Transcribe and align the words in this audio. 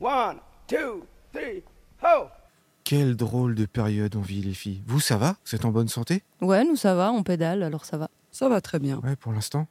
One, 0.00 0.36
two, 0.68 1.02
three, 1.32 1.64
ho! 2.04 2.28
Quelle 2.84 3.16
drôle 3.16 3.56
de 3.56 3.66
période 3.66 4.14
on 4.14 4.20
vit, 4.20 4.42
les 4.42 4.54
filles. 4.54 4.80
Vous, 4.86 5.00
ça 5.00 5.16
va? 5.16 5.36
Vous 5.44 5.56
êtes 5.56 5.64
en 5.64 5.72
bonne 5.72 5.88
santé? 5.88 6.22
Ouais, 6.40 6.62
nous 6.62 6.76
ça 6.76 6.94
va, 6.94 7.10
on 7.10 7.24
pédale, 7.24 7.64
alors 7.64 7.84
ça 7.84 7.98
va. 7.98 8.08
Ça 8.30 8.48
va 8.48 8.60
très 8.60 8.78
bien. 8.78 9.00
Ouais, 9.00 9.16
pour 9.16 9.32
l'instant. 9.32 9.66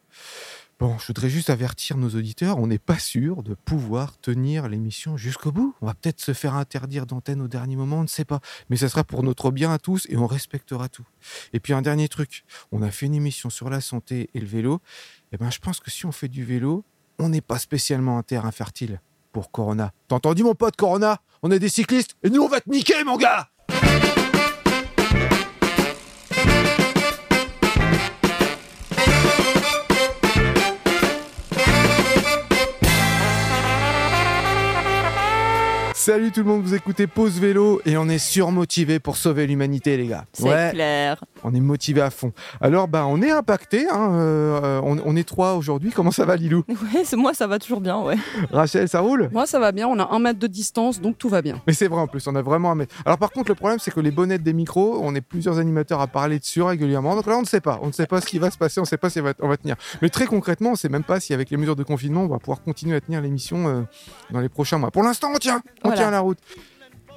Bon, 0.80 0.98
je 1.00 1.08
voudrais 1.08 1.30
juste 1.30 1.50
avertir 1.50 1.96
nos 1.96 2.10
auditeurs, 2.10 2.58
on 2.60 2.68
n'est 2.68 2.78
pas 2.78 3.00
sûr 3.00 3.42
de 3.42 3.54
pouvoir 3.54 4.20
tenir 4.20 4.68
l'émission 4.68 5.16
jusqu'au 5.16 5.54
bout. 5.54 5.74
On 5.82 5.86
va 5.86 5.94
peut-être 5.94 6.20
se 6.20 6.34
faire 6.34 6.56
interdire 6.56 7.06
d'antenne 7.06 7.42
au 7.42 7.48
dernier 7.48 7.78
moment, 7.78 8.00
on 8.00 8.04
ne 8.04 8.08
sait 8.08 8.26
pas. 8.26 8.42
Mais 8.70 8.76
ça 8.76 8.90
sera 8.90 9.06
pour 9.06 9.24
notre 9.24 9.50
bien 9.50 9.72
à 9.72 9.80
tous 9.80 10.08
et 10.10 10.18
on 10.18 10.28
respectera 10.28 10.90
tout. 10.90 11.08
Et 11.54 11.62
puis 11.62 11.72
un 11.72 11.82
dernier 11.82 12.10
truc, 12.10 12.44
on 12.74 12.82
a 12.82 12.92
fait 12.92 13.06
une 13.06 13.16
émission 13.16 13.50
sur 13.50 13.70
la 13.70 13.80
santé 13.80 14.30
et 14.34 14.42
le 14.42 14.46
vélo. 14.46 14.82
Et 15.32 15.38
ben, 15.38 15.50
je 15.50 15.60
pense 15.60 15.80
que 15.80 15.90
si 15.90 16.06
on 16.06 16.12
fait 16.12 16.28
du 16.28 16.44
vélo, 16.44 16.84
on 17.18 17.30
n'est 17.30 17.40
pas 17.40 17.60
spécialement 17.60 18.18
un 18.18 18.24
terrain 18.24 18.52
fertile 18.52 19.00
pour 19.32 19.52
Corona. 19.52 19.92
T'as 20.08 20.16
entendu 20.16 20.44
mon 20.44 20.56
pote 20.56 20.76
Corona? 20.76 21.18
On 21.44 21.52
est 21.52 21.60
des 21.60 21.70
cyclistes 21.70 22.16
et 22.24 22.30
nous 22.30 22.42
on 22.42 22.48
va 22.48 22.62
te 22.62 22.70
niquer 22.70 23.04
mon 23.04 23.18
gars 23.18 23.50
Salut 36.08 36.32
tout 36.32 36.40
le 36.40 36.46
monde, 36.46 36.62
vous 36.64 36.74
écoutez 36.74 37.06
Pause 37.06 37.38
Vélo 37.38 37.82
et 37.86 37.98
on 37.98 38.08
est 38.08 38.18
surmotivé 38.18 38.98
pour 38.98 39.18
sauver 39.18 39.46
l'humanité 39.46 39.98
les 39.98 40.08
gars. 40.08 40.24
C'est 40.32 40.72
clair. 40.72 41.22
On 41.44 41.54
est 41.54 41.60
motivé 41.60 42.00
à 42.00 42.10
fond. 42.10 42.32
Alors 42.62 42.88
bah 42.88 43.06
on 43.06 43.22
est 43.22 43.30
impacté, 43.30 43.90
hein, 43.92 44.14
euh, 44.14 44.80
on, 44.86 44.98
on 45.04 45.18
est 45.18 45.28
trois 45.28 45.56
aujourd'hui. 45.56 45.92
Comment 45.94 46.12
ça 46.12 46.24
va 46.24 46.38
Lilou? 46.38 46.64
Ouais, 46.70 47.04
c'est- 47.04 47.18
moi 47.18 47.34
ça 47.34 47.46
va 47.46 47.60
toujours 47.60 47.82
bien, 47.82 48.00
ouais. 48.00 48.16
Rachel, 48.54 48.88
ça 48.88 49.02
roule? 49.02 49.28
Moi, 49.34 49.46
ça 49.48 49.60
va 49.60 49.74
bien. 49.74 49.86
On 49.90 50.00
a 50.00 50.08
un 50.10 50.20
mètre 50.20 50.40
de 50.40 50.48
distance, 50.48 51.02
donc 51.02 51.18
tout 51.18 51.28
va 51.28 51.42
bien. 51.42 51.62
Mais 51.68 51.74
c'est 51.74 51.90
vrai 51.90 52.00
en 52.00 52.08
plus, 52.08 52.26
on 52.28 52.36
a 52.38 52.42
vraiment 52.42 52.72
un 52.72 52.76
mètre. 52.76 52.96
Alors 53.06 53.18
par 53.18 53.32
contre, 53.32 53.50
le 53.50 53.56
problème, 53.56 53.80
c'est 53.80 53.92
que 53.92 54.00
les 54.00 54.12
bonnettes 54.12 54.44
des 54.44 54.54
micros, 54.54 55.02
on 55.04 55.14
est 55.14 55.20
plusieurs 55.20 55.60
animateurs 55.60 56.00
à 56.00 56.08
parler 56.08 56.40
dessus 56.40 56.62
régulièrement. 56.62 57.18
Donc 57.18 57.26
là, 57.28 57.36
on 57.36 57.42
ne 57.42 57.46
sait 57.46 57.60
pas. 57.60 57.80
On 57.82 57.88
ne 57.88 57.92
sait 57.92 58.08
pas 58.08 58.22
ce 58.22 58.28
qui 58.28 58.40
va 58.40 58.50
se 58.50 58.58
passer, 58.58 58.80
on 58.80 58.84
ne 58.84 58.88
sait 58.88 58.96
pas 58.96 59.10
si 59.10 59.20
on 59.20 59.24
va, 59.26 59.34
on 59.42 59.50
va 59.50 59.58
tenir. 59.58 59.76
Mais 60.02 60.08
très 60.08 60.26
concrètement, 60.26 60.70
on 60.70 60.74
ne 60.74 60.78
sait 60.78 60.88
même 60.88 61.04
pas 61.04 61.20
si 61.20 61.34
avec 61.34 61.50
les 61.50 61.58
mesures 61.58 61.76
de 61.76 61.84
confinement, 61.84 62.22
on 62.24 62.28
va 62.30 62.40
pouvoir 62.40 62.62
continuer 62.62 62.96
à 62.96 63.02
tenir 63.02 63.20
l'émission 63.20 63.68
euh, 63.68 63.82
dans 64.32 64.40
les 64.40 64.48
prochains 64.48 64.78
mois. 64.78 64.90
Pour 64.90 65.04
l'instant, 65.04 65.32
on 65.36 65.38
tient. 65.40 65.62
On 65.84 65.97
Voilà. 65.98 66.08
tient 66.08 66.12
la 66.12 66.20
route. 66.20 66.40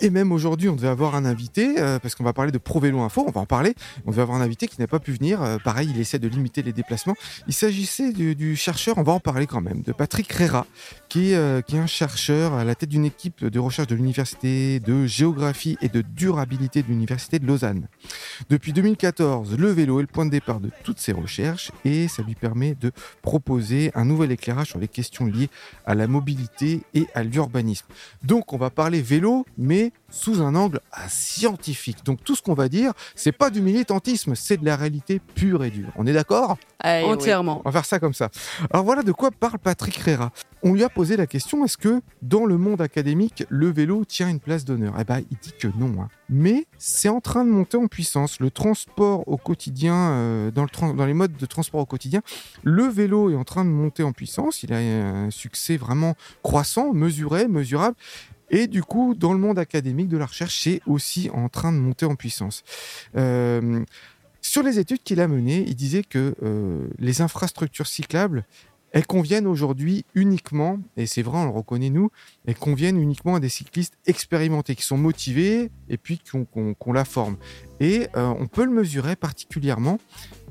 Et 0.03 0.09
même 0.09 0.33
aujourd'hui, 0.33 0.71
on 0.71 0.77
devait 0.77 0.89
avoir 0.89 1.15
un 1.15 1.27
invité, 1.27 1.79
euh, 1.79 1.99
parce 1.99 2.15
qu'on 2.15 2.25
va 2.25 2.33
parler 2.33 2.53
de 2.53 2.59
Pro 2.59 2.81
Vélo 2.81 3.01
Info, 3.01 3.23
on 3.27 3.31
va 3.31 3.43
en 3.43 3.47
parler. 3.47 3.75
On 4.07 4.11
devait 4.11 4.23
avoir 4.23 4.39
un 4.39 4.41
invité 4.41 4.67
qui 4.67 4.81
n'a 4.81 4.87
pas 4.87 4.99
pu 4.99 5.13
venir. 5.13 5.43
Euh, 5.43 5.59
pareil, 5.59 5.91
il 5.95 6.01
essaie 6.01 6.19
de 6.19 6.27
limiter 6.27 6.63
les 6.63 6.73
déplacements. 6.73 7.15
Il 7.49 7.53
s'agissait 7.53 8.13
du, 8.13 8.57
chercheur, 8.57 8.97
on 8.97 9.03
va 9.03 9.13
en 9.13 9.21
parler 9.21 9.47
quand 9.47 9.61
même, 9.61 9.83
de 9.83 9.93
Patrick 9.93 10.33
Rera, 10.33 10.67
qui 11.11 11.35
euh, 11.35 11.61
qui 11.61 11.77
est 11.77 11.81
un 11.81 11.87
chercheur 11.87 12.55
à 12.55 12.65
la 12.65 12.75
tête 12.75 12.89
d'une 12.89 13.05
équipe 13.05 13.45
de 13.45 13.59
recherche 13.59 13.89
de 13.89 13.95
l'Université 13.95 14.81
de 14.81 15.07
géographie 15.07 15.77
et 15.83 15.89
de 15.89 16.01
durabilité 16.01 16.83
de 16.83 16.89
l'Université 16.89 17.39
de 17.39 17.47
Lausanne. 17.47 17.87
Depuis 18.49 18.73
2014, 18.73 19.59
le 19.59 19.69
vélo 19.69 19.99
est 19.99 20.03
le 20.03 20.09
point 20.09 20.25
de 20.25 20.31
départ 20.31 20.61
de 20.61 20.71
toutes 20.83 20.99
ces 20.99 21.13
recherches 21.13 21.73
et 21.85 22.09
ça 22.09 22.23
lui 22.23 22.35
permet 22.35 22.75
de 22.75 22.91
proposer 23.21 23.91
un 23.95 24.07
nouvel 24.07 24.33
éclairage 24.33 24.69
sur 24.69 24.79
les 24.79 24.89
questions 24.89 25.27
liées 25.27 25.51
à 25.85 25.95
la 25.95 26.07
mobilité 26.07 26.81
et 26.95 27.07
à 27.15 27.23
l'urbanisme. 27.23 27.87
Donc 28.25 28.55
on 28.55 28.59
va 28.59 28.71
parler 28.71 29.03
vélo, 29.03 29.45
mais 29.59 29.90
sous 30.09 30.41
un 30.43 30.55
angle 30.55 30.81
scientifique. 31.09 32.05
Donc 32.05 32.23
tout 32.25 32.35
ce 32.35 32.43
qu'on 32.43 32.55
va 32.55 32.69
dire, 32.69 32.93
c'est 33.15 33.33
pas 33.33 33.51
du 33.51 33.61
militantisme, 33.61 34.35
c'est 34.35 34.57
de 34.57 34.65
la 34.65 34.77
réalité 34.77 35.21
pure 35.35 35.63
et 35.65 35.71
dure. 35.71 35.91
On 35.97 36.07
est 36.07 36.13
d'accord? 36.13 36.57
Allez, 36.81 37.05
oui. 37.05 37.13
Entièrement. 37.13 37.61
on 37.65 37.69
va 37.69 37.73
faire 37.73 37.85
ça 37.85 37.99
comme 38.01 38.15
ça. 38.15 38.31
Alors 38.73 38.85
voilà 38.85 39.03
de 39.03 39.13
quoi 39.13 39.31
parle 39.31 39.59
Patrick 39.59 39.97
Rera. 39.99 40.33
On 40.63 40.73
lui 40.75 40.83
a 40.85 40.89
posé 40.89 41.17
la 41.17 41.27
question 41.27 41.65
est-ce 41.65 41.77
que 41.79 42.01
dans 42.23 42.45
le 42.45 42.59
monde 42.59 42.81
académique, 42.83 43.45
le 43.49 43.71
vélo 43.71 44.05
tient 44.05 44.29
une 44.29 44.41
place 44.41 44.65
d'honneur? 44.65 44.95
Eh 44.99 45.05
ben, 45.05 45.21
il 45.31 45.37
dit 45.39 45.53
que 45.59 45.69
non. 45.79 46.03
hein. 46.03 46.09
Mais 46.29 46.67
c'est 46.79 47.09
en 47.09 47.21
train 47.21 47.45
de 47.45 47.51
monter 47.51 47.77
en 47.77 47.87
puissance. 47.87 48.41
Le 48.41 48.51
transport 48.51 49.27
au 49.27 49.37
quotidien, 49.37 49.95
euh, 49.95 50.51
dans, 50.51 50.63
le 50.63 50.69
tran- 50.69 50.95
dans 50.95 51.07
les 51.07 51.15
modes 51.15 51.37
de 51.37 51.47
transport 51.47 51.81
au 51.81 51.87
quotidien, 51.87 52.21
le 52.63 52.85
vélo 52.85 53.31
est 53.31 53.37
en 53.37 53.45
train 53.45 53.65
de 53.65 53.71
monter 53.71 54.03
en 54.03 54.13
puissance. 54.13 54.63
Il 54.63 54.73
a 54.73 54.79
un 54.79 55.31
succès 55.31 55.77
vraiment 55.77 56.15
croissant, 56.43 56.93
mesuré, 56.93 57.49
mesurable. 57.49 57.97
Et 58.51 58.67
du 58.67 58.83
coup, 58.83 59.15
dans 59.15 59.33
le 59.33 59.39
monde 59.39 59.59
académique 59.59 60.09
de 60.09 60.17
la 60.17 60.27
recherche, 60.27 60.61
c'est 60.63 60.83
aussi 60.87 61.31
en 61.33 61.49
train 61.49 61.73
de 61.73 61.79
monter 61.79 62.07
en 62.07 62.17
puissance. 62.17 62.63
Euh, 63.17 63.85
sur 64.43 64.63
les 64.63 64.79
études 64.79 65.03
qu'il 65.03 65.21
a 65.21 65.29
menées, 65.29 65.65
il 65.67 65.77
disait 65.77 66.03
que 66.03 66.35
euh, 66.43 66.89
les 66.99 67.21
infrastructures 67.23 67.87
cyclables, 67.87 68.45
elles 68.93 69.07
conviennent 69.07 69.47
aujourd'hui 69.47 70.05
uniquement, 70.15 70.79
et 70.97 71.07
c'est 71.07 71.23
vrai, 71.23 71.39
on 71.39 71.45
le 71.45 71.51
reconnaît 71.51 71.91
nous, 71.91 72.11
elles 72.47 72.57
conviennent 72.57 73.01
uniquement 73.01 73.37
à 73.37 73.41
des 73.41 73.49
cyclistes 73.49 73.95
expérimentés, 74.07 74.75
qui 74.75 74.83
sont 74.83 74.99
motivés 74.99 75.71
et 75.89 75.97
puis 75.97 76.21
qu'on 76.31 76.45
qu'on 76.75 76.93
la 76.93 77.05
forme. 77.05 77.37
Et 77.79 78.09
euh, 78.17 78.35
on 78.39 78.47
peut 78.47 78.65
le 78.65 78.73
mesurer 78.73 79.15
particulièrement 79.15 79.99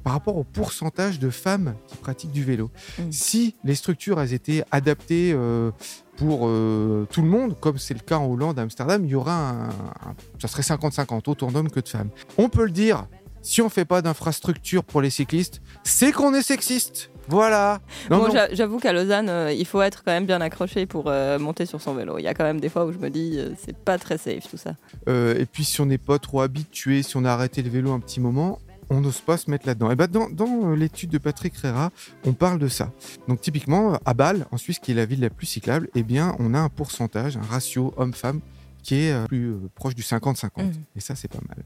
par 0.04 0.14
rapport 0.14 0.38
au 0.38 0.46
pourcentage 0.46 1.20
de 1.20 1.30
femmes 1.30 1.76
qui 1.88 1.98
pratiquent 1.98 2.32
du 2.32 2.44
vélo. 2.44 2.72
Mm. 2.98 3.12
Si 3.12 3.56
les 3.66 3.76
structures 3.76 4.22
elles 4.22 4.34
étaient 4.34 4.64
adaptées 4.72 5.32
euh, 5.34 5.72
pour 6.20 6.42
euh, 6.48 7.08
tout 7.12 7.22
le 7.22 7.28
monde, 7.30 7.56
comme 7.60 7.78
c'est 7.78 7.94
le 7.96 8.02
cas 8.02 8.18
en 8.18 8.28
Hollande, 8.30 8.60
à 8.60 8.62
Amsterdam, 8.64 9.04
il 9.06 9.10
y 9.12 9.16
aura 9.16 9.34
un, 9.50 9.70
un- 9.70 10.16
ça 10.40 10.48
serait 10.48 10.62
50-50, 10.64 11.30
autant 11.30 11.50
d'hommes 11.52 11.70
que 11.72 11.80
de 11.80 11.88
femmes. 11.88 12.10
On 12.38 12.50
peut 12.50 12.66
le 12.66 12.72
dire, 12.72 13.08
si 13.42 13.62
on 13.62 13.70
fait 13.70 13.86
pas 13.86 14.02
d'infrastructure 14.02 14.84
pour 14.84 15.02
les 15.02 15.10
cyclistes, 15.10 15.62
c'est 15.84 16.12
qu'on 16.12 16.34
est 16.34 16.42
sexiste. 16.42 17.10
Voilà. 17.30 17.80
Non, 18.10 18.28
Bon, 18.28 18.36
j'avoue 18.54 18.80
qu'à 18.80 18.92
Lausanne, 18.92 19.30
euh, 19.30 19.54
il 19.54 19.66
faut 19.66 19.82
être 19.84 20.04
quand 20.04 20.12
même 20.12 20.26
bien 20.26 20.42
accroché 20.42 20.86
pour 20.88 21.06
euh, 21.08 21.38
monter 21.38 21.66
sur 21.68 21.80
son 21.80 21.94
vélo. 21.94 22.18
Il 22.18 22.24
y 22.24 22.28
a 22.28 22.34
quand 22.34 22.44
même 22.44 22.60
des 22.60 22.70
fois 22.70 22.86
où 22.86 22.92
je 22.92 22.98
me 22.98 23.10
dis, 23.10 23.36
euh, 23.38 23.52
c'est 23.64 23.78
pas 23.78 23.98
très 24.00 24.18
safe 24.18 24.50
tout 24.50 24.58
ça. 24.58 24.72
Et 25.08 25.46
puis 25.46 25.64
si 25.64 25.80
on 25.80 25.86
n'est 25.86 26.00
pas 26.00 26.18
trop 26.20 26.42
habitué, 26.42 27.04
si 27.04 27.16
on 27.18 27.26
a 27.26 27.32
arrêté 27.32 27.62
le 27.62 27.70
vélo 27.70 27.92
un 27.92 28.00
petit 28.00 28.20
moment, 28.20 28.60
on 28.90 29.02
n'ose 29.02 29.22
pas 29.22 29.38
se 29.38 29.50
mettre 29.50 29.68
là-dedans. 29.68 29.92
Et 29.92 29.96
ben 29.96 30.08
dans, 30.08 30.30
dans, 30.30 30.72
euh, 30.72 30.76
l'étude 30.76 31.10
de 31.10 31.18
Patrick 31.18 31.56
Rera, 31.58 31.92
on 32.26 32.34
parle 32.34 32.60
de 32.60 32.68
ça. 32.68 32.92
Donc 33.28 33.42
typiquement, 33.42 34.00
à 34.06 34.14
Bâle, 34.14 34.46
en 34.52 34.58
Suisse, 34.58 34.80
qui 34.80 34.92
est 34.92 34.96
la 34.96 35.06
ville 35.06 35.22
la 35.22 35.30
plus 35.30 35.46
cyclable, 35.46 35.90
eh 35.96 36.04
bien, 36.04 36.36
on 36.40 36.54
a 36.54 36.60
un 36.60 36.70
pourcentage, 36.70 37.38
un 37.38 37.42
ratio 37.42 37.94
homme-femme 37.98 38.42
qui 38.84 38.96
est 38.96 39.12
euh, 39.12 39.26
plus 39.26 39.52
euh, 39.52 39.70
proche 39.76 39.96
du 39.96 40.02
50-50. 40.02 40.50
Mhm. 40.58 40.74
Et 40.96 41.00
ça, 41.00 41.16
c'est 41.16 41.28
pas 41.28 41.40
mal. 41.48 41.64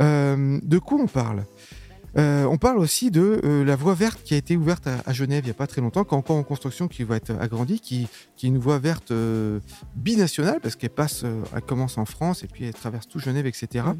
Euh, 0.00 0.60
de 0.62 0.78
quoi 0.78 0.98
on 0.98 1.06
parle? 1.06 1.44
Euh, 2.16 2.44
on 2.44 2.58
parle 2.58 2.78
aussi 2.78 3.10
de 3.10 3.40
euh, 3.44 3.64
la 3.64 3.76
voie 3.76 3.94
verte 3.94 4.22
qui 4.22 4.34
a 4.34 4.36
été 4.36 4.56
ouverte 4.56 4.86
à, 4.86 5.02
à 5.04 5.12
Genève 5.12 5.44
il 5.44 5.46
n'y 5.46 5.50
a 5.50 5.54
pas 5.54 5.66
très 5.66 5.80
longtemps, 5.80 6.04
qui 6.04 6.14
est 6.14 6.18
encore 6.18 6.36
en 6.36 6.42
construction, 6.42 6.86
qui 6.86 7.02
va 7.02 7.16
être 7.16 7.32
agrandie, 7.40 7.80
qui, 7.80 8.06
qui 8.36 8.46
est 8.46 8.48
une 8.48 8.58
voie 8.58 8.78
verte 8.78 9.10
euh, 9.10 9.60
binationale, 9.96 10.60
parce 10.60 10.76
qu'elle 10.76 10.90
passe, 10.90 11.24
elle 11.54 11.62
commence 11.62 11.98
en 11.98 12.04
France 12.04 12.44
et 12.44 12.46
puis 12.46 12.64
elle 12.64 12.74
traverse 12.74 13.08
tout 13.08 13.18
Genève, 13.18 13.46
etc. 13.46 13.86
Mhm. 13.86 13.96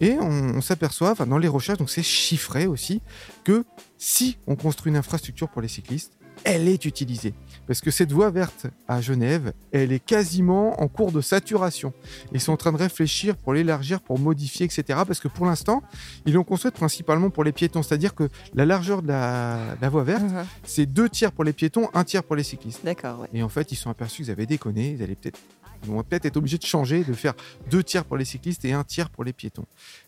Et 0.00 0.12
on, 0.20 0.56
on 0.56 0.60
s'aperçoit, 0.60 1.14
dans 1.14 1.38
les 1.38 1.48
recherches, 1.48 1.78
donc 1.78 1.90
c'est 1.90 2.02
chiffré 2.02 2.66
aussi, 2.66 3.02
que 3.44 3.64
si 3.98 4.38
on 4.46 4.56
construit 4.56 4.90
une 4.90 4.96
infrastructure 4.96 5.48
pour 5.48 5.62
les 5.62 5.68
cyclistes, 5.68 6.12
elle 6.44 6.68
est 6.68 6.84
utilisée. 6.84 7.34
Parce 7.70 7.82
que 7.82 7.92
cette 7.92 8.10
voie 8.10 8.30
verte 8.30 8.66
à 8.88 9.00
Genève, 9.00 9.52
elle 9.70 9.92
est 9.92 10.04
quasiment 10.04 10.82
en 10.82 10.88
cours 10.88 11.12
de 11.12 11.20
saturation. 11.20 11.92
Ils 12.32 12.40
sont 12.40 12.50
en 12.50 12.56
train 12.56 12.72
de 12.72 12.76
réfléchir 12.76 13.36
pour 13.36 13.52
l'élargir, 13.54 14.00
pour 14.00 14.18
modifier, 14.18 14.66
etc. 14.66 14.82
Parce 15.06 15.20
que 15.20 15.28
pour 15.28 15.46
l'instant, 15.46 15.80
ils 16.26 16.32
l'ont 16.34 16.42
construite 16.42 16.74
principalement 16.74 17.30
pour 17.30 17.44
les 17.44 17.52
piétons. 17.52 17.84
C'est-à-dire 17.84 18.16
que 18.16 18.28
la 18.54 18.66
largeur 18.66 19.02
de 19.02 19.06
la, 19.06 19.76
de 19.76 19.82
la 19.82 19.88
voie 19.88 20.02
verte, 20.02 20.22
Mhm. 20.24 20.44
c'est 20.64 20.86
deux 20.86 21.08
tiers 21.08 21.30
pour 21.30 21.44
les 21.44 21.52
piétons, 21.52 21.88
un 21.94 22.02
tiers 22.02 22.24
pour 22.24 22.34
les 22.34 22.42
cyclistes. 22.42 22.80
D'accord, 22.84 23.20
ouais. 23.20 23.28
Et 23.34 23.40
en 23.44 23.48
fait, 23.48 23.70
ils 23.70 23.76
sont 23.76 23.88
aperçus 23.88 24.22
qu'ils 24.24 24.32
avaient 24.32 24.46
déconné. 24.46 24.96
Ils 24.98 25.02
allaient 25.04 25.14
peut-être, 25.14 25.38
ils 25.84 25.90
vont 25.90 26.02
peut-être 26.02 26.26
être 26.26 26.36
obligés 26.36 26.58
de 26.58 26.64
changer, 26.66 27.04
de 27.04 27.12
faire 27.12 27.34
deux 27.70 27.82
tiers 27.82 28.04
pour 28.04 28.16
les 28.16 28.24
cyclistes 28.24 28.64
et 28.64 28.72
un 28.72 28.84
tiers 28.84 29.10
pour 29.10 29.24
les 29.24 29.32
piétons. 29.32 29.66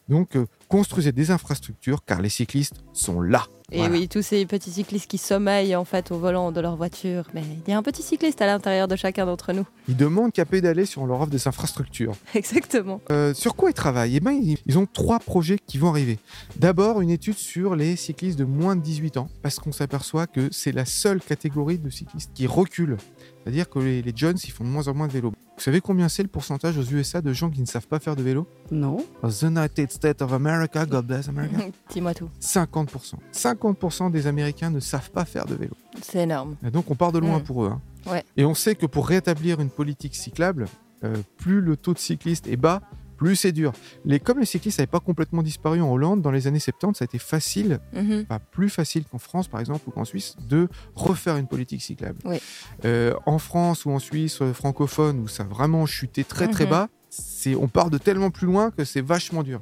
Donc, 0.09 0.37
euh, 0.37 0.47
construisez 0.69 1.13
des 1.13 1.31
infrastructures 1.31 2.05
car 2.05 2.21
les 2.21 2.29
cyclistes 2.29 2.77
sont 2.93 3.21
là. 3.21 3.47
Et 3.71 3.79
Voilà. 3.79 3.95
oui, 3.95 4.09
tous 4.09 4.21
ces 4.21 4.45
petits 4.45 4.71
cyclistes 4.71 5.11
qui 5.11 5.17
sommeillent 5.17 5.75
en 5.77 5.87
fait 5.87 6.11
au 6.11 6.19
volant 6.19 6.53
de 6.53 6.61
leur 6.61 6.77
voiture. 6.77 7.25
Mais 7.33 7.43
il 7.67 7.71
y 7.71 7.75
a 7.75 7.79
un 7.79 7.83
petit 7.83 8.03
cycliste 8.03 8.43
à 8.43 8.47
l'intérieur 8.47 8.87
de 8.87 8.97
chacun 8.97 9.25
d'entre 9.25 9.55
nous. 9.55 9.67
Ils 9.89 9.97
demandent 9.97 10.33
qu'à 10.33 10.45
pédaler 10.45 10.85
on 10.99 11.07
leur 11.07 11.23
offre 11.23 11.31
des 11.31 11.49
infrastructures. 11.49 12.15
Exactement. 12.35 13.01
Euh, 13.11 13.33
sur 13.33 13.57
quoi 13.57 13.71
ils 13.71 13.75
travaillent? 13.75 14.17
Eh 14.17 14.31
ils, 14.33 14.59
ils 14.67 14.79
ont 14.79 14.85
trois 14.87 15.19
projets 15.21 15.59
qui 15.59 15.79
vont 15.79 15.89
arriver. 15.89 16.19
D'abord, 16.57 17.01
une 17.01 17.09
étude 17.11 17.39
sur 17.39 17.75
les 17.75 17.97
cyclistes 17.97 18.39
de 18.39 18.45
moins 18.45 18.77
de 18.77 18.83
18 18.83 19.17
ans, 19.17 19.31
parce 19.41 19.59
qu'on 19.59 19.73
s'aperçoit 19.73 20.27
que 20.27 20.49
c'est 20.53 20.73
la 20.73 20.85
seule 20.85 21.21
catégorie 21.23 21.79
de 21.79 21.89
cyclistes 21.89 22.31
qui 22.35 22.47
recule. 22.47 22.99
C'est-à-dire 23.45 23.69
que 23.69 23.79
les, 23.81 24.03
les 24.03 24.13
jeunes, 24.15 24.37
ils 24.45 24.51
font 24.51 24.65
de 24.65 24.69
moins 24.69 24.87
en 24.89 24.95
moins 24.95 25.09
de 25.09 25.13
vélo. 25.13 25.31
Vous 25.31 25.63
savez 25.63 25.81
combien 25.81 26.09
c'est 26.09 26.23
le 26.23 26.29
pourcentage 26.29 26.79
aux 26.79 26.83
USA 26.85 27.21
de 27.21 27.33
gens 27.33 27.51
qui 27.51 27.61
ne 27.61 27.67
savent 27.67 27.87
pas 27.87 27.99
faire 27.99 28.15
de 28.17 28.23
vélo? 28.23 28.47
Non. 28.71 28.99
The 29.23 29.43
United 29.43 29.91
States 29.91 30.23
of 30.23 30.33
America, 30.33 30.87
God 30.87 31.07
bless 31.07 31.29
America. 31.29 31.57
Dis-moi 31.91 32.15
tout. 32.15 32.29
50%. 32.41 33.15
50% 33.33 34.11
des 34.11 34.27
Américains 34.27 34.71
ne 34.71 34.81
savent 34.81 35.11
pas 35.11 35.25
faire 35.25 35.47
de 35.47 35.55
vélo. 35.55 35.75
C'est 36.01 36.21
énorme. 36.23 36.57
Et 36.65 36.71
donc 36.71 36.91
on 36.91 36.95
part 36.95 37.13
de 37.13 37.19
loin 37.19 37.41
pour 37.41 37.65
eux. 37.65 37.71
hein. 37.73 37.81
Ouais. 38.11 38.25
Et 38.37 38.45
on 38.45 38.55
sait 38.55 38.75
que 38.75 38.87
pour 38.87 39.07
rétablir 39.09 39.61
une 39.61 39.71
politique 39.71 40.15
cyclable, 40.15 40.67
euh, 41.05 41.17
plus 41.37 41.61
le 41.61 41.77
taux 41.77 41.95
de 41.95 41.99
cyclistes 41.99 42.47
est 42.49 42.57
bas, 42.57 42.81
plus 43.23 43.37
c'est 43.37 43.53
dur. 43.53 43.73
Les, 44.05 44.19
comme 44.19 44.41
les 44.41 44.47
cyclistes 44.47 44.79
n'avaient 44.79 44.87
pas 44.91 44.99
complètement 45.01 45.43
disparu 45.43 45.81
en 45.81 45.91
Hollande, 45.93 46.23
dans 46.23 46.33
les 46.33 46.47
années 46.49 46.59
70, 46.59 46.99
ça 46.99 47.05
a 47.05 47.07
été 47.07 47.19
facile, 47.19 47.79
Mhm. 47.93 48.25
enfin 48.29 48.41
plus 48.51 48.69
facile 48.69 49.05
qu'en 49.05 49.19
France 49.19 49.47
par 49.49 49.61
exemple 49.61 49.83
ou 49.87 49.93
qu'en 49.93 50.05
Suisse, 50.05 50.35
de 50.49 50.69
refaire 50.97 51.37
une 51.37 51.47
politique 51.47 51.83
cyclable. 51.83 52.19
Oui. 52.25 52.39
Euh, 52.85 53.15
en 53.27 53.39
France 53.39 53.85
ou 53.85 53.91
en 53.93 54.01
Suisse 54.01 54.43
euh, 54.43 54.53
francophone, 54.53 55.21
où 55.21 55.29
ça 55.29 55.45
a 55.45 55.47
vraiment 55.47 55.87
chuté 55.87 56.25
très 56.25 56.49
très 56.49 56.65
Mhm. 56.65 56.71
bas, 56.71 56.89
c'est, 57.11 57.55
on 57.55 57.69
part 57.69 57.91
de 57.91 57.99
tellement 57.99 58.31
plus 58.31 58.47
loin 58.47 58.71
que 58.73 58.85
c'est 58.85 59.03
vachement 59.03 59.43
dur. 59.45 59.61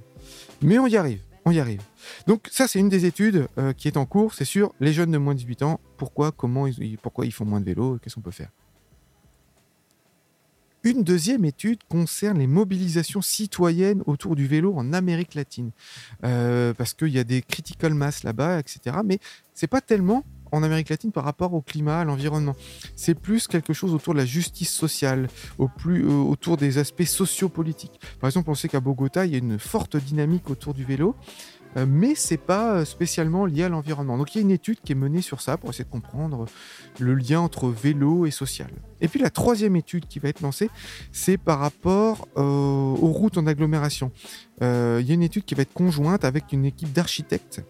Mais 0.63 0.79
on 0.79 0.87
y 0.87 0.97
arrive, 0.97 1.21
on 1.45 1.51
y 1.51 1.59
arrive. 1.61 1.83
Donc 2.27 2.49
ça, 2.51 2.67
c'est 2.67 2.79
une 2.79 2.89
des 2.89 3.05
études 3.05 3.47
euh, 3.59 3.73
qui 3.75 3.89
est 3.89 3.97
en 3.99 4.07
cours, 4.07 4.33
c'est 4.35 4.45
sur 4.47 4.73
les 4.81 4.93
jeunes 4.95 5.11
de 5.11 5.19
moins 5.19 5.35
de 5.35 5.39
18 5.41 5.63
ans, 5.65 5.81
pourquoi, 5.99 6.33
comment 6.33 6.67
ils, 6.67 6.79
ils- 6.83 6.99
pourquoi 6.99 7.27
ils 7.27 7.33
font 7.33 7.45
moins 7.45 7.61
de 7.61 7.67
vélo, 7.67 7.99
qu'est-ce 8.03 8.15
qu'on 8.15 8.21
peut 8.23 8.31
faire. 8.31 8.51
Une 10.83 11.05
deuxième 11.05 11.45
étude 11.45 11.81
concerne 11.89 12.39
les 12.39 12.47
mobilisations 12.47 13.21
citoyennes 13.21 14.03
autour 14.07 14.35
du 14.35 14.47
vélo 14.47 14.75
en 14.75 14.95
Amérique 14.95 15.35
latine. 15.35 15.73
Euh, 16.25 16.73
parce 16.73 16.95
qu'il 16.95 17.09
y 17.09 17.19
a 17.19 17.25
des 17.25 17.43
critical 17.43 17.93
mass 17.93 18.23
là-bas, 18.23 18.59
etc. 18.59 18.97
Mais 19.05 19.19
c'est 19.53 19.67
pas 19.67 19.83
tellement 19.83 20.25
en 20.53 20.63
Amérique 20.63 20.89
latine 20.89 21.13
par 21.13 21.25
rapport 21.25 21.53
au 21.55 21.61
climat, 21.61 22.01
à 22.01 22.05
l'environnement. 22.05 22.57
C'est 22.97 23.15
plus 23.15 23.47
quelque 23.47 23.73
chose 23.73 23.95
autour 23.95 24.15
de 24.15 24.19
la 24.19 24.27
justice 24.27 24.71
sociale, 24.71 25.29
au 25.59 25.69
plus, 25.69 26.05
euh, 26.05 26.13
autour 26.13 26.57
des 26.57 26.79
aspects 26.79 27.05
sociopolitiques. 27.05 28.01
Par 28.19 28.29
exemple, 28.29 28.51
on 28.51 28.55
sait 28.55 28.69
qu'à 28.69 28.81
Bogota, 28.81 29.27
il 29.27 29.33
y 29.33 29.35
a 29.35 29.39
une 29.39 29.59
forte 29.59 29.97
dynamique 29.97 30.51
autour 30.51 30.75
du 30.75 30.85
vélo, 30.85 31.15
mais 31.77 32.15
c'est 32.15 32.37
pas 32.37 32.75
euh, 32.75 32.85
spécialement 32.85 33.47
lié 33.47 33.65
à 33.65 33.69
l'environnement. 33.69 34.19
Donc 34.19 34.35
il 34.35 34.39
y 34.39 34.41
a 34.41 34.43
une 34.43 34.51
étude 34.51 34.79
qui 34.85 34.93
est 34.93 34.97
menée 34.97 35.23
sur 35.23 35.41
ça 35.41 35.57
pour 35.57 35.71
essayer 35.71 35.85
de 35.85 35.91
comprendre 35.91 36.47
le 36.99 37.15
lien 37.15 37.41
entre 37.41 37.69
vélo 37.69 38.27
et 38.27 38.31
social. 38.31 38.71
Et 39.01 39.09
puis 39.09 39.21
la 39.21 39.31
troisième 39.31 39.77
étude 39.77 40.07
qui 40.07 40.19
va 40.19 40.29
être 40.29 40.41
lancée, 40.41 40.71
c'est 41.13 41.39
par 41.39 41.59
rapport 41.59 42.29
euh, 42.37 42.43
aux 42.43 43.13
routes 43.13 43.39
en 43.39 43.47
agglomération. 43.47 44.11
Euh, 44.63 44.99
Il 45.01 45.09
y 45.09 45.13
a 45.13 45.15
une 45.15 45.23
étude 45.23 45.45
qui 45.45 45.55
va 45.55 45.63
être 45.63 45.73
conjointe 45.73 46.25
avec 46.25 46.53
une 46.53 46.65
équipe 46.65 46.93
d'architectes 46.93 47.63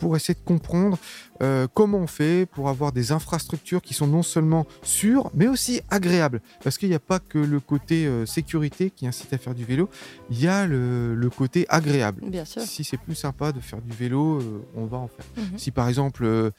pour 0.00 0.16
essayer 0.16 0.34
de 0.34 0.44
comprendre 0.44 0.98
euh, 1.42 1.68
comment 1.72 1.98
on 1.98 2.06
fait 2.06 2.46
pour 2.46 2.68
avoir 2.68 2.90
des 2.90 3.12
infrastructures 3.12 3.80
qui 3.80 3.94
sont 3.94 4.06
non 4.06 4.22
seulement 4.22 4.66
sûres, 4.82 5.30
mais 5.34 5.46
aussi 5.46 5.80
agréables. 5.90 6.40
Parce 6.64 6.76
qu'il 6.76 6.88
n'y 6.88 6.94
a 6.94 7.00
pas 7.00 7.20
que 7.20 7.38
le 7.38 7.60
côté 7.60 8.06
euh, 8.06 8.26
sécurité 8.26 8.90
qui 8.90 9.06
incite 9.06 9.32
à 9.32 9.38
faire 9.38 9.54
du 9.54 9.64
vélo, 9.64 9.88
il 10.30 10.40
y 10.40 10.48
a 10.48 10.66
le, 10.66 11.14
le 11.14 11.30
côté 11.30 11.66
agréable. 11.68 12.22
Bien 12.26 12.44
sûr. 12.44 12.62
Si 12.62 12.82
c'est 12.82 12.96
plus 12.96 13.14
sympa 13.14 13.52
de 13.52 13.60
faire 13.60 13.80
du 13.80 13.92
vélo, 13.92 14.40
euh, 14.40 14.66
on 14.74 14.86
va 14.86 14.98
en 14.98 15.08
faire. 15.08 15.24
Mhm. 15.36 15.58
Si 15.58 15.70
par 15.70 15.88
exemple, 15.88 16.50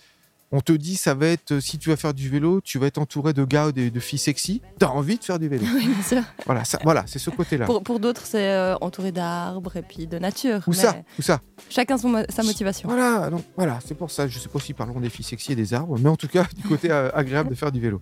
on 0.52 0.62
te 0.62 0.74
dit 0.74 0.96
ça 0.96 1.14
va 1.14 1.28
être, 1.28 1.60
si 1.60 1.78
tu 1.78 1.90
vas 1.90 1.96
faire 1.96 2.14
du 2.14 2.30
vélo, 2.30 2.62
tu 2.62 2.78
vas 2.80 2.88
être 2.88 2.98
entouré 2.98 3.34
de 3.34 3.44
gars 3.46 3.68
ou 3.68 3.72
de, 3.72 3.90
de 3.90 4.00
filles 4.00 4.20
sexy, 4.20 4.62
t'as 4.80 4.88
envie 4.88 5.18
de 5.18 5.24
faire 5.24 5.40
du 5.40 5.48
vélo. 5.48 5.66
Oui, 5.74 5.88
bien 5.88 6.04
sûr. 6.04 6.24
voilà, 6.46 6.66
ça, 6.66 6.80
voilà, 6.84 7.06
c'est 7.08 7.18
ce 7.18 7.30
côté-là. 7.30 7.66
Pour, 7.66 7.82
pour 7.82 8.00
d'autres, 8.00 8.26
c'est 8.26 8.52
euh, 8.52 8.76
entouré 8.82 9.12
d'arbres 9.12 9.78
et 9.78 9.82
puis 9.82 10.06
de 10.06 10.20
nature. 10.20 10.60
Où 10.68 10.72
mais 10.72 10.78
ça 10.78 10.96
Où 11.18 11.22
ça 11.22 11.42
Chacun 11.70 11.98
son 11.98 12.24
sa 12.30 12.44
motivation. 12.44 12.90
Voilà, 12.90 13.30
donc 13.30 13.44
voilà, 13.56 13.80
c'est 13.86 13.96
pour 13.96 14.12
ça. 14.12 14.28
Je 14.28 14.38
sais 14.38 14.50
pas 14.50 14.60
si 14.60 14.74
parlons 14.74 15.00
des 15.00 15.10
filles 15.10 15.26
sexy 15.26 15.54
et 15.54 15.56
des 15.56 15.74
arbres, 15.74 15.98
mais 16.00 16.10
en 16.10 16.16
tout 16.18 16.28
cas 16.28 16.46
du 16.56 16.64
côté 16.64 16.92
euh, 16.92 17.10
agréable 17.14 17.50
de 17.50 17.56
faire 17.56 17.72
du 17.72 17.80
vélo. 17.80 18.02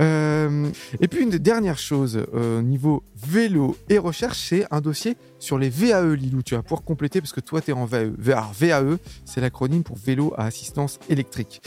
Euh, 0.00 0.68
et 1.00 1.08
puis 1.08 1.22
une 1.22 1.30
des 1.30 1.38
dernières 1.38 1.78
choses 1.78 2.24
euh, 2.34 2.62
niveau 2.62 3.04
vélo 3.16 3.76
et 3.88 3.98
recherche, 3.98 4.38
c'est 4.48 4.66
un 4.70 4.80
dossier 4.80 5.16
sur 5.38 5.58
les 5.58 5.70
VAE, 5.70 6.14
Lilou. 6.14 6.42
Tu 6.42 6.54
vas 6.54 6.62
pouvoir 6.62 6.82
compléter 6.82 7.20
parce 7.20 7.32
que 7.32 7.40
toi 7.40 7.60
tu 7.60 7.70
es 7.70 7.74
en 7.74 7.84
VAE. 7.84 8.10
VAE, 8.16 8.96
c'est 9.24 9.40
l'acronyme 9.40 9.82
pour 9.82 9.96
vélo 9.96 10.34
à 10.36 10.44
assistance 10.46 10.98
électrique. 11.08 11.62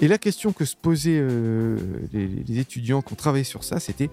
Et 0.00 0.08
la 0.08 0.18
question 0.18 0.52
que 0.52 0.66
se 0.66 0.76
posaient 0.76 1.18
euh, 1.18 1.78
les, 2.12 2.26
les 2.26 2.58
étudiants 2.58 3.00
qui 3.00 3.14
ont 3.14 3.16
travaillé 3.16 3.44
sur 3.44 3.64
ça, 3.64 3.80
c'était 3.80 4.10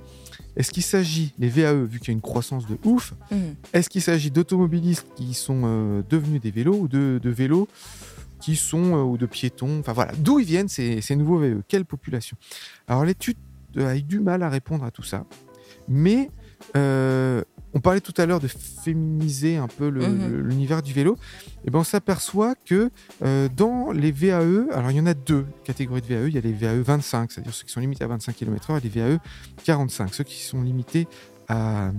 est-ce 0.56 0.72
qu'il 0.72 0.84
s'agit, 0.84 1.34
les 1.40 1.50
VAE, 1.50 1.74
vu 1.86 2.00
qu'il 2.00 2.08
y 2.10 2.12
a 2.12 2.14
une 2.14 2.22
croissance 2.22 2.66
de 2.68 2.78
ouf, 2.86 3.14
Mhm. 3.32 3.56
est-ce 3.74 3.90
qu'il 3.90 4.02
s'agit 4.02 4.32
d'automobilistes 4.32 5.08
qui 5.16 5.34
sont 5.34 5.64
euh, 5.66 6.02
devenus 6.10 6.40
des 6.40 6.52
vélos 6.52 6.78
ou 6.78 6.88
de, 6.88 7.20
de 7.22 7.30
vélos 7.30 7.68
qui 8.40 8.56
sont 8.56 8.96
euh, 8.96 9.02
ou 9.04 9.18
de 9.18 9.26
piétons? 9.26 9.80
Enfin 9.82 9.92
voilà, 9.92 10.14
d'où 10.18 10.40
ils 10.40 10.46
viennent 10.46 10.70
ces, 10.70 11.02
ces 11.02 11.18
nouveaux 11.18 11.40
VE 11.40 11.62
Quelle 11.68 11.84
population? 11.86 12.38
Alors 12.88 13.04
l'étude 13.04 13.38
a 13.78 13.96
eu 13.98 14.04
du 14.04 14.20
mal 14.22 14.42
à 14.44 14.50
répondre 14.50 14.86
à 14.86 14.92
tout 14.92 15.04
ça, 15.04 15.26
mais 15.90 16.30
on 17.74 17.80
parlait 17.80 18.02
tout 18.02 18.14
à 18.18 18.26
l'heure 18.26 18.40
de 18.40 18.48
féminiser 18.48 19.58
un 19.58 19.68
peu 19.68 19.90
Mhm. 19.90 20.48
l'univers 20.48 20.82
du 20.82 20.94
vélo. 20.94 21.18
Et 21.66 21.72
ben 21.72 21.80
on 21.80 21.84
s'aperçoit 21.84 22.54
que 22.66 22.90
euh, 23.24 23.50
dans 23.56 23.92
les 23.92 24.12
VAE, 24.12 24.68
alors 24.72 24.92
il 24.92 24.98
y 24.98 25.00
en 25.00 25.06
a 25.06 25.14
deux 25.14 25.46
catégories 25.64 26.02
de 26.02 26.08
VAE. 26.08 26.28
Il 26.28 26.36
y 26.36 26.38
a 26.38 26.42
les 26.42 26.54
VAE 26.54 26.82
25, 26.82 27.32
c'est-à-dire 27.32 27.54
ceux 27.54 27.66
qui 27.66 27.72
sont 27.72 27.80
limités 27.80 28.04
à 28.04 28.08
25 28.08 28.36
km/h, 28.36 28.78
et 28.78 28.82
les 28.82 28.90
VAE 28.90 29.18
45, 29.64 30.14
ceux 30.14 30.24
qui 30.24 30.42
sont 30.44 30.62
limités 30.62 31.08
à, 31.48 31.92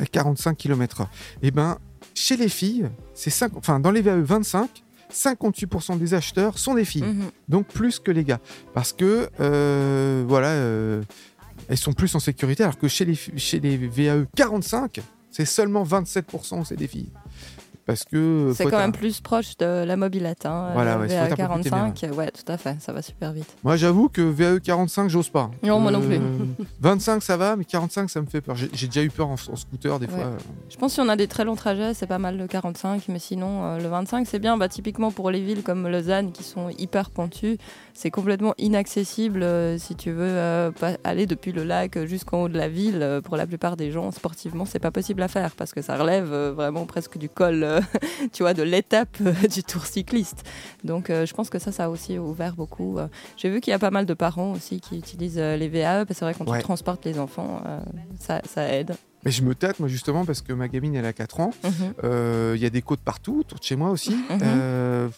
à 0.00 0.06
45 0.06 0.56
km/h. 0.56 1.06
Et 1.42 1.50
ben 1.50 1.78
chez 2.14 2.36
les 2.36 2.48
filles, 2.48 2.88
c'est 3.14 3.30
5, 3.30 3.56
enfin 3.56 3.78
dans 3.80 3.90
les 3.92 4.02
VAE 4.02 4.20
25, 4.22 4.68
58% 5.10 5.96
des 5.98 6.12
acheteurs 6.14 6.58
sont 6.58 6.74
des 6.74 6.84
filles 6.84 7.02
Mhm. 7.04 7.30
donc 7.48 7.66
plus 7.68 7.98
que 7.98 8.10
les 8.10 8.24
gars. 8.24 8.40
Parce 8.74 8.92
que, 8.92 9.28
euh, 9.40 10.22
voilà, 10.28 10.48
euh, 10.48 11.02
elles 11.68 11.76
sont 11.76 11.92
plus 11.92 12.14
en 12.14 12.20
sécurité, 12.20 12.62
alors 12.62 12.78
que 12.78 12.88
chez 12.88 13.04
les, 13.04 13.14
chez 13.14 13.60
les 13.60 13.76
VAE 13.76 14.26
45, 14.36 15.00
c'est 15.30 15.44
seulement 15.44 15.84
27% 15.84 16.60
où 16.60 16.64
c'est 16.64 16.76
des 16.76 16.88
filles. 16.88 17.10
Parce 17.88 18.04
que. 18.04 18.52
C'est 18.54 18.64
quand 18.64 18.70
être 18.72 18.76
même 18.78 18.92
plus 18.92 19.20
proche 19.20 19.56
de 19.56 19.82
la 19.84 19.96
mobilette. 19.96 20.44
Hein. 20.44 20.70
Voilà, 20.74 20.98
ouais, 20.98 21.06
plus 21.06 21.34
45, 21.36 22.06
ouais, 22.14 22.30
tout 22.30 22.52
à 22.52 22.58
fait, 22.58 22.76
ça 22.80 22.92
va 22.92 23.00
super 23.02 23.32
vite. 23.32 23.48
Moi, 23.64 23.76
j'avoue 23.76 24.08
que 24.10 24.20
VAE 24.20 24.60
45, 24.60 25.08
j'ose 25.08 25.30
pas. 25.30 25.50
Non, 25.62 25.80
moi 25.80 25.90
non 25.90 26.00
plus. 26.02 26.18
25, 26.80 27.22
ça 27.22 27.36
va, 27.38 27.56
mais 27.56 27.64
45, 27.64 28.10
ça 28.10 28.20
me 28.20 28.26
fait 28.26 28.42
peur. 28.42 28.56
J'ai 28.56 28.86
déjà 28.86 29.02
eu 29.02 29.08
peur 29.10 29.28
en, 29.28 29.32
en 29.34 29.56
scooter, 29.56 29.98
des 29.98 30.06
Ouais. 30.06 30.12
fois. 30.12 30.32
Je 30.68 30.76
pense 30.76 30.92
si 30.92 31.00
on 31.00 31.08
a 31.08 31.16
des 31.16 31.26
très 31.28 31.44
longs 31.44 31.56
trajets, 31.56 31.94
c'est 31.94 32.06
pas 32.06 32.18
mal 32.18 32.36
le 32.36 32.46
45, 32.46 33.04
mais 33.08 33.18
sinon 33.18 33.64
euh, 33.64 33.78
le 33.78 33.88
25 33.88 34.26
c'est 34.26 34.38
bien. 34.38 34.58
Bah, 34.58 34.68
typiquement 34.68 35.10
pour 35.10 35.30
les 35.30 35.40
villes 35.40 35.62
comme 35.62 35.88
Lausanne 35.88 36.30
qui 36.30 36.42
sont 36.44 36.68
hyper 36.68 37.08
pointues, 37.10 37.56
c'est 37.94 38.10
complètement 38.10 38.52
inaccessible 38.58 39.42
euh, 39.42 39.78
si 39.78 39.94
tu 39.96 40.10
veux 40.10 40.24
euh, 40.28 40.70
aller 41.04 41.26
depuis 41.26 41.52
le 41.52 41.64
lac 41.64 41.98
jusqu'en 42.04 42.42
haut 42.42 42.48
de 42.48 42.58
la 42.58 42.68
ville. 42.68 42.98
euh, 43.02 43.20
pour 43.22 43.36
la 43.38 43.46
plupart 43.46 43.76
des 43.78 43.90
gens, 43.90 44.10
sportivement, 44.12 44.64
c'est 44.66 44.78
pas 44.78 44.90
possible 44.90 45.22
à 45.22 45.28
faire 45.28 45.52
parce 45.56 45.72
que 45.72 45.80
ça 45.82 45.96
relève 45.96 46.32
euh, 46.32 46.52
vraiment 46.54 46.84
presque 46.84 47.16
du 47.16 47.28
col, 47.30 47.62
euh, 47.62 47.77
tu 48.32 48.42
vois, 48.42 48.54
de 48.54 48.62
l'étape 48.62 49.16
euh, 49.20 49.32
du 49.48 49.62
tour 49.62 49.86
cycliste. 49.86 50.44
Donc 50.84 51.10
euh, 51.10 51.26
je 51.26 51.34
pense 51.34 51.50
que 51.50 51.58
ça, 51.58 51.72
ça 51.72 51.84
a 51.84 51.88
aussi 51.88 52.18
ouvert 52.18 52.54
beaucoup. 52.54 52.98
euh. 52.98 53.08
J'ai 53.36 53.50
vu 53.50 53.60
qu'il 53.60 53.70
y 53.70 53.74
a 53.74 53.78
pas 53.78 53.90
mal 53.90 54.06
de 54.06 54.14
parents 54.14 54.52
aussi 54.52 54.80
qui 54.80 54.98
utilisent 54.98 55.38
les 55.38 55.68
VAE, 55.68 56.04
parce 56.04 56.08
que 56.08 56.14
c'est 56.14 56.24
vrai 56.24 56.34
quand 56.34 56.48
Ouais. 56.48 56.60
transportes 56.62 57.04
les 57.04 57.18
enfants, 57.18 57.62
ça, 58.18 58.40
ça 58.46 58.68
aide. 58.72 58.94
Mais 59.24 59.30
je 59.32 59.42
me 59.42 59.54
tâte, 59.54 59.80
moi, 59.80 59.88
justement, 59.88 60.24
parce 60.24 60.42
que 60.42 60.52
ma 60.52 60.68
gamine, 60.68 60.94
elle 60.94 61.04
a 61.04 61.12
4 61.12 61.40
ans. 61.40 61.50
Mhm. 61.64 61.70
Euh, 62.04 62.52
Il 62.56 62.62
y 62.62 62.66
a 62.66 62.70
des 62.70 62.82
côtes 62.82 63.00
partout, 63.00 63.40
autour 63.40 63.58
de 63.58 63.64
chez 63.64 63.74
moi 63.76 63.90
aussi. 63.90 64.10
Mhm. 64.14 64.38
Euh, 64.42 65.08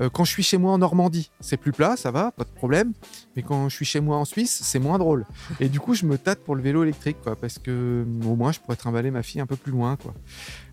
euh, 0.00 0.10
quand 0.10 0.24
je 0.24 0.30
suis 0.30 0.42
chez 0.42 0.58
moi 0.58 0.72
en 0.72 0.78
Normandie, 0.78 1.30
c'est 1.40 1.56
plus 1.56 1.72
plat, 1.72 1.96
ça 1.96 2.10
va, 2.10 2.32
pas 2.32 2.44
de 2.44 2.50
problème. 2.50 2.92
Mais 3.36 3.42
quand 3.42 3.68
je 3.68 3.74
suis 3.76 3.84
chez 3.86 4.00
moi 4.00 4.16
en 4.18 4.24
Suisse, 4.26 4.60
c'est 4.62 4.78
moins 4.78 4.98
drôle. 4.98 5.24
Et 5.58 5.68
du 5.68 5.80
coup, 5.80 5.94
je 5.94 6.04
me 6.06 6.18
tâte 6.18 6.40
pour 6.40 6.54
le 6.54 6.62
vélo 6.62 6.82
électrique, 6.82 7.16
quoi, 7.22 7.34
parce 7.36 7.58
que 7.58 8.04
mm, 8.06 8.26
au 8.26 8.36
moins, 8.36 8.52
je 8.52 8.60
pourrais 8.60 8.76
trimballer 8.76 9.10
ma 9.10 9.22
fille 9.22 9.40
un 9.40 9.46
peu 9.46 9.56
plus 9.56 9.72
loin, 9.72 9.96
quoi. 9.96 10.14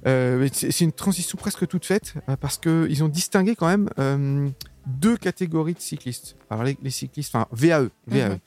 Euh, 0.06 0.48
c'est 0.54 0.82
une 0.82 0.92
transition 0.92 1.38
presque 1.38 1.68
toute 1.68 1.86
faite, 1.86 2.14
parce 2.40 2.58
qu'ils 2.58 3.04
ont 3.04 3.10
distingué 3.10 3.56
quand 3.56 3.68
même 3.68 3.90
euh, 4.00 4.48
deux 4.86 5.18
catégories 5.18 5.74
de 5.74 5.80
cyclistes. 5.82 6.38
Alors, 6.50 6.64
les, 6.64 6.78
les 6.82 6.90
cyclistes, 6.92 7.34
enfin, 7.36 7.48
VAE, 7.52 7.90
VAE 8.08 8.30
Mhm. 8.30 8.38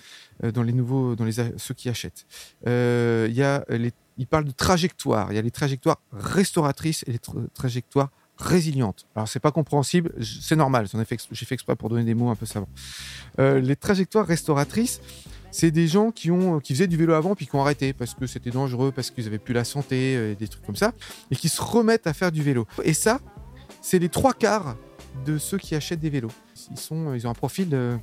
euh, 0.45 0.53
dans 0.53 0.63
les 0.63 0.73
nouveaux, 0.73 1.15
dans 1.17 1.25
les, 1.25 1.33
ceux 1.57 1.75
qui 1.75 1.89
achètent. 1.91 2.25
Il 2.67 3.33
y 3.35 3.43
a 3.43 3.65
les, 3.69 3.93
ils 4.21 4.27
parlent 4.27 4.49
de 4.53 4.57
trajectoires. 4.67 5.27
Il 5.33 5.37
y 5.37 5.39
a 5.39 5.43
les 5.51 5.51
trajectoires 5.61 6.01
restauratrices 6.37 7.03
et 7.07 7.13
les 7.17 7.23
tra- 7.27 7.49
trajectoires 7.61 8.11
résilientes. 8.37 9.07
Alors 9.15 9.29
c'est 9.29 9.41
pas 9.41 9.51
compréhensible, 9.51 10.09
c'est 10.47 10.57
normal. 10.65 10.87
J'ai 11.37 11.47
fait 11.49 11.55
exprès 11.55 11.77
pour 11.81 11.89
donner 11.89 12.05
des 12.05 12.15
mots 12.21 12.31
un 12.31 12.37
peu 12.37 12.47
savants. 12.47 12.69
Euh, 13.39 13.61
les 13.61 13.77
trajectoires 13.77 14.27
restauratrices, 14.27 15.01
c'est 15.51 15.71
des 15.71 15.89
gens 15.95 16.11
qui 16.11 16.31
ont, 16.31 16.61
qui 16.61 16.75
faisaient 16.75 16.87
du 16.95 16.99
vélo 17.03 17.13
avant 17.15 17.35
puis 17.35 17.47
qui 17.47 17.55
ont 17.57 17.63
arrêté 17.63 17.93
parce 17.93 18.15
que 18.15 18.27
c'était 18.27 18.51
dangereux, 18.51 18.93
parce 18.93 19.11
qu'ils 19.11 19.27
avaient 19.27 19.45
plus 19.47 19.55
la 19.55 19.65
santé, 19.65 20.17
euh, 20.17 20.35
des 20.35 20.49
trucs 20.49 20.65
comme 20.65 20.77
ça, 20.85 20.93
et 21.31 21.37
qui 21.37 21.49
se 21.49 21.63
remettent 21.63 22.07
à 22.07 22.15
faire 22.15 22.33
du 22.33 22.43
vélo. 22.43 22.67
Et 22.85 22.95
ça, 22.95 23.21
c'est 23.83 23.99
les 23.99 24.11
trois 24.11 24.35
quarts 24.35 24.77
de 25.27 25.39
ceux 25.39 25.59
qui 25.59 25.75
achètent 25.75 26.01
des 26.01 26.11
vélos. 26.11 26.33
Ils 26.71 27.17
ils 27.17 27.27
ont 27.27 27.31
un 27.31 27.35
profil 27.35 27.69
euh, 27.73 27.97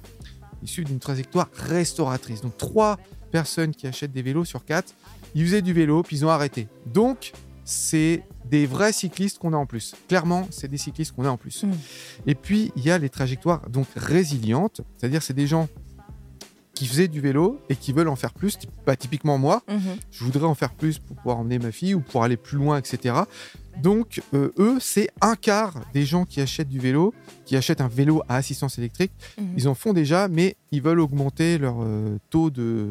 issu 0.61 0.83
d'une 0.83 0.99
trajectoire 0.99 1.49
restauratrice. 1.53 2.41
Donc 2.41 2.57
trois 2.57 2.97
personnes 3.27 3.73
qui 3.75 3.87
achètent 3.87 4.11
des 4.13 4.21
vélos 4.21 4.45
sur 4.45 4.65
quatre, 4.65 4.93
ils 5.35 5.45
faisaient 5.45 5.61
du 5.61 5.73
vélo 5.73 6.03
puis 6.03 6.17
ils 6.17 6.25
ont 6.25 6.29
arrêté. 6.29 6.67
Donc 6.85 7.33
c'est 7.63 8.23
des 8.45 8.65
vrais 8.65 8.93
cyclistes 8.93 9.39
qu'on 9.39 9.51
a 9.53 9.57
en 9.57 9.65
plus. 9.65 9.93
Clairement, 10.07 10.47
c'est 10.51 10.69
des 10.69 10.77
cyclistes 10.77 11.13
qu'on 11.13 11.25
a 11.25 11.29
en 11.29 11.37
plus. 11.37 11.63
Mm. 11.63 11.71
Et 12.27 12.35
puis 12.35 12.71
il 12.75 12.83
y 12.85 12.91
a 12.91 12.97
les 12.97 13.09
trajectoires 13.09 13.69
donc 13.69 13.87
résilientes, 13.95 14.81
c'est-à-dire 14.97 15.21
c'est 15.21 15.33
des 15.33 15.47
gens 15.47 15.67
qui 16.73 16.85
faisaient 16.85 17.07
du 17.07 17.21
vélo 17.21 17.59
et 17.69 17.75
qui 17.75 17.91
veulent 17.91 18.07
en 18.07 18.15
faire 18.15 18.33
plus. 18.33 18.57
Bah, 18.85 18.95
typiquement 18.95 19.37
moi, 19.39 19.63
Mhm. 19.67 19.79
je 20.11 20.23
voudrais 20.23 20.45
en 20.45 20.53
faire 20.53 20.73
plus 20.73 20.99
pour 20.99 21.15
pouvoir 21.17 21.37
emmener 21.39 21.57
ma 21.57 21.71
fille 21.71 21.95
ou 21.95 22.01
pour 22.01 22.23
aller 22.23 22.37
plus 22.37 22.57
loin, 22.57 22.77
etc. 22.77 23.15
Donc, 23.81 24.21
euh, 24.33 24.49
eux, 24.57 24.77
c'est 24.79 25.09
un 25.21 25.35
quart 25.35 25.73
des 25.93 26.05
gens 26.05 26.25
qui 26.25 26.41
achètent 26.41 26.69
du 26.69 26.79
vélo, 26.79 27.13
qui 27.45 27.55
achètent 27.55 27.81
un 27.81 27.87
vélo 27.87 28.21
à 28.27 28.35
assistance 28.37 28.77
électrique. 28.77 29.11
Mhm. 29.39 29.53
Ils 29.57 29.67
en 29.67 29.75
font 29.75 29.93
déjà, 29.93 30.27
mais 30.27 30.55
ils 30.71 30.81
veulent 30.81 30.99
augmenter 30.99 31.57
leur 31.57 31.75
euh, 31.81 32.17
taux 32.29 32.49
de. 32.49 32.87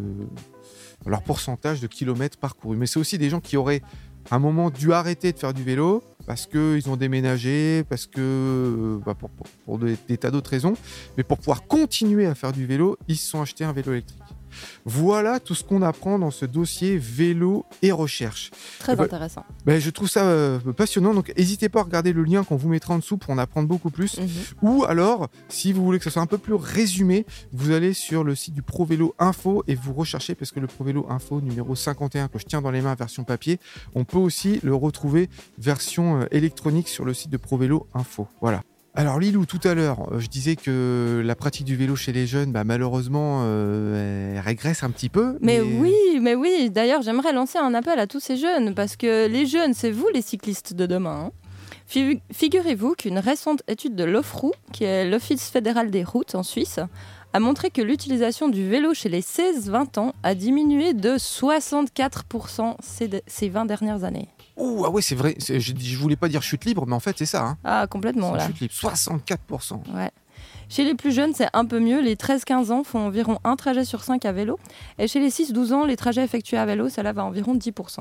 leur 1.05 1.23
pourcentage 1.23 1.81
de 1.81 1.87
kilomètres 1.87 2.39
parcourus. 2.39 2.77
Mais 2.77 2.87
c'est 2.87 2.99
aussi 2.99 3.19
des 3.19 3.31
gens 3.31 3.41
qui 3.41 3.57
auraient 3.57 3.83
à 4.31 4.37
un 4.37 4.39
moment 4.41 4.71
dû 4.71 4.93
arrêter 4.93 5.33
de 5.33 5.39
faire 5.39 5.55
du 5.55 5.63
vélo 5.63 6.03
parce 6.27 6.47
qu'ils 6.47 6.89
ont 6.91 6.97
déménagé, 6.97 7.85
parce 7.89 8.07
que 8.07 8.19
euh, 8.21 8.99
bah, 9.07 9.15
pour, 9.15 9.31
pour- 9.31 9.47
pour 9.65 9.79
des, 9.79 9.97
des 10.09 10.17
tas 10.19 10.33
d'autres 10.33 10.51
raisons, 10.51 10.75
mais 11.17 11.23
pour 11.23 11.39
pouvoir 11.39 11.67
continuer 11.69 12.27
à 12.27 12.35
faire 12.35 12.53
du 12.53 12.67
vélo, 12.67 12.97
ils 13.07 13.17
se 13.17 13.29
sont 13.31 13.41
achetés 13.41 13.63
un 13.65 13.73
vélo 13.73 13.93
électrique. 13.93 14.21
Voilà 14.85 15.41
tout 15.41 15.55
ce 15.55 15.65
qu'on 15.65 15.83
apprend 15.83 16.19
dans 16.19 16.31
ce 16.31 16.45
dossier 16.47 16.99
vélo 16.99 17.65
et 17.83 17.93
recherche. 17.93 18.51
Très 18.79 18.93
Eh 18.93 18.97
ben, 18.97 19.05
intéressant. 19.05 19.45
Ben, 19.65 19.81
je 19.81 19.91
trouve 19.91 20.09
ça 20.09 20.25
euh, 20.25 20.59
passionnant, 20.77 21.15
donc 21.15 21.33
n'hésitez 21.37 21.69
pas 21.69 21.81
à 21.81 21.83
regarder 21.85 22.13
le 22.13 22.25
lien 22.25 22.45
qu'on 22.45 22.57
vous 22.57 22.69
mettra 22.69 22.95
en 22.95 22.99
dessous 22.99 23.17
pour 23.17 23.31
en 23.31 23.39
apprendre 23.39 23.69
beaucoup 23.69 23.91
plus. 23.91 24.19
Mhm. 24.19 24.29
Ou 24.63 24.85
alors, 24.85 25.29
si 25.49 25.73
vous 25.73 25.85
voulez 25.85 25.99
que 25.99 26.05
ce 26.05 26.11
soit 26.11 26.23
un 26.23 26.27
peu 26.27 26.39
plus 26.39 26.55
résumé, 26.55 27.27
vous 27.53 27.71
allez 27.71 27.93
sur 27.93 28.25
le 28.25 28.35
site 28.35 28.55
du 28.55 28.63
Pro 28.63 28.85
Vélo 28.85 29.15
Info 29.19 29.65
et 29.67 29.75
vous 29.75 29.93
recherchez, 29.93 30.35
parce 30.35 30.51
que 30.53 30.61
le 30.61 30.67
Pro 30.67 30.85
Vélo 30.85 31.07
Info 31.09 31.41
numéro 31.41 31.75
51 31.75 32.29
que 32.29 32.39
je 32.39 32.45
tiens 32.45 32.63
dans 32.63 32.71
les 32.71 32.81
mains 32.81 32.95
version 32.95 33.25
papier, 33.25 33.59
on 33.95 34.05
peut 34.05 34.19
aussi 34.19 34.61
le 34.63 34.75
retrouver 34.75 35.29
version 35.59 36.21
euh, 36.21 36.27
électronique 36.31 36.89
sur 36.89 37.05
le 37.05 37.15
site 37.15 37.31
de 37.31 37.37
Pro 37.37 37.57
Vélo 37.59 37.87
Info. 37.95 38.29
Voilà. 38.41 38.63
Alors 38.99 39.19
Lilou, 39.21 39.45
tout 39.45 39.61
à 39.65 39.75
l'heure, 39.75 40.11
euh, 40.13 40.19
je 40.21 40.27
disais 40.27 40.57
que 40.57 41.21
la 41.25 41.35
pratique 41.35 41.67
du 41.67 41.77
vélo 41.77 41.97
chez 41.97 42.13
les 42.13 42.27
jeunes, 42.27 42.51
bah, 42.51 42.65
malheureusement, 42.65 43.43
euh, 43.45 44.33
elle 44.35 44.41
régresse 44.41 44.83
un 44.83 44.91
petit 44.91 45.11
peu. 45.11 45.37
Mais 45.43 45.61
oui, 45.61 45.95
mais 46.23 46.35
oui. 46.35 46.71
D'ailleurs, 46.71 47.03
j'aimerais 47.03 47.35
lancer 47.35 47.59
un 47.59 47.75
appel 47.75 47.99
à 47.99 48.07
tous 48.07 48.21
ces 48.21 48.39
jeunes 48.39 48.75
parce 48.75 48.97
que 48.97 49.27
les 49.29 49.45
jeunes, 49.45 49.75
c'est 49.75 49.91
vous 49.91 50.09
les 50.15 50.23
cyclistes 50.23 50.73
de 50.73 50.87
demain. 50.87 51.27
hein. 51.27 51.33
Fi- 51.87 52.21
Figurez-vous 52.33 52.95
qu'une 52.95 53.19
récente 53.19 53.63
étude 53.69 53.95
de 53.97 54.05
l'OFROU, 54.05 54.53
qui 54.73 54.85
est 54.85 55.09
l'Office 55.09 55.51
fédéral 55.51 55.91
des 55.91 56.03
routes 56.03 56.35
en 56.35 56.43
Suisse, 56.43 56.81
a 57.35 57.39
montré 57.39 57.71
que 57.71 57.83
l'utilisation 57.83 58.49
du 58.49 58.67
vélo 58.67 58.95
chez 58.95 59.11
les 59.11 59.21
16-20 59.21 59.99
ans 60.01 60.15
a 60.23 60.35
diminué 60.35 60.95
de 60.95 61.11
64% 61.19 62.77
ces, 62.83 63.09
de- 63.09 63.21
ces 63.27 63.51
20 63.51 63.67
dernières 63.67 64.05
années. 64.05 64.29
Ouh, 64.57 64.85
ah 64.87 64.91
ouais, 64.91 65.03
c'est 65.03 65.15
vrai. 65.15 65.37
Je, 65.39 65.59
je 65.59 65.97
voulais 65.99 66.17
pas 66.17 66.29
dire 66.29 66.43
chute 66.43 66.65
libre, 66.65 66.87
mais 66.87 66.95
en 66.95 67.01
fait, 67.01 67.17
c'est 67.19 67.27
ça. 67.27 67.45
Hein. 67.45 67.59
Ah, 67.65 67.87
complètement 67.89 68.35
là. 68.35 68.47
chute 68.47 68.61
libre. 68.61 68.75
64%. 68.75 69.95
Ouais. 69.95 70.11
Chez 70.69 70.85
les 70.85 70.95
plus 70.95 71.13
jeunes, 71.13 71.33
c'est 71.35 71.49
un 71.53 71.65
peu 71.65 71.79
mieux. 71.79 72.01
Les 72.01 72.17
13-15 72.17 72.73
ans 72.73 72.83
font 72.83 72.99
environ 73.07 73.39
un 73.45 73.57
trajet 73.57 73.85
sur 73.85 74.03
5 74.03 74.25
à 74.25 74.33
vélo. 74.33 74.59
Et 74.99 75.07
chez 75.07 75.21
les 75.21 75.31
6-12 75.31 75.73
ans, 75.73 75.85
les 75.85 75.97
trajets 75.97 76.25
effectués 76.25 76.57
à 76.59 76.67
vélo, 76.67 76.89
ça 76.89 77.03
lève 77.03 77.19
à 77.19 77.25
environ 77.25 77.55
10%. 77.55 78.01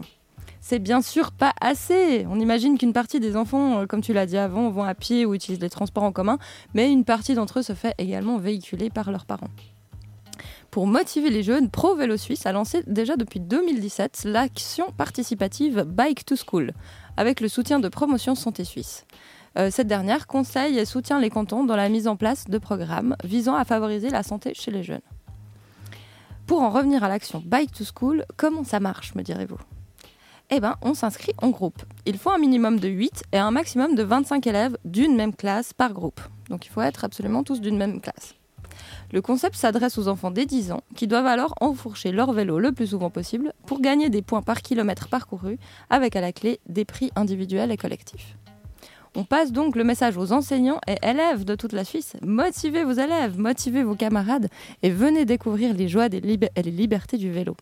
C'est 0.61 0.79
bien 0.79 1.03
sûr 1.03 1.31
pas 1.31 1.53
assez. 1.61 2.25
On 2.27 2.39
imagine 2.39 2.77
qu'une 2.79 2.93
partie 2.93 3.19
des 3.19 3.35
enfants, 3.35 3.81
euh, 3.81 3.85
comme 3.85 4.01
tu 4.01 4.13
l'as 4.13 4.25
dit 4.25 4.37
avant, 4.37 4.71
vont 4.71 4.83
à 4.83 4.95
pied 4.95 5.23
ou 5.23 5.35
utilisent 5.35 5.59
les 5.61 5.69
transports 5.69 6.03
en 6.03 6.11
commun, 6.11 6.39
mais 6.73 6.91
une 6.91 7.05
partie 7.05 7.35
d'entre 7.35 7.59
eux 7.59 7.61
se 7.61 7.73
fait 7.73 7.93
également 7.99 8.39
véhiculer 8.39 8.89
par 8.89 9.11
leurs 9.11 9.25
parents. 9.25 9.49
Pour 10.75 10.87
motiver 10.87 11.29
les 11.29 11.41
jeunes, 11.41 11.69
Pro 11.69 11.95
Vélo 11.95 12.17
Suisse 12.17 12.45
a 12.45 12.51
lancé 12.51 12.83
déjà 12.85 13.15
depuis 13.15 13.39
2017 13.39 14.23
l'action 14.25 14.91
participative 14.91 15.85
Bike 15.87 16.25
to 16.25 16.35
School, 16.35 16.73
avec 17.15 17.39
le 17.39 17.47
soutien 17.47 17.79
de 17.79 17.87
Promotion 17.87 18.35
Santé 18.35 18.65
Suisse. 18.65 19.05
Euh, 19.57 19.71
cette 19.71 19.87
dernière 19.87 20.27
conseille 20.27 20.77
et 20.77 20.83
soutient 20.83 21.21
les 21.21 21.29
cantons 21.29 21.63
dans 21.63 21.77
la 21.77 21.87
mise 21.87 22.09
en 22.09 22.17
place 22.17 22.49
de 22.49 22.57
programmes 22.57 23.15
visant 23.23 23.55
à 23.55 23.63
favoriser 23.63 24.09
la 24.09 24.21
santé 24.21 24.51
chez 24.53 24.69
les 24.69 24.83
jeunes. 24.83 24.99
Pour 26.45 26.61
en 26.61 26.69
revenir 26.69 27.05
à 27.05 27.07
l'action 27.07 27.41
Bike 27.45 27.71
to 27.71 27.85
School, 27.85 28.25
comment 28.35 28.65
ça 28.65 28.81
marche, 28.81 29.15
me 29.15 29.23
direz-vous? 29.23 29.59
Eh 30.49 30.59
bien, 30.59 30.75
on 30.81 30.93
s'inscrit 30.93 31.31
en 31.41 31.51
groupe. 31.51 31.83
Il 32.05 32.17
faut 32.17 32.31
un 32.31 32.37
minimum 32.37 32.81
de 32.81 32.89
8 32.89 33.23
et 33.31 33.37
un 33.37 33.51
maximum 33.51 33.95
de 33.95 34.03
25 34.03 34.45
élèves 34.45 34.77
d'une 34.83 35.15
même 35.15 35.33
classe 35.33 35.71
par 35.71 35.93
groupe. 35.93 36.19
Donc 36.49 36.65
il 36.65 36.69
faut 36.69 36.81
être 36.81 37.05
absolument 37.05 37.45
tous 37.45 37.61
d'une 37.61 37.77
même 37.77 38.01
classe. 38.01 38.35
Le 39.15 39.21
concept 39.21 39.55
s'adresse 39.55 39.97
aux 39.97 40.09
enfants 40.09 40.29
dès 40.29 40.45
10 40.45 40.73
ans 40.73 40.81
qui 40.93 41.07
doivent 41.07 41.25
alors 41.25 41.55
enfourcher 41.61 42.11
leur 42.11 42.33
vélo 42.33 42.59
le 42.59 42.73
plus 42.73 42.87
souvent 42.87 43.09
possible 43.09 43.53
pour 43.65 43.79
gagner 43.79 44.09
des 44.09 44.21
points 44.21 44.41
par 44.41 44.61
kilomètre 44.61 45.07
parcouru 45.07 45.57
avec 45.89 46.17
à 46.17 46.19
la 46.19 46.33
clé 46.33 46.59
des 46.67 46.83
prix 46.83 47.11
individuels 47.15 47.71
et 47.71 47.77
collectifs. 47.77 48.35
On 49.15 49.23
passe 49.23 49.53
donc 49.53 49.77
le 49.77 49.85
message 49.85 50.17
aux 50.17 50.33
enseignants 50.33 50.81
et 50.85 50.97
élèves 51.01 51.45
de 51.45 51.55
toute 51.55 51.71
la 51.71 51.85
Suisse. 51.85 52.17
Motivez 52.23 52.83
vos 52.83 52.91
élèves, 52.91 53.39
motivez 53.39 53.83
vos 53.83 53.95
camarades 53.95 54.49
et 54.83 54.89
venez 54.89 55.23
découvrir 55.23 55.73
les 55.73 55.87
joies 55.87 56.07
et 56.07 56.19
les 56.19 56.71
libertés 56.71 57.15
du 57.15 57.31
vélo. 57.31 57.55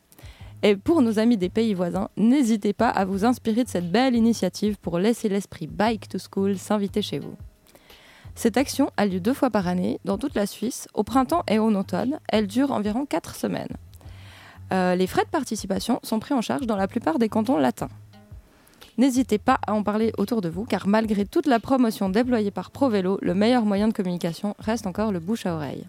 Et 0.63 0.75
pour 0.75 1.03
nos 1.03 1.19
amis 1.19 1.37
des 1.37 1.49
pays 1.49 1.75
voisins, 1.75 2.09
n'hésitez 2.17 2.73
pas 2.73 2.89
à 2.89 3.05
vous 3.05 3.25
inspirer 3.25 3.63
de 3.63 3.69
cette 3.69 3.91
belle 3.91 4.15
initiative 4.15 4.77
pour 4.81 4.97
laisser 4.97 5.29
l'esprit 5.29 5.67
Bike 5.67 6.09
to 6.09 6.17
School 6.17 6.57
s'inviter 6.57 7.03
chez 7.03 7.19
vous. 7.19 7.35
Cette 8.35 8.57
action 8.57 8.89
a 8.97 9.05
lieu 9.05 9.19
deux 9.19 9.33
fois 9.33 9.49
par 9.49 9.67
année 9.67 9.99
dans 10.05 10.17
toute 10.17 10.35
la 10.35 10.45
Suisse, 10.45 10.87
au 10.93 11.03
printemps 11.03 11.43
et 11.47 11.59
en 11.59 11.73
automne. 11.75 12.19
Elle 12.27 12.47
dure 12.47 12.71
environ 12.71 13.05
quatre 13.05 13.35
semaines. 13.35 13.75
Euh, 14.71 14.95
les 14.95 15.07
frais 15.07 15.23
de 15.23 15.29
participation 15.29 15.99
sont 16.03 16.19
pris 16.19 16.33
en 16.33 16.41
charge 16.41 16.65
dans 16.65 16.75
la 16.75 16.87
plupart 16.87 17.19
des 17.19 17.29
cantons 17.29 17.57
latins. 17.57 17.89
N'hésitez 18.97 19.37
pas 19.37 19.59
à 19.65 19.73
en 19.73 19.83
parler 19.83 20.11
autour 20.17 20.41
de 20.41 20.49
vous, 20.49 20.65
car 20.65 20.87
malgré 20.87 21.25
toute 21.25 21.47
la 21.47 21.59
promotion 21.59 22.09
déployée 22.09 22.51
par 22.51 22.71
ProVélo, 22.71 23.17
le 23.21 23.33
meilleur 23.33 23.65
moyen 23.65 23.87
de 23.87 23.93
communication 23.93 24.55
reste 24.59 24.87
encore 24.87 25.11
le 25.11 25.19
bouche 25.19 25.45
à 25.45 25.55
oreille. 25.55 25.85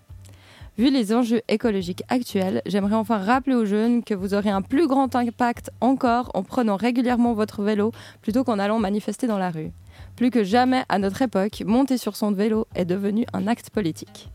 Vu 0.77 0.91
les 0.91 1.15
enjeux 1.15 1.43
écologiques 1.49 2.03
actuels, 2.09 2.61
j'aimerais 2.67 2.97
enfin 2.97 3.19
rappeler 3.19 3.55
aux 3.55 3.65
jeunes 3.65 4.03
que 4.03 4.15
vous 4.15 4.35
aurez 4.35 4.51
un 4.51 4.63
plus 4.63 4.89
grand 4.89 5.15
impact 5.15 5.71
encore 5.81 6.31
en 6.35 6.43
prenant 6.43 6.77
régulièrement 6.77 7.33
votre 7.33 7.63
vélo 7.63 7.93
plutôt 8.23 8.43
qu'en 8.43 8.59
allant 8.59 8.81
manifester 8.81 9.27
dans 9.27 9.39
la 9.39 9.51
rue. 9.51 9.71
Plus 10.17 10.31
que 10.31 10.45
jamais 10.45 10.85
à 10.89 10.99
notre 10.99 11.23
époque, 11.23 11.63
monter 11.67 11.99
sur 11.99 12.17
son 12.17 12.33
vélo 12.33 12.67
est 12.75 12.85
devenu 12.85 13.27
un 13.33 13.47
acte 13.47 13.71
politique. 13.71 14.31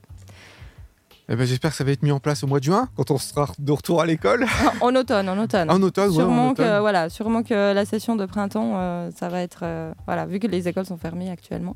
Eh 1.30 1.36
ben, 1.36 1.46
J'espère 1.46 1.72
que 1.72 1.78
ça 1.78 1.84
va 1.84 1.92
être 1.92 2.04
mis 2.04 2.12
en 2.12 2.20
place 2.20 2.44
au 2.44 2.48
mois 2.48 2.60
de 2.60 2.66
juin, 2.66 2.90
quand 2.96 3.12
on 3.12 3.18
sera 3.18 3.48
de 3.60 3.72
retour 3.72 4.02
à 4.02 4.06
l'école. 4.06 4.46
En 4.82 4.96
automne, 4.96 5.30
en 5.30 5.38
automne. 5.38 5.70
En 5.70 5.82
automne, 5.82 6.10
ouais, 6.10 6.16
en 6.16 6.20
sûrement, 6.20 6.50
automne. 6.52 6.66
que, 6.66 6.80
voilà, 6.80 7.10
sûrement 7.10 7.44
que 7.44 7.74
la 7.74 7.86
session 7.86 8.16
de 8.16 8.26
printemps, 8.26 8.74
euh, 8.76 9.10
ça 9.16 9.30
va 9.30 9.42
être. 9.42 9.60
euh, 9.64 9.94
voilà, 10.06 10.26
vu 10.26 10.40
que 10.40 10.48
les 10.48 10.68
écoles 10.68 10.86
sont 10.86 10.98
fermées 10.98 11.30
actuellement. 11.30 11.76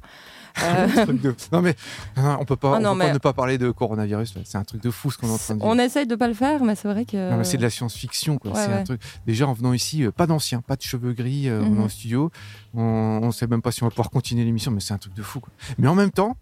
Euh, 0.63 0.87
Un 0.97 1.03
truc 1.05 1.21
de- 1.21 1.35
Non 1.51 1.61
mais 1.61 1.75
non, 2.17 2.37
on 2.39 2.45
peut 2.45 2.55
pas, 2.55 2.75
Ah 2.75 2.79
on 2.91 2.93
peut 2.93 2.99
pas 2.99 3.13
ne 3.13 3.17
pas 3.17 3.33
parler 3.33 3.57
de 3.57 3.71
coronavirus. 3.71 4.35
C'est 4.45 4.57
un 4.57 4.63
truc 4.63 4.81
de 4.81 4.89
fou 4.91 5.11
ce 5.11 5.17
qu'on 5.17 5.27
est 5.27 5.31
en 5.31 5.37
train 5.37 5.55
de 5.55 5.59
dire. 5.59 5.67
on 5.69 5.77
essaye 5.77 6.07
de 6.07 6.15
pas 6.15 6.27
le 6.27 6.33
faire, 6.33 6.63
mais 6.63 6.75
c'est 6.75 6.87
vrai 6.87 7.05
que. 7.05 7.43
C'est 7.43 7.57
de 7.57 7.61
la 7.61 7.69
science-fiction. 7.69 8.39
Ouais, 8.45 8.51
c'est 8.55 8.59
un 8.71 8.77
ouais. 8.77 8.83
truc. 8.83 9.01
Déjà, 9.27 9.47
en 9.47 9.53
venant 9.53 9.73
ici, 9.73 10.03
euh, 10.03 10.11
pas 10.11 10.27
d'anciens, 10.27 10.61
pas 10.61 10.75
de 10.75 10.81
cheveux 10.81 11.13
gris, 11.13 11.49
euh, 11.49 11.61
on 11.63 11.77
est 11.79 11.83
en 11.83 11.89
studio. 11.89 12.31
On, 12.73 12.81
on 13.23 13.31
sait 13.31 13.47
même 13.47 13.61
pas 13.61 13.71
si 13.71 13.83
on 13.83 13.87
va 13.87 13.89
pouvoir 13.91 14.09
continuer 14.09 14.43
l'émission, 14.45 14.71
mais 14.71 14.79
c'est 14.79 14.93
un 14.93 14.97
truc 14.97 15.13
de 15.13 15.21
fou, 15.23 15.39
quoi. 15.39 15.51
Mais 15.77 15.87
en 15.87 15.95
même 15.95 16.11
temps, 16.11 16.37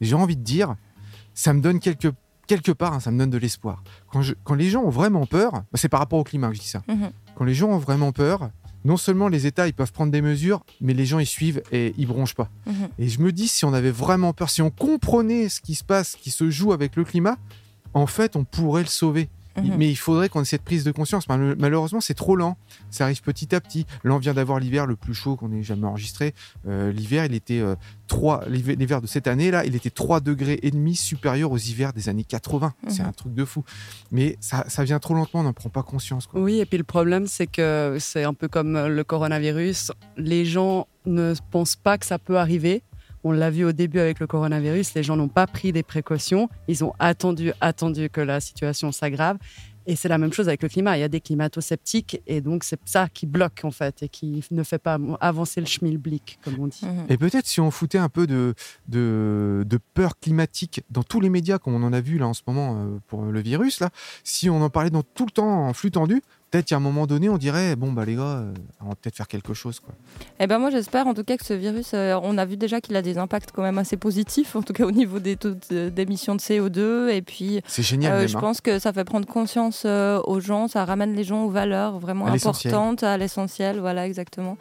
j'ai 0.00 0.14
envie 0.14 0.36
de 0.36 0.42
dire, 0.42 0.74
ça 1.34 1.52
me 1.52 1.60
donne 1.60 1.78
quelque, 1.80 2.08
quelque 2.46 2.72
part, 2.72 2.94
hein, 2.94 3.00
ça 3.00 3.10
me 3.10 3.18
donne 3.18 3.30
de 3.30 3.38
l'espoir. 3.38 3.82
Quand, 4.10 4.22
je- 4.22 4.34
quand 4.44 4.54
les 4.54 4.68
gens 4.70 4.82
ont 4.82 4.90
vraiment 4.90 5.26
peur, 5.26 5.52
bah, 5.52 5.62
c'est 5.74 5.88
par 5.88 6.00
rapport 6.00 6.18
au 6.18 6.24
climat 6.24 6.48
que 6.48 6.54
je 6.54 6.60
dis 6.60 6.68
ça. 6.68 6.82
Mhm. 6.88 7.10
Quand 7.36 7.44
les 7.44 7.54
gens 7.54 7.68
ont 7.68 7.78
vraiment 7.78 8.12
peur, 8.12 8.50
non 8.84 8.96
seulement 8.96 9.28
les 9.28 9.46
États 9.46 9.66
ils 9.66 9.74
peuvent 9.74 9.92
prendre 9.92 10.12
des 10.12 10.22
mesures, 10.22 10.64
mais 10.80 10.94
les 10.94 11.06
gens 11.06 11.18
ils 11.18 11.26
suivent 11.26 11.62
et 11.72 11.94
ils 11.98 12.06
bronchent 12.06 12.34
pas. 12.34 12.50
Mhm. 12.66 12.88
Et 12.98 13.08
je 13.08 13.20
me 13.20 13.32
dis, 13.32 13.48
si 13.48 13.64
on 13.64 13.72
avait 13.72 13.90
vraiment 13.90 14.32
peur, 14.32 14.50
si 14.50 14.62
on 14.62 14.70
comprenait 14.70 15.48
ce 15.48 15.60
qui 15.60 15.74
se 15.74 15.84
passe, 15.84 16.10
ce 16.10 16.16
qui 16.16 16.30
se 16.30 16.50
joue 16.50 16.72
avec 16.72 16.96
le 16.96 17.04
climat, 17.04 17.36
en 17.94 18.06
fait, 18.06 18.36
on 18.36 18.44
pourrait 18.44 18.82
le 18.82 18.88
sauver. 18.88 19.28
Mhm. 19.62 19.76
Mais 19.76 19.90
il 19.90 19.96
faudrait 19.96 20.28
qu'on 20.28 20.42
ait 20.42 20.44
cette 20.44 20.62
prise 20.62 20.84
de 20.84 20.90
conscience. 20.92 21.28
Mal- 21.28 21.56
Malheureusement, 21.58 22.00
c'est 22.00 22.14
trop 22.14 22.36
lent. 22.36 22.56
Ça 22.90 23.04
arrive 23.04 23.22
petit 23.22 23.54
à 23.54 23.60
petit. 23.60 23.86
Là, 24.04 24.14
on 24.14 24.18
vient 24.18 24.34
d'avoir 24.34 24.58
l'hiver 24.60 24.86
le 24.86 24.96
plus 24.96 25.14
chaud 25.14 25.36
qu'on 25.36 25.52
ait 25.52 25.62
jamais 25.62 25.86
enregistré. 25.86 26.34
Euh, 26.66 26.92
l'hiver, 26.92 27.24
il 27.24 27.34
était 27.34 27.60
euh, 27.60 27.74
3, 28.06 28.44
l'hiver 28.48 29.00
de 29.02 29.06
cette 29.06 29.26
année 29.26 29.50
là, 29.50 29.64
il 29.64 29.74
était 29.74 29.90
3 29.90 30.20
degrés 30.20 30.58
et 30.62 30.70
demi 30.70 30.94
supérieur 30.96 31.52
aux 31.52 31.58
hivers 31.58 31.92
des 31.92 32.08
années 32.08 32.24
80. 32.24 32.72
C'est 32.88 33.02
Mhm. 33.02 33.08
un 33.08 33.12
truc 33.12 33.34
de 33.34 33.44
fou. 33.44 33.64
Mais 34.10 34.36
ça, 34.40 34.64
ça 34.68 34.84
vient 34.84 34.98
trop 34.98 35.14
lentement, 35.14 35.40
on 35.40 35.44
n'en 35.44 35.52
prend 35.52 35.68
pas 35.68 35.82
conscience. 35.82 36.26
quoi. 36.26 36.40
Oui, 36.40 36.58
et 36.60 36.66
puis 36.66 36.78
le 36.78 36.84
problème, 36.84 37.26
c'est 37.26 37.46
que 37.46 37.96
c'est 38.00 38.24
un 38.24 38.34
peu 38.34 38.48
comme 38.48 38.72
le 38.86 39.04
coronavirus. 39.04 39.92
Les 40.16 40.44
gens 40.44 40.86
ne 41.06 41.34
pensent 41.50 41.76
pas 41.76 41.98
que 41.98 42.06
ça 42.06 42.18
peut 42.18 42.38
arriver. 42.38 42.82
On 43.24 43.32
l'a 43.32 43.50
vu 43.50 43.64
au 43.64 43.72
début 43.72 43.98
avec 43.98 44.20
le 44.20 44.26
coronavirus, 44.26 44.94
les 44.94 45.02
gens 45.02 45.16
n'ont 45.16 45.28
pas 45.28 45.46
pris 45.46 45.72
des 45.72 45.82
précautions. 45.82 46.48
Ils 46.68 46.84
ont 46.84 46.92
attendu, 46.98 47.52
attendu 47.60 48.10
que 48.10 48.20
la 48.20 48.40
situation 48.40 48.92
s'aggrave. 48.92 49.38
Et 49.88 49.96
c'est 49.96 50.08
la 50.08 50.18
même 50.18 50.34
chose 50.34 50.48
avec 50.48 50.62
le 50.62 50.68
climat. 50.68 50.98
Il 50.98 51.00
y 51.00 51.02
a 51.02 51.08
des 51.08 51.22
climato-sceptiques 51.22 52.20
et 52.26 52.42
donc 52.42 52.62
c'est 52.62 52.78
ça 52.84 53.08
qui 53.08 53.24
bloque 53.24 53.60
en 53.64 53.70
fait 53.70 54.02
et 54.02 54.10
qui 54.10 54.44
ne 54.50 54.62
fait 54.62 54.78
pas 54.78 54.98
avancer 55.18 55.62
le 55.62 55.66
schmilblick, 55.66 56.38
comme 56.44 56.56
on 56.60 56.66
dit. 56.66 56.84
Mhm. 56.84 57.06
Et 57.08 57.16
peut-être 57.16 57.46
si 57.46 57.58
on 57.58 57.70
foutait 57.70 57.96
un 57.96 58.10
peu 58.10 58.26
de, 58.26 58.54
de, 58.86 59.64
de 59.66 59.78
peur 59.94 60.18
climatique 60.20 60.82
dans 60.90 61.02
tous 61.02 61.20
les 61.20 61.30
médias, 61.30 61.58
comme 61.58 61.74
on 61.74 61.82
en 61.82 61.94
a 61.94 62.02
vu 62.02 62.18
là 62.18 62.28
en 62.28 62.34
ce 62.34 62.42
moment 62.46 62.76
euh, 62.76 62.98
pour 63.06 63.22
le 63.22 63.40
virus, 63.40 63.80
là, 63.80 63.88
si 64.24 64.50
on 64.50 64.60
en 64.60 64.68
parlait 64.68 64.90
dans 64.90 65.02
tout 65.02 65.24
le 65.24 65.30
temps 65.30 65.66
en 65.68 65.72
flux 65.72 65.90
tendu, 65.90 66.22
peut-être 66.50 66.66
qu'à 66.66 66.76
un 66.76 66.80
moment 66.80 67.06
donné, 67.06 67.28
on 67.28 67.38
dirait 67.38 67.76
bon, 67.76 67.92
bah 67.92 68.04
les 68.04 68.14
gars, 68.16 68.22
euh, 68.22 68.52
on 68.80 68.88
va 68.88 68.94
peut-être 68.94 69.16
faire 69.16 69.28
quelque 69.28 69.54
chose. 69.54 69.80
Quoi. 69.80 69.94
Eh 70.40 70.46
ben 70.46 70.58
moi 70.58 70.70
j'espère 70.70 71.06
en 71.06 71.14
tout 71.14 71.24
cas 71.24 71.36
que 71.36 71.44
ce 71.44 71.54
virus, 71.54 71.90
euh, 71.94 72.18
on 72.22 72.38
a 72.38 72.44
vu 72.44 72.56
déjà 72.56 72.80
qu'il 72.80 72.96
a 72.96 73.02
des 73.02 73.18
impacts 73.18 73.50
quand 73.52 73.62
même 73.62 73.78
assez 73.78 73.96
positifs, 73.96 74.56
en 74.56 74.62
tout 74.62 74.72
cas 74.72 74.84
au 74.84 74.90
niveau 74.90 75.18
des 75.18 75.36
taux 75.36 75.54
de- 75.70 75.88
d'émissions 75.88 76.34
de 76.34 76.40
CO2 76.40 77.08
et 77.10 77.22
puis 77.22 77.60
C'est 77.66 77.82
génial. 77.82 78.12
euh, 78.12 78.18
même, 78.20 78.28
je 78.28 78.36
hein. 78.36 78.40
pense 78.40 78.60
que 78.60 78.78
ça 78.78 78.92
fait 78.92 79.04
prendre 79.04 79.26
conscience 79.26 79.82
euh, 79.86 80.20
aux 80.24 80.40
gens, 80.40 80.68
ça 80.68 80.84
ramène 80.84 81.14
les 81.14 81.24
gens 81.24 81.44
aux 81.44 81.50
valeurs 81.50 81.98
vraiment 81.98 82.26
À 82.26 82.32
importantes, 82.32 83.02
à 83.02 83.16
l'essentiel, 83.18 83.78
voilà 83.80 84.06
exactement. 84.06 84.56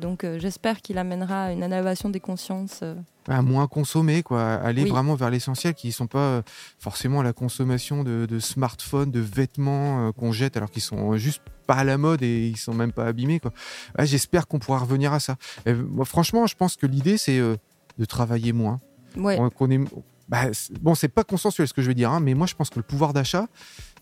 Donc 0.00 0.24
j'espère 0.38 0.80
qu'il 0.82 0.98
amènera 0.98 1.52
une 1.52 1.62
élévation 1.62 2.08
des 2.10 2.20
consciences. 2.20 2.82
Euh, 3.28 3.32
à 3.32 3.42
moins 3.42 3.66
consommer, 3.66 4.22
quoi. 4.22 4.54
Aller 4.54 4.84
Oui. 4.84 4.90
vraiment 4.90 5.14
vers 5.14 5.30
l'essentiel, 5.30 5.74
qui 5.74 5.88
ne 5.88 5.92
sont 5.92 6.06
pas 6.06 6.18
euh, 6.18 6.42
forcément 6.78 7.22
la 7.22 7.32
consommation 7.32 8.04
de, 8.04 8.26
de 8.26 8.38
smartphones, 8.38 9.10
de 9.10 9.20
vêtements 9.20 10.08
euh, 10.08 10.12
qu'on 10.12 10.32
jette 10.32 10.56
alors 10.56 10.70
qu'ils 10.70 10.82
sont 10.82 11.16
juste 11.16 11.42
pas 11.66 11.74
à 11.76 11.84
la 11.84 11.98
mode 11.98 12.22
et 12.22 12.48
ils 12.48 12.56
sont 12.56 12.72
même 12.74 12.92
pas 12.92 13.06
abîmés, 13.06 13.40
quoi. 13.40 13.52
Ouais, 13.98 14.06
J'espère 14.06 14.46
qu'on 14.46 14.58
pourra 14.58 14.78
revenir 14.78 15.12
à 15.12 15.20
ça. 15.20 15.36
Et, 15.66 15.74
moi, 15.74 16.04
franchement, 16.04 16.46
je 16.46 16.54
pense 16.56 16.76
que 16.76 16.86
l'idée, 16.86 17.18
c'est 17.18 17.38
euh, 17.38 17.56
de 17.98 18.04
travailler 18.04 18.52
moins. 18.52 18.78
Ouais. 19.16 19.38
Qu'on 19.56 19.68
bah, 20.28 20.44
bon, 20.82 20.94
c'est 20.94 21.08
pas 21.08 21.24
consensuel 21.24 21.66
ce 21.66 21.72
que 21.72 21.82
je 21.82 21.88
veux 21.88 21.94
dire, 21.94 22.10
hein, 22.10 22.20
mais 22.20 22.34
moi, 22.34 22.46
je 22.46 22.54
pense 22.54 22.68
que 22.68 22.78
le 22.78 22.82
pouvoir 22.82 23.12
d'achat, 23.12 23.46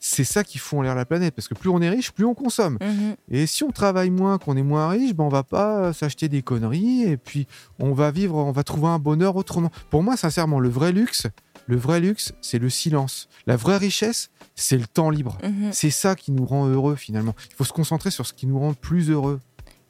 c'est 0.00 0.24
ça 0.24 0.44
qui 0.44 0.58
fout 0.58 0.80
en 0.80 0.82
l'air 0.82 0.94
la 0.94 1.04
planète. 1.04 1.34
Parce 1.34 1.48
que 1.48 1.54
plus 1.54 1.70
on 1.70 1.80
est 1.80 1.88
riche, 1.88 2.10
plus 2.12 2.24
on 2.24 2.34
consomme. 2.34 2.78
Mhm. 2.80 3.16
Et 3.30 3.46
si 3.46 3.62
on 3.64 3.70
travaille 3.70 4.10
moins, 4.10 4.38
qu'on 4.38 4.56
est 4.56 4.62
moins 4.62 4.88
riche, 4.88 5.14
ben 5.14 5.24
on 5.24 5.28
va 5.28 5.44
pas 5.44 5.78
euh, 5.78 5.92
s'acheter 5.92 6.28
des 6.28 6.42
conneries 6.42 7.02
et 7.02 7.16
puis 7.16 7.46
on 7.78 7.92
va 7.92 8.10
vivre, 8.10 8.36
on 8.36 8.52
va 8.52 8.64
trouver 8.64 8.88
un 8.88 8.98
bonheur 8.98 9.36
autrement. 9.36 9.70
Pour 9.90 10.02
moi, 10.02 10.16
sincèrement, 10.16 10.58
le 10.58 10.68
vrai 10.68 10.92
luxe, 10.92 11.26
le 11.66 11.76
vrai 11.76 12.00
luxe, 12.00 12.32
c'est 12.40 12.58
le 12.58 12.70
silence. 12.70 13.28
La 13.46 13.56
vraie 13.56 13.76
richesse, 13.76 14.30
c'est 14.54 14.78
le 14.78 14.86
temps 14.86 15.10
libre. 15.10 15.38
Mhm. 15.42 15.70
C'est 15.72 15.90
ça 15.90 16.16
qui 16.16 16.32
nous 16.32 16.44
rend 16.44 16.66
heureux 16.66 16.96
finalement. 16.96 17.34
Il 17.50 17.54
faut 17.54 17.64
se 17.64 17.72
concentrer 17.72 18.10
sur 18.10 18.26
ce 18.26 18.32
qui 18.32 18.46
nous 18.46 18.58
rend 18.58 18.74
plus 18.74 19.10
heureux. 19.10 19.40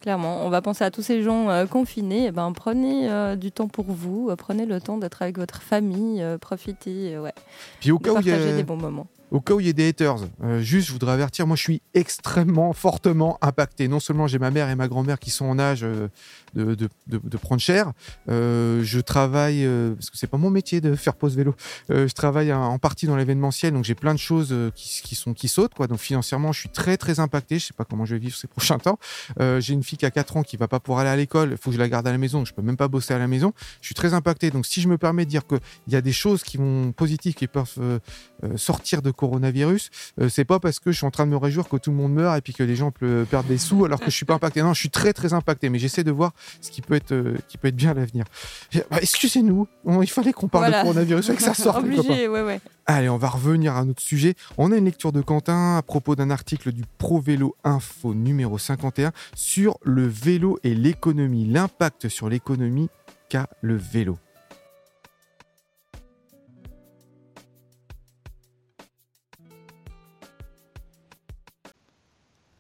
Clairement, 0.07 0.47
on 0.47 0.51
va 0.51 0.63
penser 0.63 0.85
à 0.85 0.93
tous 0.93 1.03
ces 1.03 1.21
gens 1.25 1.51
euh, 1.51 1.67
confinés. 1.67 2.27
Eh 2.27 2.31
ben, 2.31 2.53
prenez 2.53 3.11
euh, 3.11 3.35
du 3.35 3.51
temps 3.51 3.67
pour 3.67 3.87
vous, 3.87 4.29
euh, 4.31 4.37
prenez 4.37 4.65
le 4.65 4.81
temps 4.81 4.99
d'être 4.99 5.21
avec 5.21 5.37
votre 5.37 5.61
famille, 5.63 6.25
profitez, 6.41 7.19
ouais, 7.19 7.33
Puis 7.81 7.91
au 7.91 7.99
de 7.99 8.05
cas 8.05 8.13
où 8.13 8.21
il 8.21 8.27
y 8.29 8.31
a- 8.31 8.37
partager 8.37 8.55
des 8.57 8.63
bons 8.63 8.77
moments. 8.77 9.09
Au 9.33 9.41
cas 9.41 9.55
où 9.55 9.61
il 9.61 9.67
y 9.67 9.71
a 9.71 9.73
des 9.73 9.89
haters, 9.89 10.19
euh, 10.45 10.61
juste 10.61 10.87
je 10.87 10.93
voudrais 10.93 11.13
avertir, 11.13 11.49
moi 11.49 11.57
je 11.57 11.63
suis 11.63 11.83
extrêmement 11.95 12.73
fortement 12.73 13.39
impacté. 13.43 13.89
Non 13.89 13.99
seulement 13.99 14.29
j'ai 14.29 14.39
ma 14.39 14.53
mère 14.53 14.71
et 14.71 14.77
ma 14.77 14.87
grand-mère 14.87 15.19
qui 15.19 15.31
sont 15.31 15.47
en 15.47 15.59
âge 15.59 15.83
euh, 15.83 16.09
de, 16.55 17.37
prendre 17.37 17.61
cher, 17.61 17.93
euh, 18.29 18.83
je 18.85 19.01
travaille, 19.01 19.69
parce 19.95 20.11
que 20.11 20.17
c'est 20.17 20.29
pas 20.29 20.39
mon 20.39 20.51
métier 20.51 20.81
de 20.81 20.95
faire 20.95 21.17
pause 21.17 21.37
vélo, 21.37 21.55
je 21.89 22.13
travaille 22.13 22.53
en 22.53 22.79
partie 22.79 23.07
dans 23.07 23.17
l'événementiel, 23.17 23.73
donc 23.73 23.85
j'ai 23.85 23.95
plein 23.95 24.15
de 24.15 24.19
choses 24.19 24.55
qui, 24.75 25.49
sautent. 25.49 25.73
Donc 25.77 25.99
financièrement 25.99 26.53
je 26.53 26.61
suis 26.61 26.69
très 26.69 26.97
très 26.97 27.21
impacté, 27.21 27.59
je 27.59 27.67
sais 27.67 27.75
pas 27.75 27.85
comment 27.85 28.05
je 28.05 28.15
vais 28.15 28.21
vivre 28.21 28.37
ces 28.37 28.47
prochains 28.47 28.79
temps. 28.79 28.99
J'ai 29.39 29.75
une 29.75 29.83
fille 29.83 29.99
qui 29.99 30.07
a 30.07 30.11
4 30.11 30.37
ans 30.37 30.43
qui 30.43 30.57
va 30.57 30.69
pas 30.69 30.81
pouvoir 30.81 31.01
aller 31.01 31.11
à 31.11 31.17
l'école, 31.17 31.51
il 31.53 31.57
faut 31.57 31.71
que 31.71 31.77
je 31.77 31.81
la 31.81 31.89
garde 31.89 32.07
à 32.07 32.13
la 32.13 32.19
maison, 32.19 32.39
donc 32.39 32.47
je 32.47 32.55
peux 32.55 32.63
même 32.63 32.77
pas 32.77 32.89
bosser 32.89 33.13
à 33.13 33.19
la 33.19 33.27
maison. 33.27 33.53
Je 33.81 33.87
suis 33.87 33.95
très 33.95 34.15
impacté, 34.15 34.51
donc 34.51 34.67
si 34.67 34.81
je 34.81 34.89
me 34.89 34.99
permets 34.99 35.25
de 35.25 35.31
dire 35.31 35.47
qu'il 35.47 35.61
y 35.89 35.97
a 35.97 36.01
des 36.01 36.13
choses 36.13 36.43
qui 36.43 36.57
vont 36.57 36.93
positives 36.93 37.35
qui 37.35 37.49
peuvent 37.49 38.01
sortir 38.57 39.03
de 39.03 39.11
coronavirus, 39.17 39.91
euh, 40.21 40.29
c'est 40.29 40.45
pas 40.45 40.61
parce 40.61 40.79
que 40.79 40.93
je 40.93 40.97
suis 40.99 41.07
en 41.07 41.11
train 41.11 41.27
de 41.27 41.31
me 41.33 41.37
réjouir 41.37 41.69
que 41.69 41.77
tout 41.77 41.91
le 41.91 41.97
monde 41.97 42.13
meurt 42.13 42.37
et 42.39 42.41
puis 42.41 42.53
que 42.53 42.63
les 42.63 42.77
gens 42.77 42.91
pe- 42.93 43.25
perdent 43.29 43.47
des 43.49 43.59
sous 43.59 43.85
alors 43.85 43.99
que 43.99 44.07
je 44.11 44.17
suis 44.17 44.25
pas 44.27 44.35
impacté. 44.35 44.63
Non, 44.63 44.75
je 44.75 44.79
suis 44.81 44.91
très 44.91 45.13
très 45.13 45.33
impacté, 45.33 45.69
mais 45.69 45.79
j'essaie 45.79 46.05
de 46.05 46.11
voir 46.13 46.33
ce 46.61 46.71
qui 46.71 46.83
peut 46.83 46.95
être, 46.95 47.13
euh, 47.13 47.37
qui 47.49 47.59
peut 47.59 47.69
être 47.69 47.77
bien 47.77 47.91
à 47.91 47.95
l'avenir. 47.95 48.25
Bah, 48.91 48.99
Excusez-nous, 49.01 49.67
il 50.03 50.11
fallait 50.11 50.33
qu'on 50.33 50.49
parle 50.49 50.65
Voilà. 50.67 50.79
de 50.79 50.83
coronavirus 50.83 51.31
et 51.31 51.35
que 51.35 51.43
ça 51.43 51.55
sorte. 51.55 51.79
Obligé, 51.83 52.29
ouais, 52.29 52.43
ouais. 52.43 52.61
Allez, 52.87 53.09
on 53.09 53.17
va 53.19 53.29
revenir 53.29 53.75
à 53.75 53.85
notre 53.85 54.03
sujet. 54.03 54.35
On 54.59 54.71
a 54.71 54.77
une 54.77 54.85
lecture 54.85 55.11
de 55.11 55.21
Quentin 55.21 55.77
à 55.77 55.83
propos 55.83 56.15
d'un 56.15 56.31
article 56.31 56.71
du 56.73 56.85
Pro 56.99 57.21
Vélo 57.21 57.57
Info 57.65 58.15
numéro 58.15 58.59
51 58.59 59.11
sur 59.35 59.79
le 59.83 60.07
vélo 60.07 60.59
et 60.63 60.75
l'économie, 60.75 61.47
l'impact 61.47 62.09
sur 62.09 62.29
l'économie 62.29 62.89
qu'a 63.29 63.49
le 63.61 63.77
vélo. 63.77 64.19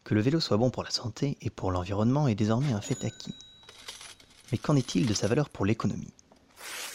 Que 0.06 0.14
le 0.14 0.20
vélo 0.20 0.38
soit 0.38 0.56
bon 0.56 0.70
pour 0.70 0.84
la 0.84 0.90
santé 0.90 1.36
et 1.42 1.50
pour 1.50 1.72
l'environnement 1.72 2.28
est 2.28 2.36
désormais 2.36 2.72
un 2.72 2.80
fait 2.80 3.04
acquis. 3.04 3.34
Mais 4.52 4.58
qu'en 4.58 4.76
est-il 4.76 5.04
de 5.04 5.14
sa 5.14 5.26
valeur 5.26 5.48
pour 5.48 5.66
l'économie? 5.66 6.12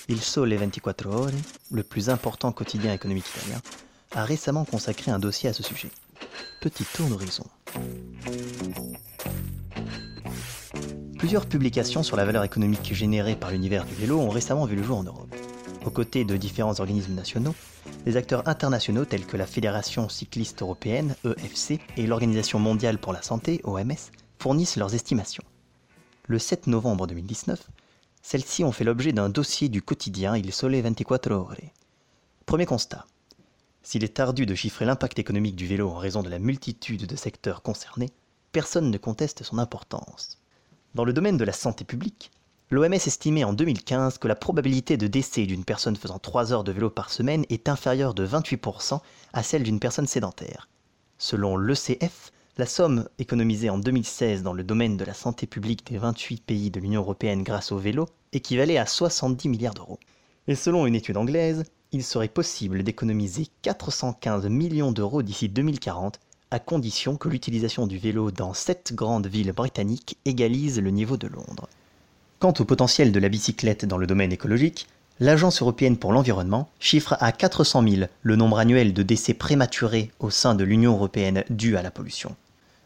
Il 0.08 0.22
Sole 0.22 0.53
24 0.53 1.08
Ore, 1.08 1.27
le 1.72 1.84
plus 1.84 2.10
important 2.10 2.53
quotidien 2.53 2.94
économique 2.94 3.25
italien, 3.36 3.62
a 4.15 4.24
récemment 4.24 4.63
consacré 4.63 5.12
un 5.12 5.20
dossier 5.20 5.50
à 5.50 5.53
ce 5.53 5.62
sujet. 5.62 5.91
Petit 6.62 6.86
tour 6.86 7.10
d'horizon. 7.10 7.44
Plusieurs 11.20 11.48
publications 11.48 12.03
sur 12.03 12.15
la 12.15 12.24
valeur 12.24 12.46
économique 12.46 12.94
générée 12.94 13.36
par 13.36 13.51
l'univers 13.51 13.84
du 13.84 13.94
vélo 13.94 14.22
ont 14.22 14.30
récemment 14.30 14.63
vu 14.63 14.77
le 14.77 14.84
jour 14.84 15.00
en 15.00 15.03
Europe. 15.03 15.36
Aux 15.86 15.91
côtés 15.91 16.24
de 16.24 16.38
différents 16.38 16.80
organismes 16.80 17.15
nationaux, 17.15 17.56
des 18.05 18.17
acteurs 18.17 18.48
internationaux 18.48 19.05
tels 19.05 19.25
que 19.25 19.38
la 19.38 19.46
Fédération 19.46 20.09
cycliste 20.09 20.61
européenne, 20.61 21.16
EFC, 21.24 21.79
et 21.98 22.07
l'Organisation 22.07 22.59
mondiale 22.59 22.98
pour 22.98 23.14
la 23.14 23.22
santé, 23.22 23.61
OMS, 23.64 24.11
fournissent 24.40 24.77
leurs 24.77 24.96
estimations. 24.96 25.44
Le 26.27 26.40
7 26.40 26.68
novembre 26.68 27.07
2019, 27.07 27.70
celles-ci 28.22 28.64
ont 28.64 28.72
fait 28.72 28.83
l'objet 28.83 29.14
d'un 29.14 29.29
dossier 29.29 29.70
du 29.70 29.81
quotidien 29.81 30.35
Il 30.35 30.51
Sole 30.51 30.79
24 30.79 31.31
Ore. 31.31 31.55
Premier 32.46 32.66
constat. 32.66 33.05
S'il 33.83 34.03
est 34.03 34.20
ardu 34.20 34.46
de 34.46 34.55
chiffrer 34.55 34.85
l'impact 34.85 35.18
économique 35.20 35.55
du 35.55 35.68
vélo 35.68 35.90
en 35.90 35.98
raison 35.98 36.22
de 36.22 36.29
la 36.29 36.40
multitude 36.40 37.05
de 37.05 37.16
secteurs 37.16 37.61
concernés, 37.61 38.11
personne 38.51 38.92
ne 38.92 38.98
conteste 38.98 39.44
son 39.44 39.57
importance. 39.57 40.40
Dans 40.94 41.05
le 41.05 41.14
domaine 41.14 41.37
de 41.37 41.46
la 41.46 41.53
santé 41.53 41.83
publique, 41.83 42.31
l'OMS 42.72 42.94
estimait 42.94 43.44
en 43.44 43.51
2015 43.51 44.18
que 44.18 44.29
la 44.29 44.36
probabilité 44.36 44.96
de 44.96 45.07
décès 45.07 45.46
d'une 45.46 45.66
personne 45.66 45.98
faisant 45.98 46.20
3 46.20 46.53
heures 46.53 46.64
de 46.64 46.72
vélo 46.72 46.90
par 46.90 47.10
semaine 47.10 47.46
est 47.50 47.68
inférieure 47.68 48.14
de 48.14 48.25
28% 48.25 49.01
à 49.34 49.44
celle 49.44 49.64
d'une 49.64 49.81
personne 49.81 50.07
sédentaire. 50.07 50.70
Selon 51.18 51.57
l'ECF, 51.57 52.31
la 52.57 52.66
somme 52.66 53.10
économisée 53.20 53.70
en 53.70 53.77
2016 53.77 54.42
dans 54.42 54.53
le 54.53 54.64
domaine 54.64 54.96
de 54.96 55.03
la 55.03 55.14
santé 55.14 55.48
publique 55.48 55.86
des 55.92 55.98
28 55.98 56.44
pays 56.44 56.72
de 56.72 56.79
l'Union 56.79 57.01
européenne 57.01 57.44
grâce 57.44 57.74
au 57.74 57.77
vélo 57.77 58.07
équivalait 58.31 58.77
à 58.77 58.86
70 58.86 59.50
milliards 59.50 59.74
d'euros. 59.74 60.00
Et 60.48 60.55
selon 60.55 60.88
une 60.88 60.96
étude 60.96 61.18
anglaise, 61.18 61.66
il 61.92 62.05
serait 62.05 62.29
possible 62.29 62.84
d'économiser 62.84 63.48
415 63.64 64.48
millions 64.48 64.94
d'euros 64.94 65.24
d'ici 65.24 65.50
2040 65.50 66.22
à 66.51 66.60
condition 66.60 67.18
que 67.18 67.27
l'utilisation 67.27 67.86
du 67.86 67.98
vélo 67.98 68.31
dans 68.31 68.53
sept 68.53 68.94
grandes 68.96 69.27
villes 69.27 69.51
britanniques 69.51 70.18
égalise 70.24 70.79
le 70.79 70.90
niveau 70.92 71.18
de 71.18 71.27
Londres. 71.27 71.68
Quant 72.42 72.56
au 72.58 72.66
potentiel 72.66 73.12
de 73.12 73.20
la 73.20 73.30
bicyclette 73.30 73.86
dans 73.86 74.00
le 74.00 74.08
domaine 74.08 74.32
écologique, 74.32 74.88
l'Agence 75.20 75.62
européenne 75.62 75.98
pour 75.98 76.12
l'environnement 76.12 76.70
chiffre 76.80 77.16
à 77.20 77.32
400 77.32 77.88
000 77.88 78.06
le 78.24 78.36
nombre 78.36 78.58
annuel 78.58 78.96
de 78.96 79.04
décès 79.04 79.36
prématurés 79.36 80.10
au 80.20 80.32
sein 80.32 80.56
de 80.56 80.64
l'Union 80.64 80.94
européenne 80.94 81.44
dus 81.51 81.77
à 81.77 81.84
la 81.84 81.92
pollution. 81.92 82.36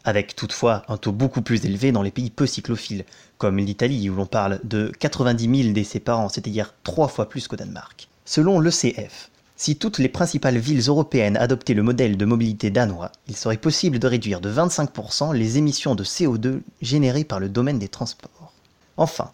Avec 0.03 0.35
toutefois 0.35 0.83
un 0.89 0.97
taux 0.97 1.13
beaucoup 1.13 1.41
plus 1.41 1.63
élevé 1.63 1.93
dans 1.93 2.01
les 2.01 2.11
pays 2.11 2.31
peu 2.31 2.45
cyclophiles, 2.45 3.05
comme 3.37 3.55
l'Italie 3.59 4.09
où 4.09 4.15
l'on 4.15 4.25
parle 4.25 4.59
de 4.65 4.91
90 4.99 5.63
000 5.63 5.73
décès 5.73 6.01
par 6.01 6.19
an, 6.19 6.27
c'est-à-dire 6.27 6.73
trois 6.83 7.07
fois 7.07 7.29
plus 7.29 7.47
qu'au 7.47 7.55
Danemark. 7.55 8.09
Selon 8.25 8.59
l'ECF, 8.59 9.29
si 9.55 9.77
toutes 9.77 9.99
les 9.99 10.09
principales 10.09 10.57
villes 10.57 10.89
européennes 10.89 11.37
adoptaient 11.37 11.73
le 11.73 11.81
modèle 11.81 12.17
de 12.17 12.25
mobilité 12.25 12.71
danois, 12.71 13.13
il 13.29 13.37
serait 13.37 13.55
possible 13.55 13.99
de 13.99 14.07
réduire 14.07 14.41
de 14.41 14.51
25% 14.51 15.33
les 15.33 15.57
émissions 15.57 15.95
de 15.95 16.03
CO2 16.03 16.59
générées 16.81 17.23
par 17.23 17.39
le 17.39 17.47
domaine 17.47 17.79
des 17.79 17.87
transports. 17.87 18.51
Enfin, 18.97 19.31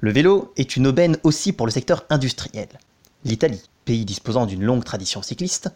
le 0.00 0.12
vélo 0.12 0.52
est 0.56 0.76
une 0.76 0.86
aubaine 0.86 1.16
aussi 1.24 1.52
pour 1.52 1.66
le 1.66 1.72
secteur 1.72 2.04
industriel. 2.08 2.68
L'Italie, 3.24 3.62
pays 3.84 4.04
disposant 4.04 4.46
d'une 4.46 4.62
longue 4.62 4.84
tradition 4.84 5.22
cycliste, 5.22 5.70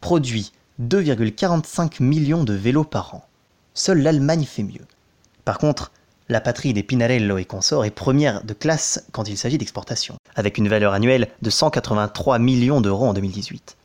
produit 0.00 0.52
2,45 0.82 2.02
millions 2.02 2.42
de 2.42 2.54
vélos 2.54 2.84
par 2.84 3.14
an. 3.14 3.24
Seule 3.74 4.02
l'Allemagne 4.02 4.44
fait 4.44 4.64
mieux. 4.64 4.84
Par 5.44 5.58
contre, 5.58 5.92
la 6.28 6.40
patrie 6.40 6.72
des 6.72 6.82
Pinarello 6.82 7.38
et 7.38 7.44
consorts 7.44 7.84
est 7.84 7.90
première 7.90 8.42
de 8.44 8.52
classe 8.52 9.06
quand 9.12 9.28
il 9.28 9.38
s'agit 9.38 9.58
d'exportation, 9.58 10.16
avec 10.34 10.58
une 10.58 10.68
valeur 10.68 10.92
annuelle 10.92 11.28
de 11.40 11.48
183 11.48 12.38
millions 12.40 12.80
d'euros 12.80 13.06
en 13.06 13.14
2018. 13.14 13.76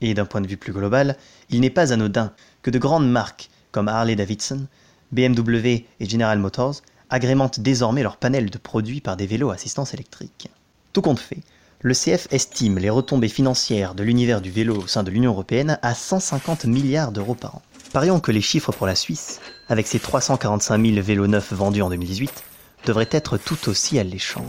Et 0.00 0.14
d'un 0.14 0.26
point 0.26 0.40
de 0.40 0.48
vue 0.48 0.56
plus 0.56 0.72
global, 0.72 1.16
il 1.48 1.60
n'est 1.60 1.70
pas 1.70 1.92
anodin 1.92 2.32
que 2.62 2.70
de 2.70 2.78
grandes 2.78 3.10
marques 3.10 3.50
comme 3.70 3.88
Harley-Davidson, 3.88 4.66
BMW 5.12 5.86
et 6.00 6.08
General 6.08 6.38
Motors 6.38 6.82
agrémentent 7.10 7.60
désormais 7.60 8.02
leur 8.02 8.16
panel 8.16 8.50
de 8.50 8.58
produits 8.58 9.00
par 9.00 9.16
des 9.16 9.26
vélos 9.26 9.50
à 9.50 9.54
assistance 9.54 9.94
électrique. 9.94 10.50
Tout 10.92 11.02
compte 11.02 11.20
fait, 11.20 11.40
le 11.80 11.94
CF 11.94 12.26
estime 12.32 12.78
les 12.78 12.90
retombées 12.90 13.28
financières 13.28 13.94
de 13.94 14.02
l'univers 14.02 14.40
du 14.40 14.50
vélo 14.50 14.76
au 14.76 14.86
sein 14.86 15.04
de 15.04 15.10
l'Union 15.10 15.30
européenne 15.30 15.78
à 15.82 15.94
150 15.94 16.64
milliards 16.64 17.12
d'euros 17.12 17.34
par 17.34 17.56
an. 17.56 17.62
Parions 17.92 18.20
que 18.20 18.32
les 18.32 18.40
chiffres 18.40 18.72
pour 18.72 18.86
la 18.86 18.94
Suisse, 18.94 19.40
avec 19.68 19.86
ses 19.86 20.00
345 20.00 20.84
000 20.84 21.00
vélos 21.00 21.26
neufs 21.26 21.52
vendus 21.52 21.82
en 21.82 21.88
2018, 21.88 22.42
devraient 22.84 23.08
être 23.12 23.38
tout 23.38 23.68
aussi 23.68 23.98
alléchants. 23.98 24.44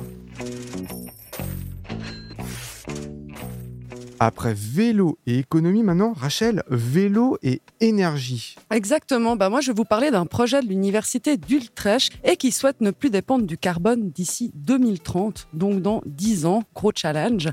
Après 4.21 4.53
vélo 4.53 5.17
et 5.25 5.39
économie, 5.39 5.81
maintenant, 5.81 6.11
Rachel, 6.11 6.63
vélo 6.69 7.37
et 7.41 7.61
énergie. 7.79 8.55
Exactement. 8.69 9.37
Bah 9.37 9.49
moi, 9.49 9.61
je 9.61 9.71
vais 9.71 9.75
vous 9.75 9.85
parler 9.85 10.11
d'un 10.11 10.25
projet 10.25 10.61
de 10.61 10.67
l'université 10.67 11.37
d'Utrecht 11.37 12.11
et 12.25 12.35
qui 12.35 12.51
souhaite 12.51 12.81
ne 12.81 12.91
plus 12.91 13.09
dépendre 13.09 13.45
du 13.45 13.57
carbone 13.57 14.09
d'ici 14.09 14.51
2030, 14.55 15.47
donc 15.53 15.81
dans 15.81 16.01
10 16.05 16.45
ans. 16.45 16.63
Gros 16.75 16.91
challenge. 16.93 17.49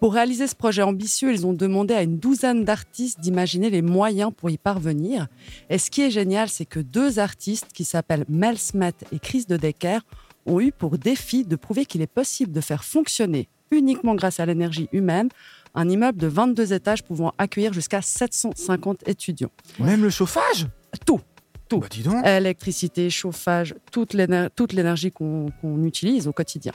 Pour 0.00 0.14
réaliser 0.14 0.48
ce 0.48 0.56
projet 0.56 0.82
ambitieux, 0.82 1.32
ils 1.32 1.46
ont 1.46 1.52
demandé 1.52 1.94
à 1.94 2.02
une 2.02 2.18
douzaine 2.18 2.64
d'artistes 2.64 3.20
d'imaginer 3.20 3.70
les 3.70 3.82
moyens 3.82 4.32
pour 4.36 4.50
y 4.50 4.58
parvenir. 4.58 5.28
Et 5.68 5.78
ce 5.78 5.90
qui 5.90 6.02
est 6.02 6.10
génial, 6.10 6.48
c'est 6.48 6.64
que 6.64 6.80
deux 6.80 7.20
artistes 7.20 7.68
qui 7.72 7.84
s'appellent 7.84 8.24
Mel 8.28 8.58
Smet 8.58 8.94
et 9.12 9.20
Chris 9.20 9.44
de 9.48 9.56
Decker 9.56 10.00
ont 10.46 10.58
eu 10.58 10.72
pour 10.72 10.98
défi 10.98 11.44
de 11.44 11.54
prouver 11.54 11.86
qu'il 11.86 12.02
est 12.02 12.08
possible 12.08 12.50
de 12.50 12.60
faire 12.60 12.82
fonctionner 12.82 13.48
uniquement 13.70 14.14
grâce 14.14 14.40
à 14.40 14.46
l'énergie 14.46 14.88
humaine, 14.92 15.28
un 15.74 15.88
immeuble 15.88 16.18
de 16.18 16.26
22 16.26 16.72
étages 16.72 17.02
pouvant 17.04 17.32
accueillir 17.38 17.72
jusqu'à 17.72 18.02
750 18.02 19.06
étudiants. 19.08 19.50
Même 19.78 20.02
le 20.02 20.10
chauffage? 20.10 20.66
Tout. 21.06 21.20
Tout. 21.68 21.78
Bah 21.78 21.86
dis 21.90 22.02
donc. 22.02 22.26
Électricité, 22.26 23.10
chauffage, 23.10 23.74
toute 23.92 24.12
l'éner- 24.14 24.48
toute 24.56 24.72
l'énergie 24.72 25.12
qu'on 25.12 25.50
utilise 25.84 26.26
au 26.26 26.32
quotidien. 26.32 26.72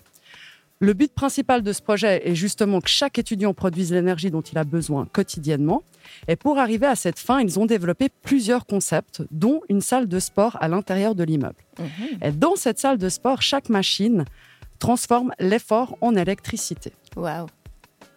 Le 0.80 0.94
but 0.94 1.14
principal 1.14 1.62
de 1.64 1.72
ce 1.72 1.82
projet 1.82 2.28
est 2.30 2.36
justement 2.36 2.82
que 2.82 2.90
chaque 2.90 3.18
étudiant 3.18 3.54
produise 3.54 3.94
l'énergie 3.94 4.30
dont 4.30 4.42
il 4.42 4.58
a 4.58 4.66
besoin 4.66 5.06
quotidiennement. 5.06 5.84
Et 6.28 6.36
pour 6.36 6.58
arriver 6.60 6.86
à 6.86 6.96
cette 6.96 7.18
fin, 7.18 7.40
ils 7.40 7.58
ont 7.60 7.66
développé 7.66 8.10
plusieurs 8.24 8.66
concepts, 8.66 9.22
dont 9.32 9.62
une 9.70 9.80
salle 9.82 10.08
de 10.08 10.20
sport 10.20 10.58
à 10.60 10.68
l'intérieur 10.68 11.16
de 11.16 11.24
l'immeuble. 11.24 11.56
Mhm. 11.80 12.20
Et 12.22 12.32
dans 12.32 12.56
cette 12.58 12.78
salle 12.80 12.98
de 12.98 13.08
sport, 13.10 13.42
chaque 13.42 13.70
machine 13.70 14.26
transforme 14.80 15.32
l'effort 15.40 15.98
en 16.02 16.14
électricité. 16.16 16.92
Waouh. 17.16 17.48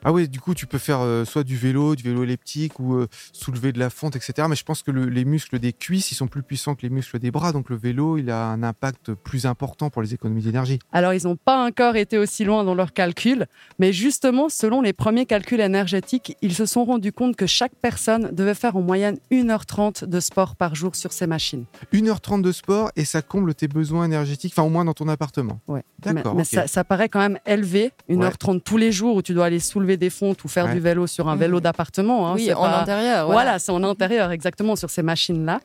Ah 0.04 0.12
oui, 0.12 0.28
du 0.28 0.40
coup, 0.40 0.54
tu 0.54 0.66
peux 0.66 0.78
faire 0.78 1.00
euh, 1.00 1.24
soit 1.24 1.42
du 1.44 1.56
vélo, 1.56 1.96
du 1.96 2.04
vélo 2.04 2.22
elliptique 2.22 2.78
ou 2.78 2.94
euh, 2.94 3.08
soulever 3.32 3.72
de 3.72 3.78
la 3.78 3.90
fonte, 3.90 4.14
etc. 4.16 4.46
Mais 4.48 4.54
je 4.56 4.62
pense 4.64 4.82
que 4.82 4.90
le- 4.90 5.06
les 5.06 5.24
muscles 5.24 5.58
des 5.58 5.72
cuisses, 5.72 6.12
ils 6.12 6.14
sont 6.14 6.28
plus 6.28 6.42
puissants 6.42 6.74
que 6.74 6.82
les 6.82 6.90
muscles 6.90 7.18
des 7.18 7.30
bras. 7.30 7.52
Donc 7.52 7.68
le 7.68 7.76
vélo, 7.76 8.16
il 8.16 8.30
a 8.30 8.46
un 8.46 8.62
impact 8.62 9.12
plus 9.14 9.44
important 9.46 9.90
pour 9.90 10.00
les 10.02 10.14
économies 10.14 10.42
d'énergie. 10.42 10.78
Alors, 10.92 11.12
ils 11.14 11.24
n'ont 11.24 11.37
pas 11.37 11.66
encore 11.66 11.96
été 11.96 12.16
aussi 12.16 12.44
loin 12.44 12.62
dans 12.64 12.74
leurs 12.74 12.92
calculs, 12.92 13.46
mais 13.78 13.92
justement, 13.92 14.48
selon 14.48 14.82
les 14.82 14.92
premiers 14.92 15.26
calculs 15.26 15.61
énergétiques, 15.61 16.37
ils 16.42 16.54
se 16.54 16.64
sont 16.66 16.84
rendus 16.84 17.12
compte 17.12 17.34
que 17.37 17.46
chaque 17.46 17.74
personne 17.82 18.30
devait 18.32 18.54
faire 18.54 18.76
en 18.76 18.82
moyenne 18.82 19.18
1h30 19.32 20.04
de 20.04 20.20
sport 20.20 20.54
par 20.56 20.74
jour 20.74 20.94
sur 20.94 21.12
ces 21.12 21.26
machines. 21.26 21.64
1h30 21.92 22.42
de 22.42 22.52
sport 22.52 22.90
et 22.96 23.04
ça 23.04 23.20
comble 23.22 23.54
tes 23.54 23.68
besoins 23.68 24.04
énergétiques, 24.04 24.52
enfin 24.56 24.62
au 24.66 24.70
moins 24.70 24.84
dans 24.84 24.94
ton 24.94 25.08
appartement. 25.08 25.61
Ouais. 25.66 25.82
D'accord. 25.98 26.34
Mais, 26.34 26.42
mais 26.42 26.42
ok. 26.42 26.48
ça, 26.48 26.66
ça 26.68 26.84
paraît 26.84 27.08
quand 27.08 27.18
même 27.20 27.38
élevé, 27.46 27.90
1h30 28.08 28.61
tous 28.62 28.76
les 28.76 28.92
jours 28.92 29.16
où 29.16 29.22
tu 29.22 29.34
dois 29.34 29.46
aller 29.46 29.58
soulever 29.58 29.96
des 29.98 30.08
fontes 30.11 30.42
ou 30.44 30.48
faire 30.48 30.66
Ouais. 30.66 30.74
du 30.74 30.80
vélo 30.80 31.06
sur 31.06 31.28
un 31.28 31.37
vélo 31.37 31.61
d'appartement. 31.61 32.28
hein, 32.28 32.34
oui, 32.37 32.46
c'est 32.46 32.54
en 32.54 32.62
pas- 32.62 32.80
intérieur. 32.82 33.26
Voilà, 33.30 33.58
c'est 33.58 33.72
en 33.72 33.82
intérieur 33.84 34.30
exactement 34.32 34.76
sur 34.76 34.88
ces 34.90 35.02
machines-là. 35.02 35.61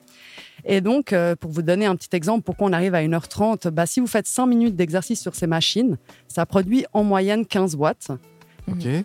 Et 0.65 0.81
donc, 0.81 1.13
euh, 1.13 1.35
pour 1.35 1.51
vous 1.51 1.61
donner 1.61 1.85
un 1.85 1.95
petit 1.95 2.09
exemple, 2.15 2.43
pourquoi 2.43 2.67
on 2.67 2.73
arrive 2.73 2.95
à 2.95 3.01
1h30 3.01 3.67
bah, 3.69 3.85
Si 3.85 3.99
vous 3.99 4.07
faites 4.07 4.27
5 4.27 4.45
minutes 4.45 4.75
d'exercice 4.75 5.21
sur 5.21 5.35
ces 5.35 5.47
machines, 5.47 5.97
ça 6.27 6.45
produit 6.45 6.85
en 6.93 7.03
moyenne 7.03 7.45
15 7.45 7.75
watts. 7.75 8.09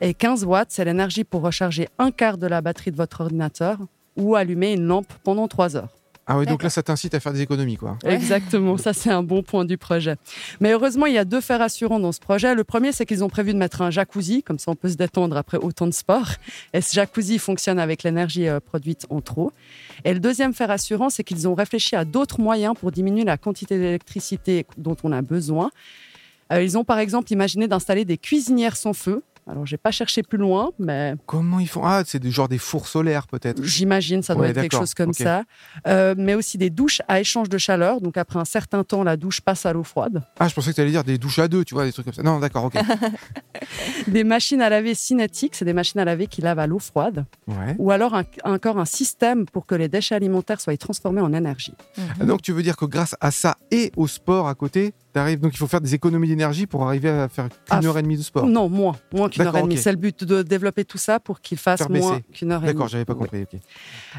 Et 0.01 0.15
15 0.15 0.45
watts, 0.45 0.69
c'est 0.71 0.85
l'énergie 0.85 1.25
pour 1.25 1.43
recharger 1.43 1.89
un 1.99 2.11
quart 2.13 2.39
de 2.39 2.47
la 2.47 2.61
batterie 2.61 2.93
de 2.93 2.97
votre 2.97 3.23
ordinateur 3.23 3.79
ou 4.17 4.37
allumer 4.37 4.73
une 4.73 4.85
lampe 4.87 5.13
pendant 5.25 5.49
3 5.49 5.77
heures. 5.77 5.89
Ah 6.31 6.37
oui, 6.37 6.45
donc 6.45 6.63
là, 6.63 6.69
ça 6.69 6.83
t'incite 6.83 7.15
à 7.15 7.21
faire 7.21 7.33
des 7.33 7.41
économies, 7.41 7.79
quoi. 7.79 7.97
Exactement, 8.05 8.77
ça 8.77 8.93
c'est 8.93 9.11
un 9.11 9.23
bon 9.23 9.43
point 9.43 9.65
du 9.65 9.79
projet. 9.79 10.17
Mais 10.61 10.73
heureusement, 10.73 11.07
il 11.07 11.15
y 11.15 11.19
a 11.19 11.25
deux 11.25 11.41
faits 11.41 11.59
rassurants 11.59 11.99
dans 11.99 12.13
ce 12.13 12.21
projet. 12.21 12.55
Le 12.55 12.65
premier, 12.65 12.93
c'est 12.93 13.07
qu'ils 13.07 13.25
ont 13.25 13.31
prévu 13.31 13.55
de 13.55 13.59
mettre 13.59 13.81
un 13.81 13.91
jacuzzi, 13.91 14.43
comme 14.43 14.59
ça 14.59 14.71
on 14.71 14.77
peut 14.77 14.91
se 14.91 14.97
détendre 14.97 15.39
après 15.39 15.57
autant 15.57 15.87
de 15.87 15.93
sport. 15.93 16.29
Et 16.75 16.83
ce 16.83 16.95
jacuzzi 16.95 17.39
fonctionne 17.39 17.79
avec 17.79 18.03
l'énergie 18.03 18.47
euh, 18.47 18.61
produite 18.61 19.07
en 19.09 19.23
trop. 19.23 19.53
Et 20.05 20.13
le 20.13 20.21
deuxième 20.21 20.53
fait 20.53 20.67
rassurant, 20.67 21.09
c'est 21.09 21.25
qu'ils 21.25 21.49
ont 21.49 21.55
réfléchi 21.55 21.97
à 21.97 22.05
d'autres 22.05 22.41
moyens 22.41 22.75
pour 22.79 22.93
diminuer 22.93 23.25
la 23.25 23.39
quantité 23.39 23.79
d'électricité 23.79 24.67
dont 24.77 24.97
on 25.05 25.13
a 25.13 25.23
besoin. 25.23 25.71
Euh, 26.53 26.63
ils 26.63 26.77
ont 26.77 26.85
par 26.85 26.99
exemple 26.99 27.33
imaginé 27.33 27.69
d'installer 27.69 28.05
des 28.05 28.19
cuisinières 28.19 28.77
sans 28.77 28.93
feu. 28.93 29.23
Alors, 29.51 29.65
j'ai 29.67 29.79
pas 29.79 29.91
cherché 29.91 30.23
plus 30.23 30.37
loin, 30.39 30.71
mais 30.79 31.15
Comment 31.27 31.59
ils 31.59 31.69
font? 31.69 31.83
Ah, 31.85 32.03
c'est 32.07 32.19
des, 32.19 32.31
genre 32.31 32.49
des 32.49 32.59
fours 32.59 32.87
solaires, 32.87 33.27
peut-être. 33.27 33.63
J'imagine, 33.63 34.23
ça 34.23 34.35
doit 34.35 34.43
Ouais, 34.45 34.51
être 34.51 34.61
quelque 34.61 34.77
chose 34.77 34.93
comme 34.95 35.13
ça. 35.15 35.45
Euh, 35.87 36.15
mais 36.19 36.35
aussi 36.35 36.59
des 36.59 36.69
douches 36.71 37.01
à 37.09 37.21
échange 37.21 37.49
de 37.49 37.57
chaleur. 37.57 38.01
Donc 38.01 38.17
après 38.19 38.39
un 38.39 38.45
certain 38.45 38.85
temps, 38.85 39.03
la 39.05 39.17
douche 39.17 39.41
passe 39.41 39.65
à 39.65 39.73
l'eau 39.73 39.85
froide. 39.85 40.23
Ah, 40.39 40.49
je 40.49 40.55
pensais 40.55 40.71
que 40.71 40.75
tu 40.77 40.81
allais 40.83 40.91
dire 40.91 41.05
des 41.05 41.17
douches 41.19 41.39
à 41.39 41.49
deux, 41.49 41.65
tu 41.65 41.75
vois, 41.75 41.85
des 41.87 41.93
trucs 41.93 42.05
comme 42.05 42.15
ça. 42.15 42.23
Non, 42.23 42.39
d'accord, 42.41 42.65
ok. 42.65 42.75
Des 44.07 44.25
machines 44.25 44.61
à 44.63 44.69
laver 44.69 44.95
cinétiques, 44.95 45.55
c'est 45.55 45.65
des 45.65 45.73
machines 45.73 46.01
à 46.01 46.05
laver 46.05 46.27
qui 46.27 46.41
lavent 46.41 46.59
à 46.59 46.67
l'eau 46.67 46.79
froide. 46.79 47.25
Ouais. 47.47 47.75
Ou 47.79 47.91
alors 47.91 48.15
un- 48.15 48.25
encore 48.45 48.79
un 48.79 48.85
système 48.85 49.47
pour 49.47 49.67
que 49.67 49.75
les 49.75 49.89
déchets 49.89 50.15
alimentaires 50.15 50.61
soient 50.61 50.77
transformés 50.77 51.21
en 51.21 51.33
énergie. 51.33 51.75
Donc 52.21 52.43
tu 52.43 52.53
veux 52.53 52.63
dire 52.63 52.77
que 52.77 52.85
grâce 52.85 53.17
à 53.21 53.31
ça 53.31 53.57
et 53.71 53.93
au 53.97 54.07
sport 54.07 54.49
à 54.49 54.55
côté, 54.55 54.95
t'arrives 55.19 55.41
donc 55.41 55.53
il 55.55 55.59
faut 55.59 55.67
faire 55.67 55.81
des 55.81 55.95
économies 55.95 56.29
d'énergie 56.29 56.67
pour 56.67 56.87
arriver 56.87 57.09
à 57.09 57.29
faire 57.29 57.49
Ah, 57.71 57.79
qu'une 57.79 57.87
heure 57.89 57.99
et 57.99 58.03
demie 58.03 58.17
de 58.17 58.23
sport. 58.23 58.47
Non, 58.47 58.69
moins, 58.69 58.95
moins 59.13 59.29
qu'une 59.29 59.47
heure 59.47 59.57
et 59.57 59.63
demie. 59.63 59.77
C'est 59.77 59.91
le 59.93 59.99
but 59.99 60.25
de 60.25 60.43
développer 60.43 60.85
tout 60.85 60.99
ça 60.99 61.19
pour 61.21 61.41
qu'il 61.41 61.59
fasse 61.59 61.79
Faire 61.81 61.91
moins 61.91 62.21
qu'une 62.33 62.53
heure 62.53 62.59
et 62.63 62.67
demie. 62.67 62.75
D'accord, 62.75 62.89
j'avais 62.89 63.05
pas 63.05 63.15
Oui. 63.15 63.21
compris. 63.21 63.45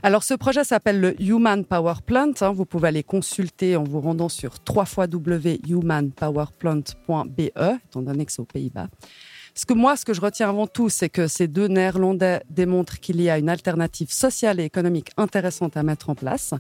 Alors, 0.04 0.24
ce 0.24 0.34
projet 0.34 0.64
s'appelle 0.64 1.00
le 1.02 1.22
Human 1.22 1.64
Power 1.66 1.96
Plant. 2.06 2.32
hein. 2.42 2.52
Vous 2.52 2.66
pouvez 2.66 2.88
aller 2.90 3.04
consulter 3.04 3.76
en 3.76 3.84
vous 3.84 4.02
rendant 4.02 4.30
sur 4.30 4.54
www.humanpowerplant.be, 4.70 7.40
étant 7.40 8.02
donné 8.02 8.26
que 8.26 8.32
c'est 8.32 8.42
aux 8.42 8.46
Pays-Bas. 8.46 8.88
Ce 9.56 9.66
que 9.66 9.74
moi, 9.74 9.98
ce 9.98 10.06
que 10.06 10.14
je 10.14 10.22
retiens 10.22 10.50
avant 10.50 10.68
tout, 10.68 10.90
c'est 10.90 11.10
que 11.10 11.28
ces 11.28 11.48
deux 11.48 11.68
Néerlandais 11.68 12.42
démontrent 12.50 13.00
qu'il 13.00 13.20
y 13.22 13.30
a 13.30 13.38
une 13.38 13.50
alternative 13.50 14.12
sociale 14.12 14.60
et 14.60 14.64
économique 14.64 15.10
intéressante 15.18 15.76
à 15.76 15.84
mettre 15.84 16.10
en 16.10 16.16
place. 16.16 16.54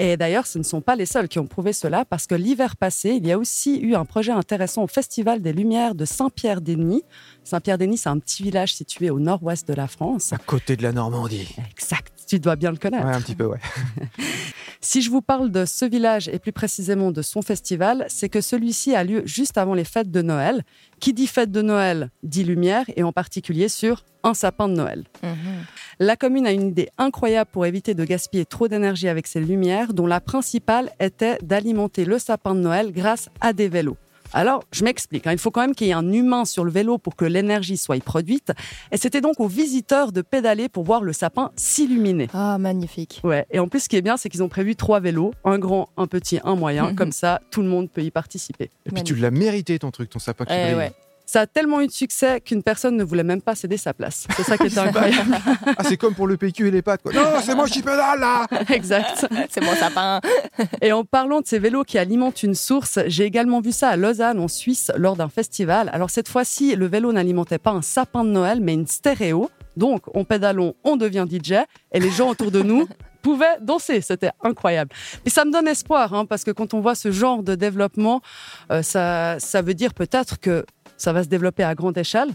Et 0.00 0.16
d'ailleurs, 0.16 0.46
ce 0.46 0.58
ne 0.58 0.62
sont 0.62 0.80
pas 0.80 0.94
les 0.94 1.06
seuls 1.06 1.26
qui 1.26 1.40
ont 1.40 1.46
prouvé 1.46 1.72
cela, 1.72 2.04
parce 2.04 2.28
que 2.28 2.36
l'hiver 2.36 2.76
passé, 2.76 3.10
il 3.10 3.26
y 3.26 3.32
a 3.32 3.38
aussi 3.38 3.80
eu 3.80 3.96
un 3.96 4.04
projet 4.04 4.30
intéressant 4.30 4.84
au 4.84 4.86
Festival 4.86 5.42
des 5.42 5.52
Lumières 5.52 5.96
de 5.96 6.04
Saint-Pierre-des-Nies. 6.04 7.02
Saint-Pierre-des-Nies, 7.42 7.98
c'est 7.98 8.08
un 8.08 8.18
petit 8.20 8.44
village 8.44 8.74
situé 8.74 9.10
au 9.10 9.18
nord-ouest 9.18 9.66
de 9.66 9.74
la 9.74 9.88
France. 9.88 10.32
À 10.32 10.38
côté 10.38 10.76
de 10.76 10.84
la 10.84 10.92
Normandie. 10.92 11.48
Exact, 11.72 12.12
tu 12.28 12.38
dois 12.38 12.54
bien 12.54 12.70
le 12.70 12.76
connaître. 12.76 13.06
Ouais, 13.06 13.14
un 13.14 13.20
petit 13.20 13.34
peu, 13.34 13.46
ouais. 13.46 13.58
Si 14.80 15.02
je 15.02 15.10
vous 15.10 15.22
parle 15.22 15.50
de 15.50 15.64
ce 15.64 15.84
village 15.84 16.28
et 16.28 16.38
plus 16.38 16.52
précisément 16.52 17.10
de 17.10 17.22
son 17.22 17.42
festival, 17.42 18.06
c'est 18.08 18.28
que 18.28 18.40
celui-ci 18.40 18.94
a 18.94 19.02
lieu 19.02 19.22
juste 19.24 19.58
avant 19.58 19.74
les 19.74 19.84
fêtes 19.84 20.10
de 20.10 20.22
Noël. 20.22 20.62
Qui 21.00 21.12
dit 21.12 21.26
fête 21.26 21.50
de 21.50 21.62
Noël 21.62 22.10
dit 22.22 22.44
lumière 22.44 22.84
et 22.96 23.02
en 23.02 23.12
particulier 23.12 23.68
sur 23.68 24.04
un 24.24 24.34
sapin 24.34 24.68
de 24.68 24.74
Noël. 24.74 25.04
Mhm. 25.22 25.64
La 26.00 26.16
commune 26.16 26.46
a 26.46 26.52
une 26.52 26.68
idée 26.68 26.88
incroyable 26.98 27.50
pour 27.52 27.66
éviter 27.66 27.94
de 27.94 28.04
gaspiller 28.04 28.44
trop 28.44 28.68
d'énergie 28.68 29.08
avec 29.08 29.26
ses 29.26 29.40
lumières, 29.40 29.94
dont 29.94 30.06
la 30.06 30.20
principale 30.20 30.90
était 31.00 31.38
d'alimenter 31.42 32.04
le 32.04 32.18
sapin 32.18 32.54
de 32.54 32.60
Noël 32.60 32.92
grâce 32.92 33.28
à 33.40 33.52
des 33.52 33.68
vélos. 33.68 33.96
Alors, 34.32 34.62
je 34.72 34.84
m'explique, 34.84 35.26
hein, 35.26 35.32
il 35.32 35.38
faut 35.38 35.50
quand 35.50 35.60
même 35.62 35.74
qu'il 35.74 35.86
y 35.86 35.90
ait 35.90 35.94
un 35.94 36.12
humain 36.12 36.44
sur 36.44 36.64
le 36.64 36.70
vélo 36.70 36.98
pour 36.98 37.16
que 37.16 37.24
l'énergie 37.24 37.76
soit 37.76 38.02
produite. 38.02 38.52
Et 38.92 38.96
c'était 38.96 39.20
donc 39.20 39.40
aux 39.40 39.48
visiteurs 39.48 40.12
de 40.12 40.22
pédaler 40.22 40.68
pour 40.68 40.84
voir 40.84 41.02
le 41.02 41.12
sapin 41.12 41.50
s'illuminer. 41.56 42.28
Ah, 42.34 42.58
magnifique. 42.58 43.20
Ouais, 43.24 43.46
et 43.50 43.58
en 43.58 43.68
plus, 43.68 43.80
ce 43.80 43.88
qui 43.88 43.96
est 43.96 44.02
bien, 44.02 44.16
c'est 44.16 44.28
qu'ils 44.28 44.42
ont 44.42 44.48
prévu 44.48 44.76
trois 44.76 45.00
vélos, 45.00 45.32
un 45.44 45.58
grand, 45.58 45.88
un 45.96 46.06
petit, 46.06 46.40
un 46.44 46.54
moyen. 46.56 46.94
Comme 46.98 47.12
ça, 47.12 47.40
tout 47.50 47.62
le 47.62 47.68
monde 47.68 47.90
peut 47.90 48.02
y 48.02 48.10
participer. 48.10 48.70
Et 48.86 48.90
puis 48.90 49.02
tu 49.02 49.14
l'as 49.14 49.30
mérité 49.30 49.78
ton 49.78 49.90
truc, 49.90 50.10
ton 50.10 50.18
sapin 50.18 50.44
qui 50.44 50.52
Eh 50.54 50.62
brille. 50.64 50.74
ouais. 50.76 50.92
Ça 51.30 51.42
a 51.42 51.46
tellement 51.46 51.82
eu 51.82 51.86
de 51.86 51.92
succès 51.92 52.40
qu'une 52.40 52.62
personne 52.62 52.96
ne 52.96 53.04
voulait 53.04 53.22
même 53.22 53.42
pas 53.42 53.54
céder 53.54 53.76
sa 53.76 53.92
place. 53.92 54.26
C'est 54.34 54.44
ça 54.44 54.56
qui 54.56 54.68
était 54.68 54.78
incroyable. 54.78 55.36
Ah, 55.76 55.84
c'est 55.84 55.98
comme 55.98 56.14
pour 56.14 56.26
le 56.26 56.38
PQ 56.38 56.68
et 56.68 56.70
les 56.70 56.80
pattes, 56.80 57.02
quoi. 57.02 57.12
Non, 57.12 57.42
c'est 57.42 57.54
moi 57.54 57.66
qui 57.66 57.82
pédale 57.82 58.20
là 58.20 58.46
exact. 58.70 59.26
C'est 59.50 59.60
mon 59.60 59.74
sapin. 59.74 60.22
Et 60.80 60.90
en 60.90 61.04
parlant 61.04 61.42
de 61.42 61.46
ces 61.46 61.58
vélos 61.58 61.84
qui 61.84 61.98
alimentent 61.98 62.42
une 62.42 62.54
source, 62.54 62.98
j'ai 63.08 63.24
également 63.24 63.60
vu 63.60 63.72
ça 63.72 63.90
à 63.90 63.96
Lausanne, 63.96 64.40
en 64.40 64.48
Suisse, 64.48 64.90
lors 64.96 65.16
d'un 65.16 65.28
festival. 65.28 65.90
Alors 65.92 66.08
cette 66.08 66.28
fois-ci, 66.28 66.74
le 66.74 66.86
vélo 66.86 67.12
n'alimentait 67.12 67.58
pas 67.58 67.72
un 67.72 67.82
sapin 67.82 68.24
de 68.24 68.30
Noël, 68.30 68.60
mais 68.62 68.72
une 68.72 68.86
stéréo. 68.86 69.50
Donc, 69.76 70.04
en 70.16 70.24
pédalant, 70.24 70.74
on 70.82 70.96
devient 70.96 71.26
DJ 71.30 71.52
et 71.92 72.00
les 72.00 72.10
gens 72.10 72.30
autour 72.30 72.50
de 72.50 72.62
nous 72.62 72.88
pouvaient 73.22 73.58
danser. 73.60 74.00
C'était 74.00 74.30
incroyable. 74.42 74.90
Et 75.24 75.30
ça 75.30 75.44
me 75.44 75.52
donne 75.52 75.68
espoir, 75.68 76.14
hein, 76.14 76.26
parce 76.26 76.44
que 76.44 76.50
quand 76.50 76.74
on 76.74 76.80
voit 76.80 76.94
ce 76.94 77.10
genre 77.10 77.42
de 77.42 77.54
développement, 77.54 78.20
euh, 78.70 78.82
ça, 78.82 79.38
ça 79.38 79.62
veut 79.62 79.74
dire 79.74 79.94
peut-être 79.94 80.38
que 80.40 80.64
ça 80.96 81.12
va 81.12 81.22
se 81.22 81.28
développer 81.28 81.62
à 81.62 81.74
grande 81.74 81.96
échelle. 81.96 82.30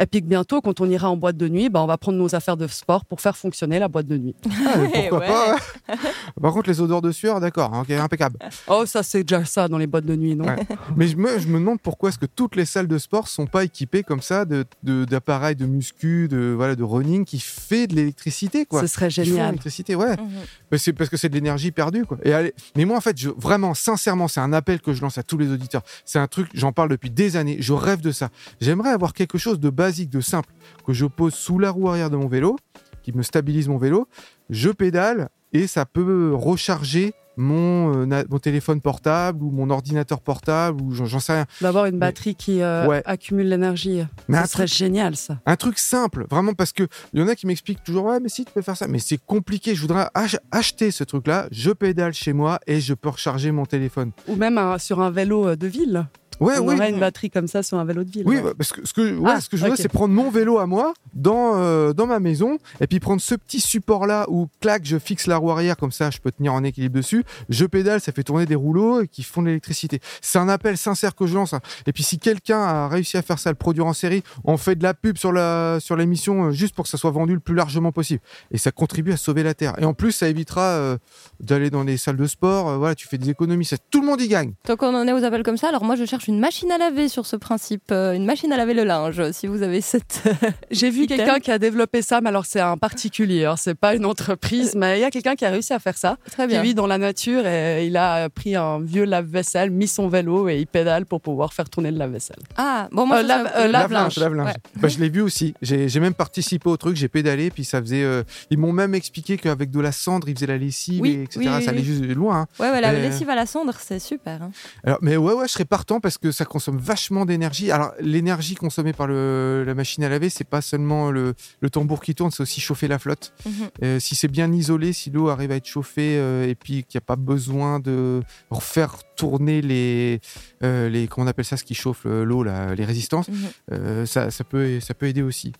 Et 0.00 0.06
puis 0.06 0.20
que 0.22 0.26
bientôt, 0.26 0.60
quand 0.60 0.80
on 0.80 0.88
ira 0.88 1.10
en 1.10 1.16
boîte 1.16 1.36
de 1.36 1.48
nuit, 1.48 1.68
bah, 1.68 1.82
on 1.82 1.86
va 1.86 1.98
prendre 1.98 2.18
nos 2.18 2.34
affaires 2.34 2.56
de 2.56 2.66
sport 2.66 3.04
pour 3.04 3.20
faire 3.20 3.36
fonctionner 3.36 3.78
la 3.78 3.88
boîte 3.88 4.06
de 4.06 4.16
nuit. 4.18 4.34
Ah, 4.66 4.78
mais 4.78 5.08
pourquoi 5.08 5.18
Ouais. 5.20 5.26
pas 5.26 5.54
ouais. 5.54 5.96
Par 6.40 6.52
contre, 6.52 6.68
les 6.70 6.80
odeurs 6.80 7.02
de 7.02 7.10
sueur, 7.12 7.40
d'accord, 7.40 7.74
hein, 7.74 7.82
ok, 7.82 7.90
impeccable. 7.90 8.38
Oh, 8.68 8.84
ça, 8.86 9.02
c'est 9.02 9.22
déjà 9.22 9.44
ça 9.44 9.68
dans 9.68 9.76
les 9.78 9.86
boîtes 9.86 10.06
de 10.06 10.16
nuit, 10.16 10.34
non 10.34 10.46
Ouais. 10.46 10.56
Mais 10.96 11.06
je 11.08 11.16
me, 11.16 11.38
je 11.38 11.46
me 11.48 11.58
demande 11.58 11.80
pourquoi 11.80 12.08
est-ce 12.08 12.18
que 12.18 12.26
toutes 12.26 12.56
les 12.56 12.64
salles 12.64 12.88
de 12.88 12.96
sport 12.98 13.28
sont 13.28 13.46
pas 13.46 13.64
équipées 13.64 14.02
comme 14.02 14.22
ça 14.22 14.44
de 14.44 14.64
de- 14.82 15.04
d'appareils 15.04 15.56
de, 15.56 15.66
muscu, 15.66 16.26
de 16.28 16.52
voilà, 16.56 16.74
de 16.76 16.82
running 16.82 17.24
qui 17.24 17.38
fait 17.38 17.86
de 17.86 17.94
l'électricité, 17.96 18.64
quoi. 18.64 18.80
Ce 18.80 18.86
serait 18.86 19.06
de 19.06 19.10
génial. 19.12 19.46
l'électricité, 19.46 19.94
ouais. 19.94 20.16
Mhm. 20.16 20.28
Mais 20.70 20.78
c'est 20.78 20.92
parce 20.92 21.10
que 21.10 21.16
c'est 21.16 21.28
de 21.28 21.34
l'énergie 21.34 21.70
perdue, 21.70 22.04
quoi. 22.06 22.18
Et 22.24 22.32
allez, 22.32 22.54
mais 22.76 22.84
moi, 22.84 22.96
en 22.96 23.00
fait, 23.00 23.18
je, 23.18 23.28
vraiment, 23.36 23.74
sincèrement, 23.74 24.28
c'est 24.28 24.40
un 24.40 24.52
appel 24.52 24.80
que 24.80 24.92
je 24.94 25.02
lance 25.02 25.18
à 25.18 25.22
tous 25.22 25.36
les 25.38 25.50
auditeurs. 25.50 25.82
C'est 26.04 26.18
un 26.18 26.26
truc, 26.28 26.48
j'en 26.54 26.72
parle 26.72 26.88
depuis 26.88 27.10
des 27.10 27.36
années. 27.36 27.56
Je 27.60 27.72
rêve 27.72 28.00
de 28.00 28.10
ça. 28.12 28.30
J'aimerais 28.60 28.90
avoir 28.90 29.12
quelque 29.12 29.36
chose 29.38 29.60
de 29.60 29.70
basique, 29.82 30.10
de 30.10 30.20
simple, 30.20 30.50
que 30.86 30.92
je 30.92 31.06
pose 31.06 31.34
sous 31.34 31.58
la 31.58 31.70
roue 31.70 31.88
arrière 31.88 32.10
de 32.10 32.16
mon 32.16 32.28
vélo, 32.28 32.56
qui 33.02 33.12
me 33.12 33.22
stabilise 33.22 33.68
mon 33.68 33.78
vélo. 33.78 34.06
Je 34.50 34.70
pédale 34.70 35.28
et 35.52 35.66
ça 35.66 35.84
peut 35.86 36.32
recharger 36.34 37.14
mon, 37.38 38.04
euh, 38.06 38.22
mon 38.28 38.38
téléphone 38.38 38.82
portable 38.82 39.42
ou 39.42 39.50
mon 39.50 39.70
ordinateur 39.70 40.20
portable 40.20 40.82
ou 40.82 40.92
j'en 40.92 41.18
sais 41.18 41.32
rien. 41.32 41.46
D'avoir 41.62 41.86
une 41.86 41.98
batterie 41.98 42.34
qui 42.34 42.60
euh, 42.60 42.86
Ouais. 42.86 43.02
accumule 43.06 43.48
l'énergie. 43.48 44.02
Mais 44.28 44.36
Ça 44.38 44.46
serait 44.46 44.66
génial, 44.66 45.16
ça. 45.16 45.38
Un 45.46 45.56
truc 45.56 45.78
simple, 45.78 46.26
vraiment, 46.30 46.52
parce 46.52 46.72
que 46.74 46.84
il 47.14 47.20
y 47.20 47.22
en 47.22 47.28
a 47.28 47.34
qui 47.34 47.46
m'expliquent 47.46 47.82
toujours, 47.82 48.04
ouais, 48.04 48.20
mais 48.20 48.28
si, 48.28 48.44
tu 48.44 48.52
peux 48.52 48.60
faire 48.60 48.76
ça. 48.76 48.86
Mais 48.86 48.98
c'est 48.98 49.16
compliqué. 49.18 49.74
Je 49.74 49.80
voudrais 49.80 50.08
ach- 50.14 50.36
acheter 50.50 50.90
ce 50.90 51.04
truc-là. 51.04 51.48
Je 51.50 51.70
pédale 51.70 52.12
chez 52.12 52.34
moi 52.34 52.60
et 52.66 52.80
je 52.80 52.92
peux 52.92 53.08
recharger 53.08 53.50
mon 53.50 53.64
téléphone. 53.64 54.12
Ou 54.28 54.36
même 54.36 54.58
un- 54.58 54.76
sur 54.78 55.00
un 55.00 55.10
vélo 55.10 55.48
euh, 55.48 55.56
de 55.56 55.66
ville. 55.66 56.06
Ouais, 56.42 56.58
on 56.58 56.68
oui. 56.68 56.74
aurait 56.74 56.90
une 56.90 57.00
batterie 57.00 57.30
comme 57.30 57.46
ça 57.48 57.62
sur 57.62 57.78
un 57.78 57.84
vélo 57.84 58.04
de 58.04 58.10
ville. 58.10 58.22
Oui, 58.26 58.36
ouais. 58.36 58.42
bah, 58.42 58.52
parce 58.56 58.72
que 58.72 58.86
ce 58.86 58.92
que, 58.92 59.16
ouais, 59.18 59.30
Ah, 59.34 59.40
ce 59.40 59.48
que 59.48 59.56
je 59.56 59.64
veux, 59.64 59.70
ok. 59.70 59.76
c'est 59.78 59.88
prendre 59.88 60.12
mon 60.14 60.30
vélo 60.30 60.58
à 60.58 60.66
moi 60.66 60.92
dans, 61.14 61.52
euh, 61.56 61.92
dans 61.92 62.06
ma 62.06 62.18
maison 62.20 62.58
et 62.80 62.86
puis 62.86 63.00
prendre 63.00 63.20
ce 63.20 63.34
petit 63.34 63.60
support-là 63.60 64.26
où, 64.28 64.48
clac, 64.60 64.82
je 64.84 64.98
fixe 64.98 65.26
la 65.26 65.36
roue 65.36 65.50
arrière, 65.50 65.76
comme 65.76 65.92
ça, 65.92 66.10
je 66.10 66.18
peux 66.18 66.30
tenir 66.32 66.52
en 66.54 66.64
équilibre 66.64 66.94
dessus. 66.96 67.24
Je 67.48 67.64
pédale, 67.64 68.00
ça 68.00 68.12
fait 68.12 68.22
tourner 68.24 68.46
des 68.46 68.54
rouleaux 68.54 69.02
qui 69.10 69.22
font 69.22 69.42
de 69.42 69.46
l'électricité. 69.48 70.00
C'est 70.20 70.38
un 70.38 70.48
appel 70.48 70.76
sincère 70.76 71.14
que 71.14 71.26
je 71.26 71.34
lance. 71.34 71.52
hein. 71.54 71.60
Et 71.86 71.92
puis, 71.92 72.02
si 72.02 72.18
quelqu'un 72.18 72.60
a 72.60 72.88
réussi 72.88 73.16
à 73.16 73.22
faire 73.22 73.38
ça, 73.38 73.50
le 73.50 73.56
produire 73.56 73.86
en 73.86 73.92
série, 73.92 74.22
on 74.44 74.56
fait 74.56 74.74
de 74.74 74.82
la 74.82 74.94
pub 74.94 75.16
sur 75.18 75.32
la 75.32 75.78
sur 75.80 75.96
l'émission 75.96 76.46
euh, 76.46 76.50
juste 76.50 76.74
pour 76.74 76.84
que 76.84 76.88
ça 76.90 76.98
soit 76.98 77.10
vendu 77.10 77.34
le 77.34 77.40
plus 77.40 77.54
largement 77.54 77.92
possible. 77.92 78.20
Et 78.50 78.58
ça 78.58 78.70
contribue 78.72 79.12
à 79.12 79.16
sauver 79.16 79.42
la 79.42 79.54
Terre. 79.54 79.74
Et 79.78 79.84
en 79.84 79.94
plus, 79.94 80.12
ça 80.12 80.28
évitera 80.28 80.62
euh, 80.62 80.98
d'aller 81.40 81.70
dans 81.70 81.84
des 81.84 81.96
salles 81.96 82.16
de 82.16 82.26
sport. 82.26 82.78
Voilà, 82.78 82.94
tu 82.94 83.06
fais 83.08 83.18
des 83.18 83.30
économies. 83.30 83.64
Ça, 83.64 83.76
tout 83.90 84.00
le 84.00 84.06
monde 84.06 84.20
y 84.20 84.28
gagne. 84.28 84.52
Tant 84.64 84.76
qu'on 84.76 84.94
en 84.94 85.06
est 85.06 85.12
aux 85.12 85.24
appels 85.24 85.42
comme 85.42 85.56
ça, 85.56 85.68
alors 85.68 85.84
moi 85.84 85.96
je 85.96 86.04
cherche 86.04 86.28
une 86.28 86.31
machine 86.40 86.70
à 86.72 86.78
laver 86.78 87.08
sur 87.08 87.26
ce 87.26 87.36
principe, 87.36 87.90
euh, 87.92 88.12
une 88.12 88.24
machine 88.24 88.52
à 88.52 88.56
laver 88.56 88.74
le 88.74 88.84
linge. 88.84 89.30
Si 89.32 89.46
vous 89.46 89.62
avez 89.62 89.80
cette. 89.80 90.22
J'ai 90.70 90.90
vu 90.90 91.06
quelqu'un 91.06 91.38
qui 91.40 91.50
a 91.50 91.58
développé 91.58 92.02
ça, 92.02 92.20
mais 92.20 92.28
alors 92.28 92.46
c'est 92.46 92.60
un 92.60 92.76
particulier, 92.76 93.44
hein, 93.44 93.56
c'est 93.56 93.74
pas 93.74 93.94
une 93.94 94.04
entreprise, 94.04 94.74
mais 94.74 94.98
il 94.98 95.02
y 95.02 95.04
a 95.04 95.10
quelqu'un 95.10 95.34
qui 95.34 95.44
a 95.44 95.50
réussi 95.50 95.72
à 95.72 95.78
faire 95.78 95.96
ça. 95.96 96.16
Très 96.30 96.44
Qui 96.44 96.48
bien. 96.54 96.62
vit 96.62 96.74
dans 96.74 96.86
la 96.86 96.98
nature 96.98 97.46
et 97.46 97.86
il 97.86 97.96
a 97.96 98.28
pris 98.28 98.56
un 98.56 98.80
vieux 98.80 99.04
lave-vaisselle, 99.04 99.70
mis 99.70 99.88
son 99.88 100.08
vélo 100.08 100.48
et 100.48 100.58
il 100.58 100.66
pédale 100.66 101.06
pour 101.06 101.20
pouvoir 101.20 101.52
faire 101.52 101.68
tourner 101.68 101.90
le 101.90 101.98
lave-vaisselle. 101.98 102.38
Ah, 102.56 102.88
bon, 102.92 103.06
moi 103.06 103.18
Euh, 103.18 103.22
lave- 103.22 103.52
euh, 103.56 103.68
lave-linge. 103.68 104.16
lave-linge. 104.18 104.46
Ouais. 104.48 104.80
Bah, 104.80 104.88
je 104.88 104.98
l'ai 104.98 105.08
vu 105.08 105.20
aussi. 105.20 105.54
J'ai 105.62 106.00
même 106.00 106.14
participé 106.14 106.68
au 106.68 106.76
truc. 106.76 106.96
J'ai 106.96 107.08
pédalé, 107.08 107.50
puis 107.50 107.64
ça 107.64 107.80
faisait. 107.80 108.02
euh, 108.02 108.22
ils 108.50 108.58
m'ont 108.58 108.72
même 108.72 108.94
expliqué 108.94 109.36
qu'avec 109.38 109.70
de 109.70 109.80
la 109.80 109.92
cendre, 109.92 110.28
ils 110.28 110.34
faisaient 110.34 110.46
la 110.46 110.58
lessive, 110.58 111.00
Oui, 111.02 111.10
et 111.10 111.22
etc. 111.24 111.40
oui, 111.40 111.48
oui, 111.56 111.62
ça 111.64 111.70
allait 111.70 111.80
oui. 111.80 111.84
juste 111.84 112.04
loin. 112.04 112.40
hein. 112.42 112.46
Ouais, 112.58 112.70
ouais, 112.70 112.80
la 112.80 112.90
Euh, 112.92 113.00
lessive 113.08 113.28
à 113.30 113.34
la 113.34 113.46
cendre, 113.46 113.74
c'est 113.80 113.98
super. 113.98 114.42
hein. 114.42 114.50
Alors, 114.84 114.98
mais 115.02 115.16
ouais, 115.16 115.32
ouais, 115.34 115.46
je 115.48 115.52
serais 115.52 115.64
partant 115.64 116.00
parce 116.00 116.18
que 116.18 116.21
ça 116.30 116.44
consomme 116.44 116.78
vachement 116.78 117.24
d'énergie. 117.26 117.70
Alors, 117.70 117.92
l'énergie 118.00 118.54
consommée 118.54 118.92
par 118.92 119.06
le, 119.06 119.64
la 119.66 119.74
machine 119.74 120.04
à 120.04 120.08
laver, 120.08 120.28
c'est 120.30 120.44
pas 120.48 120.60
seulement 120.60 121.10
le, 121.10 121.34
le 121.60 121.70
tambour 121.70 122.00
qui 122.00 122.14
tourne, 122.14 122.30
c'est 122.30 122.42
aussi 122.42 122.60
chauffer 122.60 122.88
la 122.88 122.98
flotte. 122.98 123.32
Mhm. 123.44 123.52
Euh, 123.82 124.00
si 124.00 124.14
c'est 124.14 124.28
bien 124.28 124.52
isolé, 124.52 124.92
si 124.92 125.10
l'eau 125.10 125.28
arrive 125.28 125.50
à 125.52 125.56
être 125.56 125.66
chauffée 125.66 126.16
euh, 126.18 126.46
et 126.48 126.54
puis 126.54 126.84
qu'il 126.84 126.98
n'y 126.98 127.02
a 127.02 127.06
pas 127.06 127.16
besoin 127.16 127.80
de 127.80 128.22
refaire 128.50 128.96
tourner 129.16 129.60
les, 129.62 130.20
euh, 130.62 130.88
les 130.88 131.08
comment 131.08 131.26
on 131.26 131.28
appelle 131.28 131.44
ça, 131.44 131.56
ce 131.56 131.64
qui 131.64 131.74
chauffe 131.74 132.04
l'eau, 132.04 132.44
les 132.44 132.84
résistances, 132.84 133.26
Mhm. 133.28 134.06
ça, 134.06 134.30
ça, 134.30 134.44
peut, 134.44 134.80
ça 134.80 134.94
peut 134.94 135.06
aider 135.06 135.22
aussi. 135.22 135.52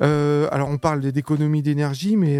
Alors, 0.00 0.68
on 0.68 0.78
parle 0.78 1.00
d'économie 1.12 1.62
d'énergie, 1.62 2.16
mais 2.16 2.38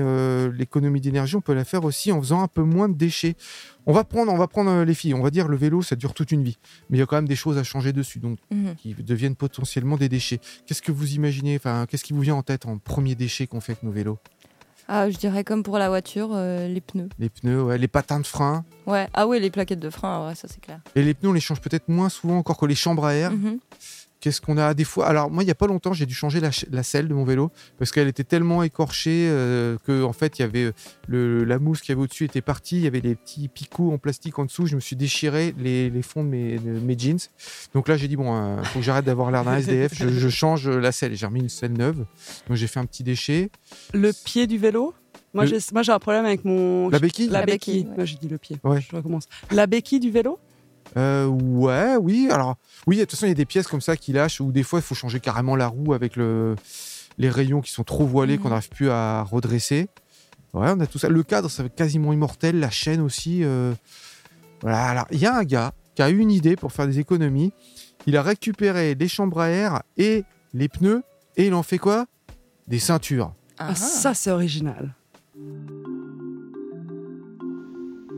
l'économie 0.50 1.00
d'énergie, 1.00 1.37
on 1.37 1.40
peut 1.40 1.54
la 1.54 1.64
faire 1.64 1.85
aussi 1.85 2.12
en 2.12 2.20
faisant 2.20 2.42
un 2.42 2.48
peu 2.48 2.62
moins 2.62 2.88
de 2.88 2.94
déchets. 2.96 3.37
On 3.86 3.92
va 3.92 4.04
prendre, 4.04 4.30
on 4.32 4.36
va 4.36 4.46
prendre 4.48 4.70
euh, 4.70 4.84
les 4.84 4.94
filles. 4.94 5.14
On 5.14 5.22
va 5.22 5.30
dire 5.30 5.48
le 5.48 5.56
vélo, 5.56 5.80
ça 5.82 5.96
dure 5.96 6.12
toute 6.14 6.30
une 6.32 6.42
vie, 6.44 6.58
mais 6.90 6.98
il 6.98 7.00
y 7.00 7.02
a 7.02 7.06
quand 7.06 7.16
même 7.16 7.28
des 7.28 7.36
choses 7.36 7.56
à 7.58 7.64
changer 7.64 7.92
dessus, 7.92 8.18
donc 8.18 8.38
Mhm. 8.50 8.74
qui 8.76 8.94
deviennent 8.94 9.34
potentiellement 9.36 9.96
des 9.96 10.08
déchets. 10.08 10.40
Qu'est-ce 10.66 10.82
que 10.82 10.92
vous 10.92 11.14
imaginez 11.14 11.56
Enfin, 11.56 11.86
qu'est-ce 11.88 12.04
qui 12.04 12.12
vous 12.12 12.20
vient 12.20 12.34
en 12.34 12.42
tête 12.42 12.66
en 12.66 12.78
premier 12.78 13.14
déchet 13.14 13.46
qu'on 13.46 13.60
fait 13.60 13.72
avec 13.72 13.82
nos 13.82 13.90
vélos? 13.92 14.18
Ah, 14.90 15.10
je 15.10 15.18
dirais 15.18 15.44
comme 15.44 15.62
pour 15.62 15.76
la 15.78 15.88
voiture, 15.90 16.30
euh, 16.32 16.66
les 16.66 16.80
pneus. 16.80 17.08
Les 17.18 17.28
pneus, 17.28 17.62
ouais, 17.62 17.76
les 17.78 17.88
patins 17.88 18.20
de 18.20 18.26
frein. 18.26 18.64
Ouais, 18.86 19.06
ah 19.12 19.26
ouais, 19.26 19.38
les 19.38 19.50
plaquettes 19.50 19.80
de 19.80 19.90
frein, 19.90 20.26
ouais, 20.26 20.34
ça 20.34 20.48
c'est 20.48 20.60
clair. 20.60 20.80
Et 20.94 21.02
les 21.02 21.12
pneus, 21.14 21.28
on 21.30 21.32
les 21.34 21.40
change 21.40 21.60
peut-être 21.60 21.88
moins 21.88 22.08
souvent 22.08 22.38
encore 22.38 22.56
que 22.56 22.64
les 22.66 22.74
chambres 22.74 23.04
à 23.04 23.14
air. 23.14 23.30
Mhm. 23.32 23.58
Qu'est-ce 24.20 24.40
qu'on 24.40 24.59
a? 24.59 24.74
Des 24.74 24.83
fois 24.85 25.07
Alors 25.07 25.31
moi, 25.31 25.44
il 25.44 25.46
y 25.46 25.50
a 25.50 25.54
pas 25.54 25.68
longtemps, 25.68 25.92
j'ai 25.92 26.04
dû 26.07 26.14
changer 26.14 26.40
la, 26.40 26.83
selle 26.83 27.07
de 27.07 27.14
mon 27.14 27.24
vélo 27.24 27.52
parce 27.78 27.92
qu'elle 27.92 28.09
était 28.09 28.24
tellement 28.24 28.64
écorchée 28.64 29.28
euh, 29.31 29.76
que 29.87 30.02
en 30.02 30.12
fait, 30.12 30.38
il 30.38 30.42
y 30.42 30.44
avait 30.44 30.64
euh, 30.64 30.72
le, 31.07 31.44
la 31.44 31.59
mousse 31.61 31.81
qui 31.83 31.92
avait 31.92 32.00
au-dessus 32.00 32.24
était 32.24 32.40
partie, 32.40 32.76
il 32.78 32.83
y 32.83 32.87
avait 32.88 33.00
des 33.00 33.14
petits 33.14 33.46
picots 33.48 33.92
en 33.92 33.98
plastique 33.98 34.38
en 34.40 34.44
dessous. 34.44 34.66
Je 34.66 34.74
me 34.74 34.81
suis 34.81 34.96
déchiré 34.96 35.54
les, 35.59 35.88
les 35.88 36.02
fonds 36.02 36.24
de 36.24 36.28
mes, 36.31 36.59
de 36.59 36.81
mes 36.81 36.98
jeans. 36.98 37.18
Donc 37.74 37.87
là, 37.88 37.96
j'ai 37.96 38.09
dit 38.09 38.16
bon, 38.16 38.35
euh, 38.35 38.62
faut 38.64 38.81
que 38.81 38.85
j'arrête 38.85 39.04
d'avoir 39.04 39.31
l'air 39.31 39.44
d'un 39.44 39.57
SDF. 39.59 39.94
Je, 39.94 40.09
je 40.09 40.28
change 40.28 40.68
la 40.68 40.90
selle. 40.90 41.14
J'ai 41.14 41.26
remis 41.26 41.40
une 41.40 41.48
selle 41.48 41.74
neuve. 41.74 42.04
Donc 42.48 42.57
j'ai 42.57 42.66
fait 42.66 42.81
un 42.81 42.87
petit 42.87 43.04
déchet. 43.04 43.50
Le 43.94 44.11
pied 44.24 44.46
du 44.48 44.59
vélo? 44.59 44.94
Moi, 45.35 45.44
Le- 45.44 45.83
j'ai 45.83 45.92
un 45.92 45.98
problème 45.98 46.24
avec 46.24 46.44
mon. 46.44 46.88
La 46.88 46.98
béquille? 46.98 47.28
La 47.28 47.40
La 47.40 47.46
béquille. 47.46 47.74
béquille, 47.85 47.90
ouais. 47.90 47.96
Moi, 47.96 48.04
j'ai 48.07 48.16
dit 48.16 48.28
le 48.28 48.38
pied. 48.38 48.57
Ouais. 48.64 48.81
Je 48.81 48.96
recommence. 48.96 49.24
La 49.52 49.66
béquille 49.66 50.00
du 50.00 50.11
vélo? 50.11 50.38
Euh, 50.96 51.27
ouais, 51.27 51.96
oui. 52.01 52.29
Alors, 52.31 52.57
oui, 52.87 52.96
de 52.96 53.03
toute 53.03 53.12
façon, 53.12 53.27
il 53.27 53.31
y 53.31 53.33
a 53.33 53.35
des 53.35 53.44
pièces 53.44 53.66
comme 53.68 53.81
ça 53.81 53.96
qui 53.96 54.12
lâchent, 54.12 54.40
ou 54.40 54.51
des 54.53 54.62
fois, 54.62 54.79
il 54.79 54.83
faut 54.83 54.94
changer 54.94 55.20
carrément 55.20 55.55
la 55.57 55.68
roue 55.68 55.92
avec 55.92 56.16
le, 56.16 56.57
les 57.18 57.31
rayons 57.31 57.61
qui 57.61 57.70
sont 57.70 57.85
trop 57.85 58.07
voilés, 58.07 58.37
Mhm. 58.37 58.42
qu'on 58.42 58.48
n'arrive 58.51 58.68
plus 58.70 58.90
à 58.90 59.22
redresser. 59.22 59.88
Ouais, 60.55 60.68
on 60.74 60.81
a 60.81 60.87
tout 60.87 60.98
ça. 60.98 61.09
Le 61.09 61.22
cadre, 61.22 61.48
c'est 61.51 61.72
quasiment 61.74 62.12
immortel. 62.12 62.59
La 62.59 62.70
chaîne 62.70 63.01
aussi. 63.01 63.44
euh, 63.44 63.74
Voilà. 64.62 64.83
Alors, 64.88 65.07
il 65.12 65.18
y 65.18 65.27
a 65.27 65.37
un 65.37 65.44
gars 65.44 65.72
qui 65.94 66.03
a 66.03 66.11
eu 66.11 66.18
une 66.18 66.31
idée 66.33 66.57
pour 66.57 66.72
faire 66.72 66.87
des 66.87 66.98
économies. 66.98 67.53
Il 68.07 68.16
a 68.16 68.22
récupéré 68.22 68.94
les 68.94 69.09
chambres 69.09 69.40
à 69.40 69.48
air 69.51 69.83
et 69.96 70.24
les 70.55 70.68
pneus, 70.68 71.03
et 71.37 71.46
il 71.48 71.55
en 71.55 71.62
fait 71.62 71.79
quoi? 71.79 72.07
Des 72.66 72.79
ceintures. 72.79 73.35
Ah, 73.59 73.68
Ah, 73.70 73.74
Ça, 73.74 74.14
c'est 74.14 74.31
original. 74.31 74.94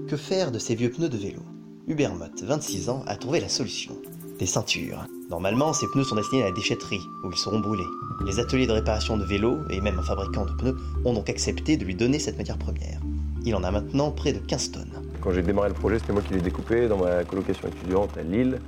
Que 0.08 0.16
faire 0.16 0.50
de 0.52 0.58
ces 0.58 0.74
vieux 0.74 0.90
pneus 0.90 1.08
de 1.08 1.16
vélo? 1.16 1.42
Hubert 1.90 2.14
Mott, 2.14 2.44
26 2.44 2.88
ans, 2.88 3.02
a 3.08 3.16
trouvé 3.16 3.40
la 3.40 3.48
solution. 3.48 3.96
Des 4.38 4.46
ceintures. 4.46 5.08
Normalement, 5.28 5.72
ces 5.72 5.88
pneus 5.88 6.04
sont 6.04 6.14
destinés 6.14 6.44
à 6.44 6.46
la 6.46 6.52
déchetterie, 6.52 7.00
où 7.24 7.32
ils 7.32 7.36
seront 7.36 7.58
brûlés. 7.58 7.82
Les 8.24 8.38
ateliers 8.38 8.68
de 8.68 8.72
réparation 8.72 9.16
de 9.16 9.24
vélos, 9.24 9.58
et 9.70 9.80
même 9.80 9.98
un 9.98 10.02
fabricant 10.04 10.46
de 10.46 10.52
pneus, 10.52 10.76
ont 11.04 11.12
donc 11.12 11.28
accepté 11.28 11.76
de 11.76 11.84
lui 11.84 11.96
donner 11.96 12.20
cette 12.20 12.38
matière 12.38 12.58
première. 12.58 13.00
Il 13.44 13.56
en 13.56 13.64
a 13.64 13.72
maintenant 13.72 14.12
près 14.12 14.32
de 14.32 14.38
15 14.38 14.70
tonnes. 14.70 15.02
Quand 15.20 15.32
j'ai 15.32 15.42
démarré 15.42 15.70
le 15.70 15.74
projet, 15.74 15.98
c'était 15.98 16.12
moi 16.12 16.22
qui 16.22 16.32
l'ai 16.32 16.40
découpé 16.40 16.86
dans 16.86 16.98
ma 16.98 17.24
colocation 17.24 17.66
étudiante 17.66 18.16
à 18.16 18.22
Lille. 18.22 18.60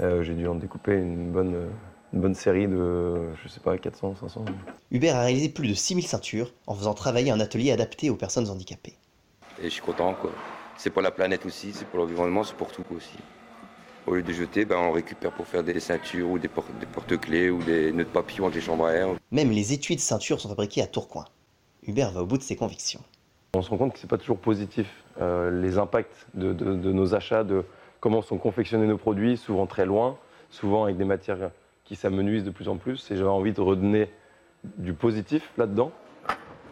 Euh, 0.00 0.24
j'ai 0.24 0.34
dû 0.34 0.48
en 0.48 0.56
découper 0.56 0.94
une 0.94 1.30
bonne, 1.30 1.68
une 2.14 2.20
bonne 2.20 2.34
série 2.34 2.66
de, 2.66 3.32
je 3.44 3.48
sais 3.48 3.60
pas, 3.60 3.78
400, 3.78 4.16
500. 4.22 4.44
Hubert 4.90 5.14
a 5.14 5.20
réalisé 5.20 5.50
plus 5.50 5.68
de 5.68 5.74
6000 5.74 6.04
ceintures 6.04 6.52
en 6.66 6.74
faisant 6.74 6.94
travailler 6.94 7.30
un 7.30 7.38
atelier 7.38 7.70
adapté 7.70 8.10
aux 8.10 8.16
personnes 8.16 8.50
handicapées. 8.50 8.96
Et 9.62 9.66
je 9.66 9.68
suis 9.68 9.82
content, 9.82 10.14
quoi. 10.20 10.32
C'est 10.76 10.90
pour 10.90 11.02
la 11.02 11.10
planète 11.10 11.44
aussi, 11.46 11.72
c'est 11.72 11.86
pour 11.86 11.98
l'environnement, 11.98 12.44
c'est 12.44 12.54
pour 12.56 12.70
tout 12.70 12.84
aussi. 12.94 13.16
Au 14.06 14.14
lieu 14.14 14.22
de 14.22 14.32
jeter, 14.32 14.64
ben, 14.64 14.76
on 14.76 14.92
récupère 14.92 15.32
pour 15.32 15.46
faire 15.46 15.64
des 15.64 15.80
ceintures 15.80 16.28
ou 16.30 16.38
des, 16.38 16.48
por- 16.48 16.64
des 16.78 16.86
porte-clés 16.86 17.50
ou 17.50 17.62
des 17.62 17.90
nœuds 17.92 18.04
de 18.04 18.08
papillon 18.08 18.44
avec 18.44 18.54
les 18.56 18.60
chambres 18.60 18.86
à 18.86 18.92
air. 18.92 19.08
Même 19.32 19.50
les 19.50 19.72
étuis 19.72 19.96
de 19.96 20.00
ceintures 20.00 20.40
sont 20.40 20.48
fabriqués 20.48 20.82
à 20.82 20.86
Tourcoing. 20.86 21.24
Hubert 21.86 22.12
va 22.12 22.22
au 22.22 22.26
bout 22.26 22.38
de 22.38 22.42
ses 22.42 22.56
convictions. 22.56 23.00
On 23.54 23.62
se 23.62 23.70
rend 23.70 23.78
compte 23.78 23.94
que 23.94 23.98
c'est 23.98 24.08
pas 24.10 24.18
toujours 24.18 24.38
positif. 24.38 24.86
Euh, 25.20 25.50
les 25.62 25.78
impacts 25.78 26.26
de, 26.34 26.52
de- 26.52 26.74
de 26.74 26.92
nos 26.92 27.14
achats, 27.14 27.42
de 27.42 27.64
comment 28.00 28.22
sont 28.22 28.38
confectionnés 28.38 28.86
nos 28.86 28.98
produits, 28.98 29.36
souvent 29.36 29.66
très 29.66 29.86
loin, 29.86 30.16
souvent 30.50 30.84
avec 30.84 30.96
des 30.98 31.04
matières 31.04 31.50
qui 31.84 31.96
s'amenuisent 31.96 32.44
de 32.44 32.50
plus 32.50 32.68
en 32.68 32.76
plus. 32.76 33.10
Et 33.10 33.16
j'avais 33.16 33.28
envie 33.28 33.52
de 33.52 33.60
redonner 33.60 34.08
du 34.78 34.92
positif 34.92 35.50
là-dedans, 35.58 35.90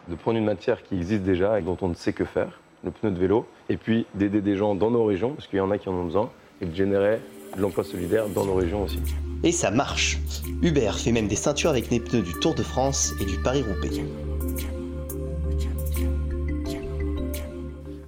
de 0.09 0.15
prendre 0.15 0.39
une 0.39 0.45
matière 0.45 0.83
qui 0.83 0.95
existe 0.97 1.23
déjà 1.23 1.59
et 1.59 1.63
dont 1.63 1.79
on 1.81 1.89
ne 1.89 1.95
sait 1.95 2.13
que 2.13 2.25
faire, 2.25 2.61
le 2.85 2.91
pneu 2.91 3.11
de 3.11 3.19
vélo, 3.19 3.47
et 3.69 3.77
puis 3.77 4.07
d'aider 4.15 4.41
des 4.41 4.57
gens 4.57 4.75
dans 4.75 4.91
nos 4.91 5.05
régions, 5.05 5.35
parce 5.35 5.47
qu'il 5.47 5.59
y 5.59 5.61
en 5.61 5.71
a 5.71 5.79
qui 5.79 5.89
en 5.89 5.95
ont 5.95 6.05
besoin, 6.05 6.31
et 6.61 6.67
de 6.67 6.75
générer 6.75 7.21
de 7.57 7.61
l'emploi 7.61 7.85
solidaire 7.85 8.29
dans 8.29 8.45
nos 8.45 8.55
régions 8.55 8.83
aussi. 8.83 8.99
Et 9.43 9.53
ça 9.53 9.71
marche 9.71 10.19
Hubert 10.63 10.99
fait 10.99 11.13
même 11.13 11.29
des 11.29 11.37
ceintures 11.37 11.71
avec 11.71 11.91
les 11.91 12.01
pneus 12.01 12.23
du 12.23 12.33
Tour 12.41 12.55
de 12.55 12.63
France 12.63 13.13
et 13.21 13.25
du 13.25 13.37
Paris-Roubaix. 13.43 13.91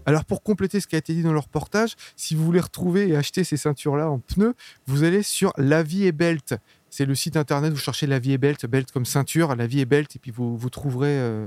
Alors 0.08 0.24
pour 0.24 0.42
compléter 0.42 0.78
ce 0.78 0.86
qui 0.86 0.94
a 0.94 0.98
été 0.98 1.12
dit 1.14 1.22
dans 1.22 1.32
le 1.32 1.38
reportage, 1.40 1.96
si 2.14 2.36
vous 2.36 2.44
voulez 2.44 2.60
retrouver 2.60 3.08
et 3.08 3.16
acheter 3.16 3.42
ces 3.42 3.56
ceintures-là 3.56 4.08
en 4.08 4.20
pneus, 4.20 4.54
vous 4.86 5.02
allez 5.02 5.22
sur 5.22 5.52
La 5.58 5.82
Vie 5.82 6.06
et 6.06 6.12
Belt. 6.12 6.54
C'est 6.96 7.04
le 7.04 7.14
site 7.14 7.36
internet, 7.36 7.74
vous 7.74 7.78
cherchez 7.78 8.06
La 8.06 8.18
Vie 8.18 8.32
et 8.32 8.38
Belt, 8.38 8.64
Belt 8.64 8.90
comme 8.90 9.04
ceinture, 9.04 9.54
La 9.54 9.66
Vie 9.66 9.80
et 9.80 9.84
Belt, 9.84 10.16
et 10.16 10.18
puis 10.18 10.30
vous, 10.30 10.56
vous 10.56 10.70
trouverez 10.70 11.10
euh, 11.10 11.46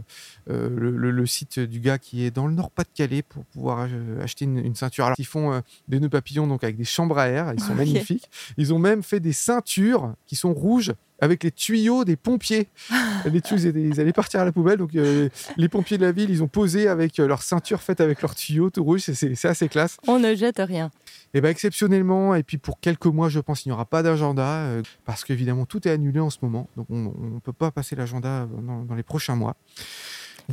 euh, 0.52 0.70
le, 0.70 0.92
le- 0.96 1.10
le 1.10 1.26
site 1.26 1.60
du 1.60 1.80
gars 1.80 1.98
qui 1.98 2.24
est 2.24 2.30
dans 2.30 2.46
le 2.46 2.54
Nord-Pas-de-Calais 2.54 3.24
pour 3.24 3.46
pouvoir 3.46 3.88
euh, 3.92 4.22
acheter 4.24 4.46
une, 4.46 4.60
une 4.60 4.76
ceinture. 4.76 5.06
Alors 5.06 5.16
ils 5.18 5.26
font 5.26 5.52
euh, 5.52 5.62
des 5.88 6.00
nœuds 6.00 6.08
papillons 6.08 6.46
donc 6.46 6.64
avec 6.64 6.78
des 6.78 6.84
chambres 6.84 7.18
à 7.18 7.30
air, 7.30 7.52
ils 7.58 7.64
sont 7.64 7.74
magnifiques. 7.74 8.30
Ils 8.58 8.76
ont 8.76 8.78
même 8.80 9.02
fait 9.02 9.20
des 9.20 9.34
ceintures 9.34 10.14
qui 10.28 10.36
sont 10.36 10.54
rouges 10.54 10.94
avec 11.20 11.44
les 11.44 11.52
tuyaux 11.52 12.06
des 12.06 12.16
pompiers. 12.16 12.68
les 13.26 13.42
tuyaux, 13.42 13.72
ils, 13.76 14.00
allaient 14.00 14.14
partir 14.14 14.42
à 14.42 14.46
la 14.46 14.52
poubelle, 14.52 14.78
donc 14.78 14.94
euh, 14.96 15.30
les 15.58 15.68
pompiers 15.68 15.98
de 15.98 16.06
la 16.06 16.12
ville, 16.12 16.30
ils 16.30 16.44
ont 16.44 16.48
posé 16.48 16.88
avec 16.88 17.18
leur 17.18 17.42
ceinture 17.42 17.82
faite 17.82 18.02
avec 18.02 18.22
leurs 18.22 18.36
tuyaux 18.36 18.70
tout 18.70 18.84
rouge, 18.84 19.02
c'est 19.02 19.46
assez 19.46 19.68
classe. 19.68 19.98
On 20.08 20.20
ne 20.20 20.36
jette 20.36 20.60
rien. 20.60 20.92
Et 21.34 21.42
bien 21.42 21.52
exceptionnellement, 21.52 22.34
et 22.36 22.44
puis 22.44 22.58
pour 22.58 22.80
quelques 22.80 23.06
mois, 23.06 23.30
je 23.30 23.40
pense, 23.40 23.66
il 23.66 23.70
n'y 23.70 23.74
aura 23.74 23.86
pas 23.86 24.02
d'agenda, 24.02 24.48
euh, 24.48 24.82
parce 25.06 25.24
qu'évidemment, 25.24 25.66
tout 25.66 25.88
est 25.88 25.92
annulé 25.92 26.20
en 26.20 26.30
ce 26.30 26.40
moment, 26.42 26.68
donc 26.76 26.88
on 26.90 26.96
ne 26.96 27.40
peut 27.40 27.54
pas 27.54 27.70
passer 27.72 27.96
l'agenda 27.96 28.48
dans, 28.48 28.84
dans 28.84 28.96
les 28.96 29.04
prochains 29.04 29.36
mois. 29.36 29.56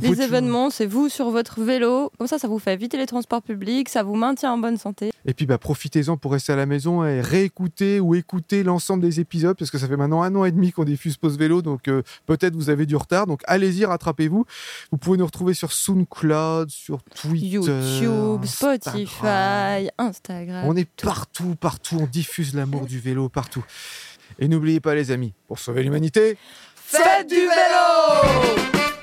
Les 0.01 0.21
événements, 0.21 0.69
c'est 0.69 0.85
vous 0.85 1.09
sur 1.09 1.29
votre 1.31 1.61
vélo. 1.61 2.11
Comme 2.17 2.27
ça, 2.27 2.37
ça 2.37 2.47
vous 2.47 2.59
fait 2.59 2.73
éviter 2.73 2.97
les 2.97 3.05
transports 3.05 3.41
publics, 3.41 3.89
ça 3.89 4.03
vous 4.03 4.15
maintient 4.15 4.51
en 4.51 4.57
bonne 4.57 4.77
santé. 4.77 5.11
Et 5.25 5.33
puis 5.33 5.45
bah, 5.45 5.57
profitez-en 5.57 6.17
pour 6.17 6.31
rester 6.31 6.53
à 6.53 6.55
la 6.55 6.65
maison 6.65 7.03
et 7.03 7.21
réécouter 7.21 7.99
ou 7.99 8.15
écouter 8.15 8.63
l'ensemble 8.63 9.01
des 9.03 9.19
épisodes 9.19 9.57
parce 9.57 9.71
que 9.71 9.77
ça 9.77 9.87
fait 9.87 9.97
maintenant 9.97 10.21
un 10.21 10.35
an 10.35 10.45
et 10.45 10.51
demi 10.51 10.71
qu'on 10.71 10.83
diffuse 10.83 11.17
Pause 11.17 11.37
Vélo, 11.37 11.61
donc 11.61 11.87
euh, 11.87 12.03
peut-être 12.25 12.55
vous 12.55 12.69
avez 12.69 12.85
du 12.85 12.95
retard. 12.95 13.27
Donc 13.27 13.41
allez-y, 13.45 13.85
rattrapez-vous. 13.85 14.45
Vous 14.91 14.97
pouvez 14.97 15.17
nous 15.17 15.25
retrouver 15.25 15.53
sur 15.53 15.71
SoundCloud, 15.71 16.69
sur 16.69 17.01
Twitter, 17.03 17.47
YouTube, 17.47 18.41
Instagram. 18.43 18.77
Spotify, 18.79 19.89
Instagram. 19.97 20.63
On 20.65 20.75
est 20.75 20.89
partout, 21.01 21.55
partout. 21.59 21.97
On 22.01 22.07
diffuse 22.07 22.53
l'amour 22.53 22.85
du 22.85 22.99
vélo 22.99 23.29
partout. 23.29 23.65
Et 24.39 24.47
n'oubliez 24.47 24.79
pas 24.79 24.93
les 24.93 25.11
amis, 25.11 25.33
pour 25.47 25.57
sauver 25.59 25.83
l'humanité, 25.83 26.37
Faites 26.75 27.27
du 27.27 27.35
vélo 27.35 28.96